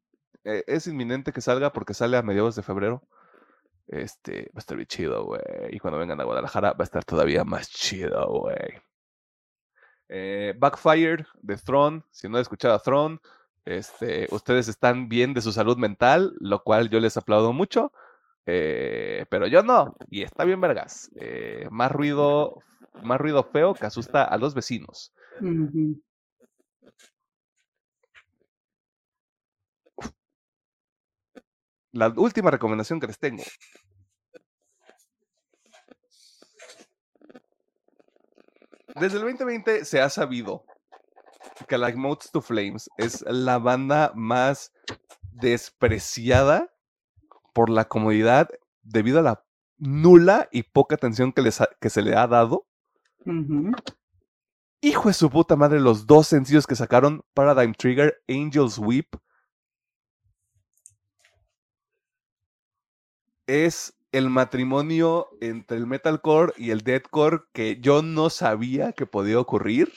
[0.42, 3.02] es inminente que salga porque sale a mediados de febrero.
[3.88, 5.40] Este, va a estar bien chido, güey.
[5.70, 8.80] Y cuando vengan a Guadalajara va a estar todavía más chido, güey.
[10.08, 12.02] Eh, Backfire de Throne.
[12.10, 13.18] Si no han escuchado a Throne,
[13.64, 17.92] este, ustedes están bien de su salud mental, lo cual yo les aplaudo mucho.
[18.46, 19.96] Eh, pero yo no.
[20.10, 21.10] Y está bien, vergas.
[21.16, 22.62] Eh, más ruido,
[23.02, 25.12] más ruido feo que asusta a los vecinos.
[31.92, 33.44] La última recomendación que les tengo.
[38.96, 40.64] Desde el 2020 se ha sabido
[41.68, 44.72] que Like Modes to Flames es la banda más
[45.32, 46.73] despreciada
[47.54, 48.50] por la comunidad
[48.82, 49.44] debido a la
[49.78, 52.66] nula y poca atención que, les ha- que se le ha dado.
[54.82, 59.06] Hijo de su puta madre, los dos sencillos que sacaron, Paradigm Trigger, Angel's Weep,
[63.46, 69.40] es el matrimonio entre el metalcore y el deathcore que yo no sabía que podía
[69.40, 69.92] ocurrir.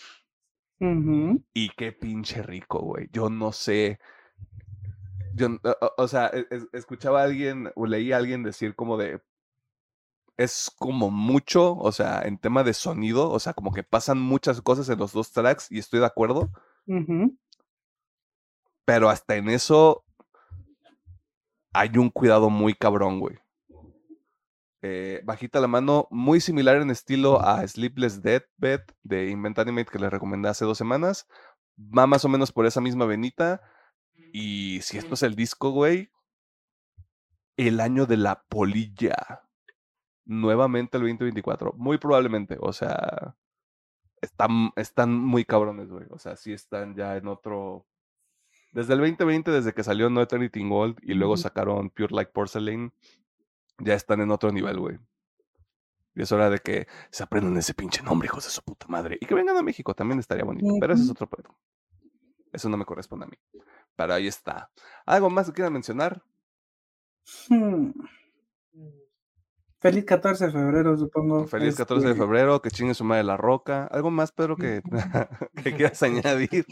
[1.54, 3.10] Y qué pinche rico, güey.
[3.12, 4.00] Yo no sé.
[5.38, 5.48] Yo,
[5.98, 9.22] o, sea, e- es- escuchaba a alguien, o leí a alguien decir como de.
[10.38, 14.62] Es como mucho, o sea, en tema de sonido, o sea, como que pasan muchas
[14.62, 16.52] cosas en los dos tracks y estoy de acuerdo,
[18.86, 20.04] pero hasta en eso
[21.74, 23.38] hay un cuidado muy cabrón, güey.
[24.84, 30.00] Eh, bajita la mano, muy similar en estilo a Sleepless Deathbed de Invent Animate que
[30.00, 31.28] les recomendé hace dos semanas.
[31.78, 33.62] Va más o menos por esa misma venita.
[34.34, 36.10] Y si esto es el disco, güey,
[37.58, 39.44] el año de la polilla.
[40.26, 41.74] Nuevamente el 2024.
[41.74, 42.58] Muy probablemente.
[42.60, 43.36] O sea,
[44.22, 46.06] están, están muy cabrones, güey.
[46.12, 47.86] O sea, sí están ya en otro.
[48.72, 52.32] Desde el 2020, desde que salió No Eternity in Gold y luego sacaron Pure Like
[52.32, 52.94] Porcelain,
[53.80, 54.99] ya están en otro nivel, güey.
[56.14, 59.18] Y es hora de que se aprendan ese pinche nombre, hijos de su puta madre.
[59.22, 60.74] Y que vengan a México también estaría bonito.
[60.80, 61.56] Pero ese es otro pedo.
[62.58, 63.38] Eso no me corresponde a mí.
[63.96, 64.72] Pero ahí está.
[65.06, 66.24] ¿Algo más que quieran mencionar?
[67.48, 67.92] Hmm.
[69.80, 71.46] Feliz 14 de febrero, supongo.
[71.46, 73.86] Feliz 14 de Este, febrero, que chingue su madre la roca.
[73.86, 74.82] ¿Algo más, Pedro, que,
[75.64, 76.66] que quieras añadir?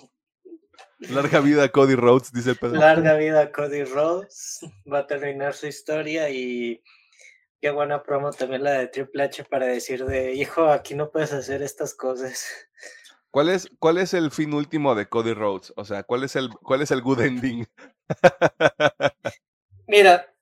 [0.97, 2.79] Larga vida a Cody Rhodes, dice el Pedro.
[2.79, 4.61] Larga vida a Cody Rhodes.
[4.91, 6.81] Va a terminar su historia y
[7.61, 11.31] qué buena promo también la de Triple H para decir de hijo, aquí no puedes
[11.31, 12.43] hacer estas cosas.
[13.35, 15.73] ¿Cuál es, ¿Cuál es el fin último de Cody Rhodes?
[15.75, 17.67] O sea, ¿cuál es el, cuál es el good ending?
[19.89, 20.33] Mira,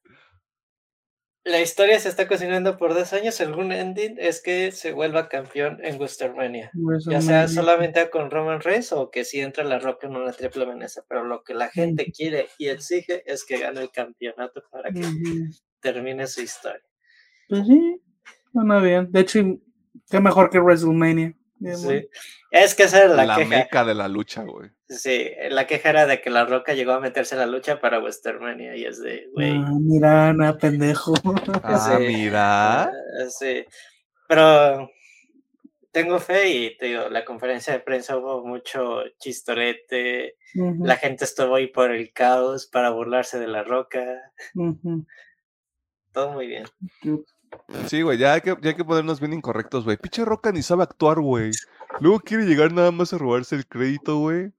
[1.44, 3.42] la historia se está cocinando por dos años.
[3.42, 6.70] El good ending es que se vuelva campeón en Wustermania.
[6.72, 7.48] Ya sea WrestleMania.
[7.48, 11.04] solamente con Roman Reigns o que si entra la roca en una triple amenaza.
[11.10, 15.02] Pero lo que la gente quiere y exige es que gane el campeonato para que
[15.80, 16.84] termine su historia.
[17.50, 18.00] Pues sí,
[18.52, 19.12] suena bien.
[19.12, 19.40] De hecho,
[20.12, 21.36] qué mejor que WrestleMania.
[21.76, 22.10] Sí.
[22.52, 23.50] Es que esa era la, La, queja.
[23.50, 24.70] meca de la lucha, güey.
[24.90, 28.00] Sí, la queja era de que la roca llegó a meterse en la lucha para
[28.00, 29.52] Westermania y es de, güey.
[29.52, 31.14] Ah, mira, nada, pendejo.
[31.64, 32.04] Ah, Sí.
[32.08, 32.84] mira.
[32.84, 32.92] ah,
[33.30, 33.66] sí.
[34.28, 34.90] Pero
[35.92, 40.38] tengo fe y te digo, la conferencia de prensa hubo mucho chistorete.
[40.82, 44.04] La gente estuvo ahí por el caos para burlarse de la roca.
[46.12, 46.66] Todo muy bien.
[47.88, 49.98] Sí, güey, ya hay, que, ya hay que ponernos bien incorrectos, güey.
[49.98, 51.52] Pinche Roca ni sabe actuar, güey.
[52.00, 54.52] Luego quiere llegar nada más a robarse el crédito, güey.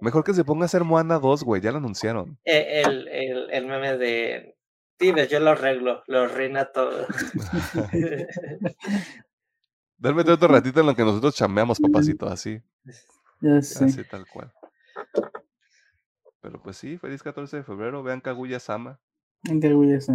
[0.00, 2.38] Mejor que se ponga a hacer Moana 2, güey, ya lo anunciaron.
[2.44, 4.56] Eh, El, el, el meme de.
[4.96, 7.06] Tibes, yo lo arreglo, lo reina todo.
[9.96, 12.60] Dame otro ratito en lo que nosotros chameamos, papacito, así,
[13.40, 13.84] Ya sé.
[13.84, 14.52] así tal cual.
[16.40, 18.98] Pero pues sí, feliz 14 de febrero, vean Kaguya Sama.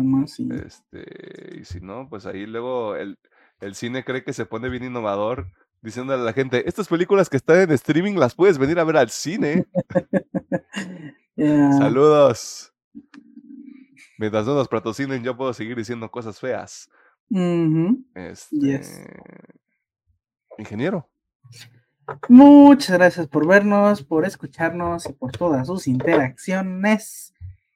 [0.03, 0.49] Más, sí.
[0.65, 3.17] Este, y si no, pues ahí luego el,
[3.61, 5.47] el cine cree que se pone bien innovador,
[5.81, 8.97] diciéndole a la gente, estas películas que están en streaming las puedes venir a ver
[8.97, 9.65] al cine.
[11.35, 11.71] Ya.
[11.71, 12.71] Saludos.
[14.19, 16.91] Mientras no nos patrocinen, yo puedo seguir diciendo cosas feas.
[18.13, 19.01] Este, Yes.
[20.59, 21.09] Ingeniero.
[22.29, 27.32] Muchas gracias por vernos, por escucharnos y por todas sus interacciones.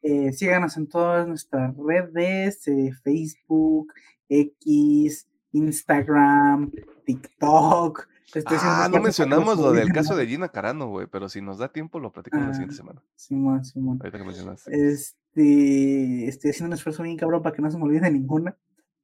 [0.10, 3.94] Eh, síganos en todas nuestras redes, eh, Facebook,
[4.30, 6.72] X, Instagram,
[7.06, 8.08] TikTok.
[8.34, 11.74] Estoy Ah, no mencionamos lo del caso de Gina Carano, güey, pero si nos da
[11.74, 12.78] tiempo lo platicamos la siguiente Ah.
[12.78, 13.04] semana.
[13.16, 13.98] Simón, Simón.
[14.02, 14.88] Ahorita que mencionaste.
[14.90, 18.56] Este, estoy haciendo un esfuerzo bien cabrón para que no se me olvide ninguna.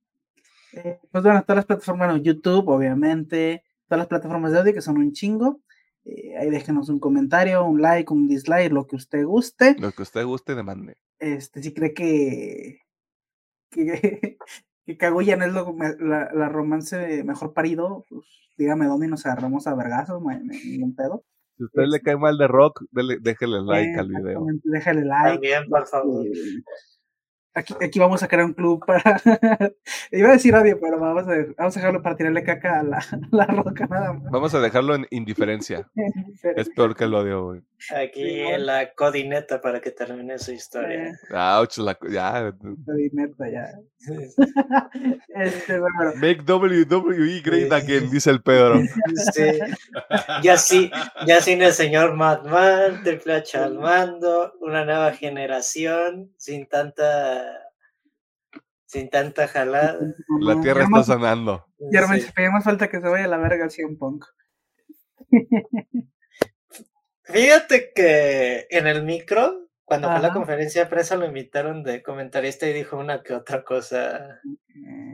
[0.76, 4.80] Eh, pues bueno, todas las plataformas, bueno, YouTube, obviamente, todas las plataformas de audio que
[4.80, 5.60] son un chingo.
[6.04, 9.74] Eh, ahí déjenos un comentario, un like, un dislike, lo que usted guste.
[9.78, 10.96] Lo que usted guste, demande.
[11.18, 12.80] Este, si cree que,
[13.70, 14.36] que,
[14.86, 18.22] que Kaguya no es lo, la, la romance mejor parido, pues
[18.58, 21.24] dígame dónde y nos agarramos a vergazos, ningún pedo.
[21.56, 24.46] Si a usted le cae mal de rock, dele- déjele like Eh, al video.
[24.64, 25.32] Déjale like.
[25.34, 26.26] También, por favor.
[27.56, 29.20] Aquí, aquí vamos a crear un club para.
[30.10, 32.98] Iba a decir radio, pero vamos a, vamos a dejarlo para tirarle caca a la,
[32.98, 34.30] a la roca nada más.
[34.32, 35.88] Vamos a dejarlo en indiferencia.
[36.56, 37.62] Es peor que el odio, güey.
[37.94, 41.20] Aquí en la codineta para que termine su Eh, historia.
[41.30, 42.48] Ouch, la ya.
[42.48, 43.68] Estoy neta, ya.
[45.28, 48.80] Este, bueno, Make WWE great again, dice el Pedro.
[49.32, 49.58] Sí.
[50.42, 50.90] Ya sí,
[51.26, 57.43] ya sin el señor Madman, Triple H al mando, una nueva generación, sin tanta
[58.94, 59.98] sin tanta jalada.
[60.40, 61.66] La tierra ya está más- sanando.
[61.92, 62.30] Ya no me Sí.
[62.52, 64.24] más falta que se vaya a la verga el 100 Punk.
[67.24, 70.36] Fíjate que en el micro, cuando fue la Ajá.
[70.36, 74.40] conferencia de prensa, lo invitaron de comentarista y dijo una que otra cosa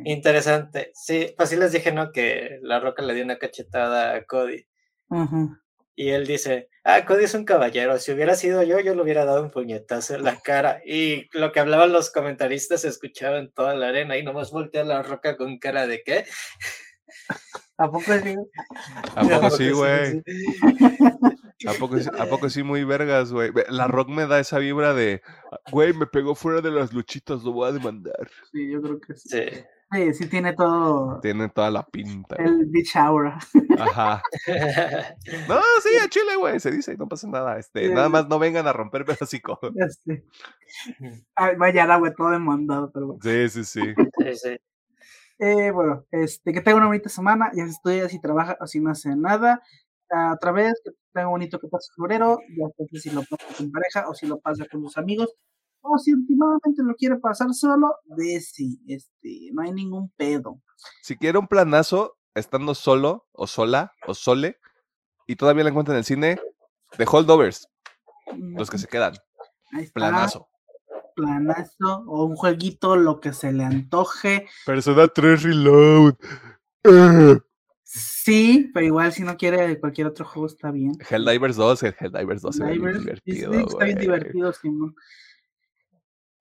[0.04, 0.90] interesante.
[0.94, 2.12] Sí, pues sí les dije, ¿no?
[2.12, 4.66] Que La Roca le dio una cachetada a Cody.
[5.08, 5.60] ajá.
[6.02, 9.26] Y él dice, ah, Cody es un caballero, si hubiera sido yo, yo le hubiera
[9.26, 10.80] dado un puñetazo en la cara.
[10.86, 14.82] Y lo que hablaban los comentaristas se escuchaba en toda la arena y nomás voltea
[14.82, 16.24] la roca con cara de qué.
[17.76, 18.34] ¿A poco sí?
[19.14, 20.22] ¿A poco sí, güey?
[21.66, 23.50] ¿A poco, sí- ¿A poco sí muy vergas, güey?
[23.68, 25.20] La rock me da esa vibra de,
[25.70, 28.30] güey, me pegó fuera de las luchitas, lo voy a demandar.
[28.50, 29.28] Sí, yo creo que sí.
[29.28, 29.64] Sí.
[29.92, 32.36] Sí, sí tiene todo Tiene toda la pinta.
[32.36, 32.48] güey.
[32.48, 33.38] el beach aura.
[33.78, 34.22] Ajá.
[35.48, 37.58] No, sí, a Chile, güey, se dice, no pasa nada.
[37.58, 37.92] Este, Sí.
[37.94, 39.04] nada más no vengan a romper.
[41.34, 43.20] Ay, vaya el agua todo demandado, pero bueno.
[43.22, 43.94] Sí, sí, sí.
[44.18, 44.56] Sí, sí.
[45.38, 48.78] Eh, bueno, este, que tenga una bonita semana, ya si estudia, si trabaja o si
[48.80, 49.62] no hace nada.
[50.34, 53.70] Otra vez, que tenga un bonito que pase febrero, ya sé si lo pasa con
[53.72, 55.34] pareja o si lo pasa con sus amigos,
[55.82, 60.60] o si últimamente lo quiere pasar solo, de sí, este, no hay ningún pedo.
[61.02, 64.58] Si quiere un planazo, estando solo, o sola, o sole,
[65.26, 66.40] y todavía la encuentran en el cine,
[66.98, 67.68] de holdovers,
[68.36, 69.14] los que se quedan.
[69.72, 70.48] Ahí está, Planazo.
[71.14, 74.46] planazo, o un jueguito, lo que se le antoje.
[74.66, 76.14] Persona 3 Reload.
[76.84, 77.38] Eh.
[77.92, 80.92] Sí, pero igual si no quiere cualquier otro juego está bien.
[81.08, 84.52] Helldivers 2, el Helldivers 2 se ve bien Divers, sí, divertido, sí, está bien divertido,
[84.52, 84.94] Simón.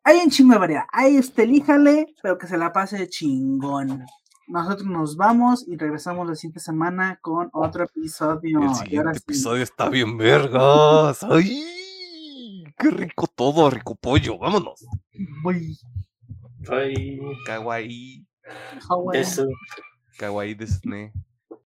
[0.04, 0.86] Hay un chingo de variedad.
[0.92, 4.06] Ahí usted elíjale, pero que se la pase chingón.
[4.48, 8.60] Nosotros nos vamos y regresamos la siguiente semana con otro episodio.
[8.60, 11.24] El Y ahora siguiente sí, episodio está bien vergas.
[11.24, 12.64] ¡Ay!
[12.78, 13.70] ¡Qué rico todo!
[13.70, 14.40] ¡Rico pollo!
[14.40, 14.86] ¡Vámonos!
[15.44, 15.78] voy.
[16.70, 18.26] Ay, Kawaii.
[18.90, 19.20] Hawaii.
[19.20, 19.48] eso.
[20.18, 21.12] Kawaii Disney.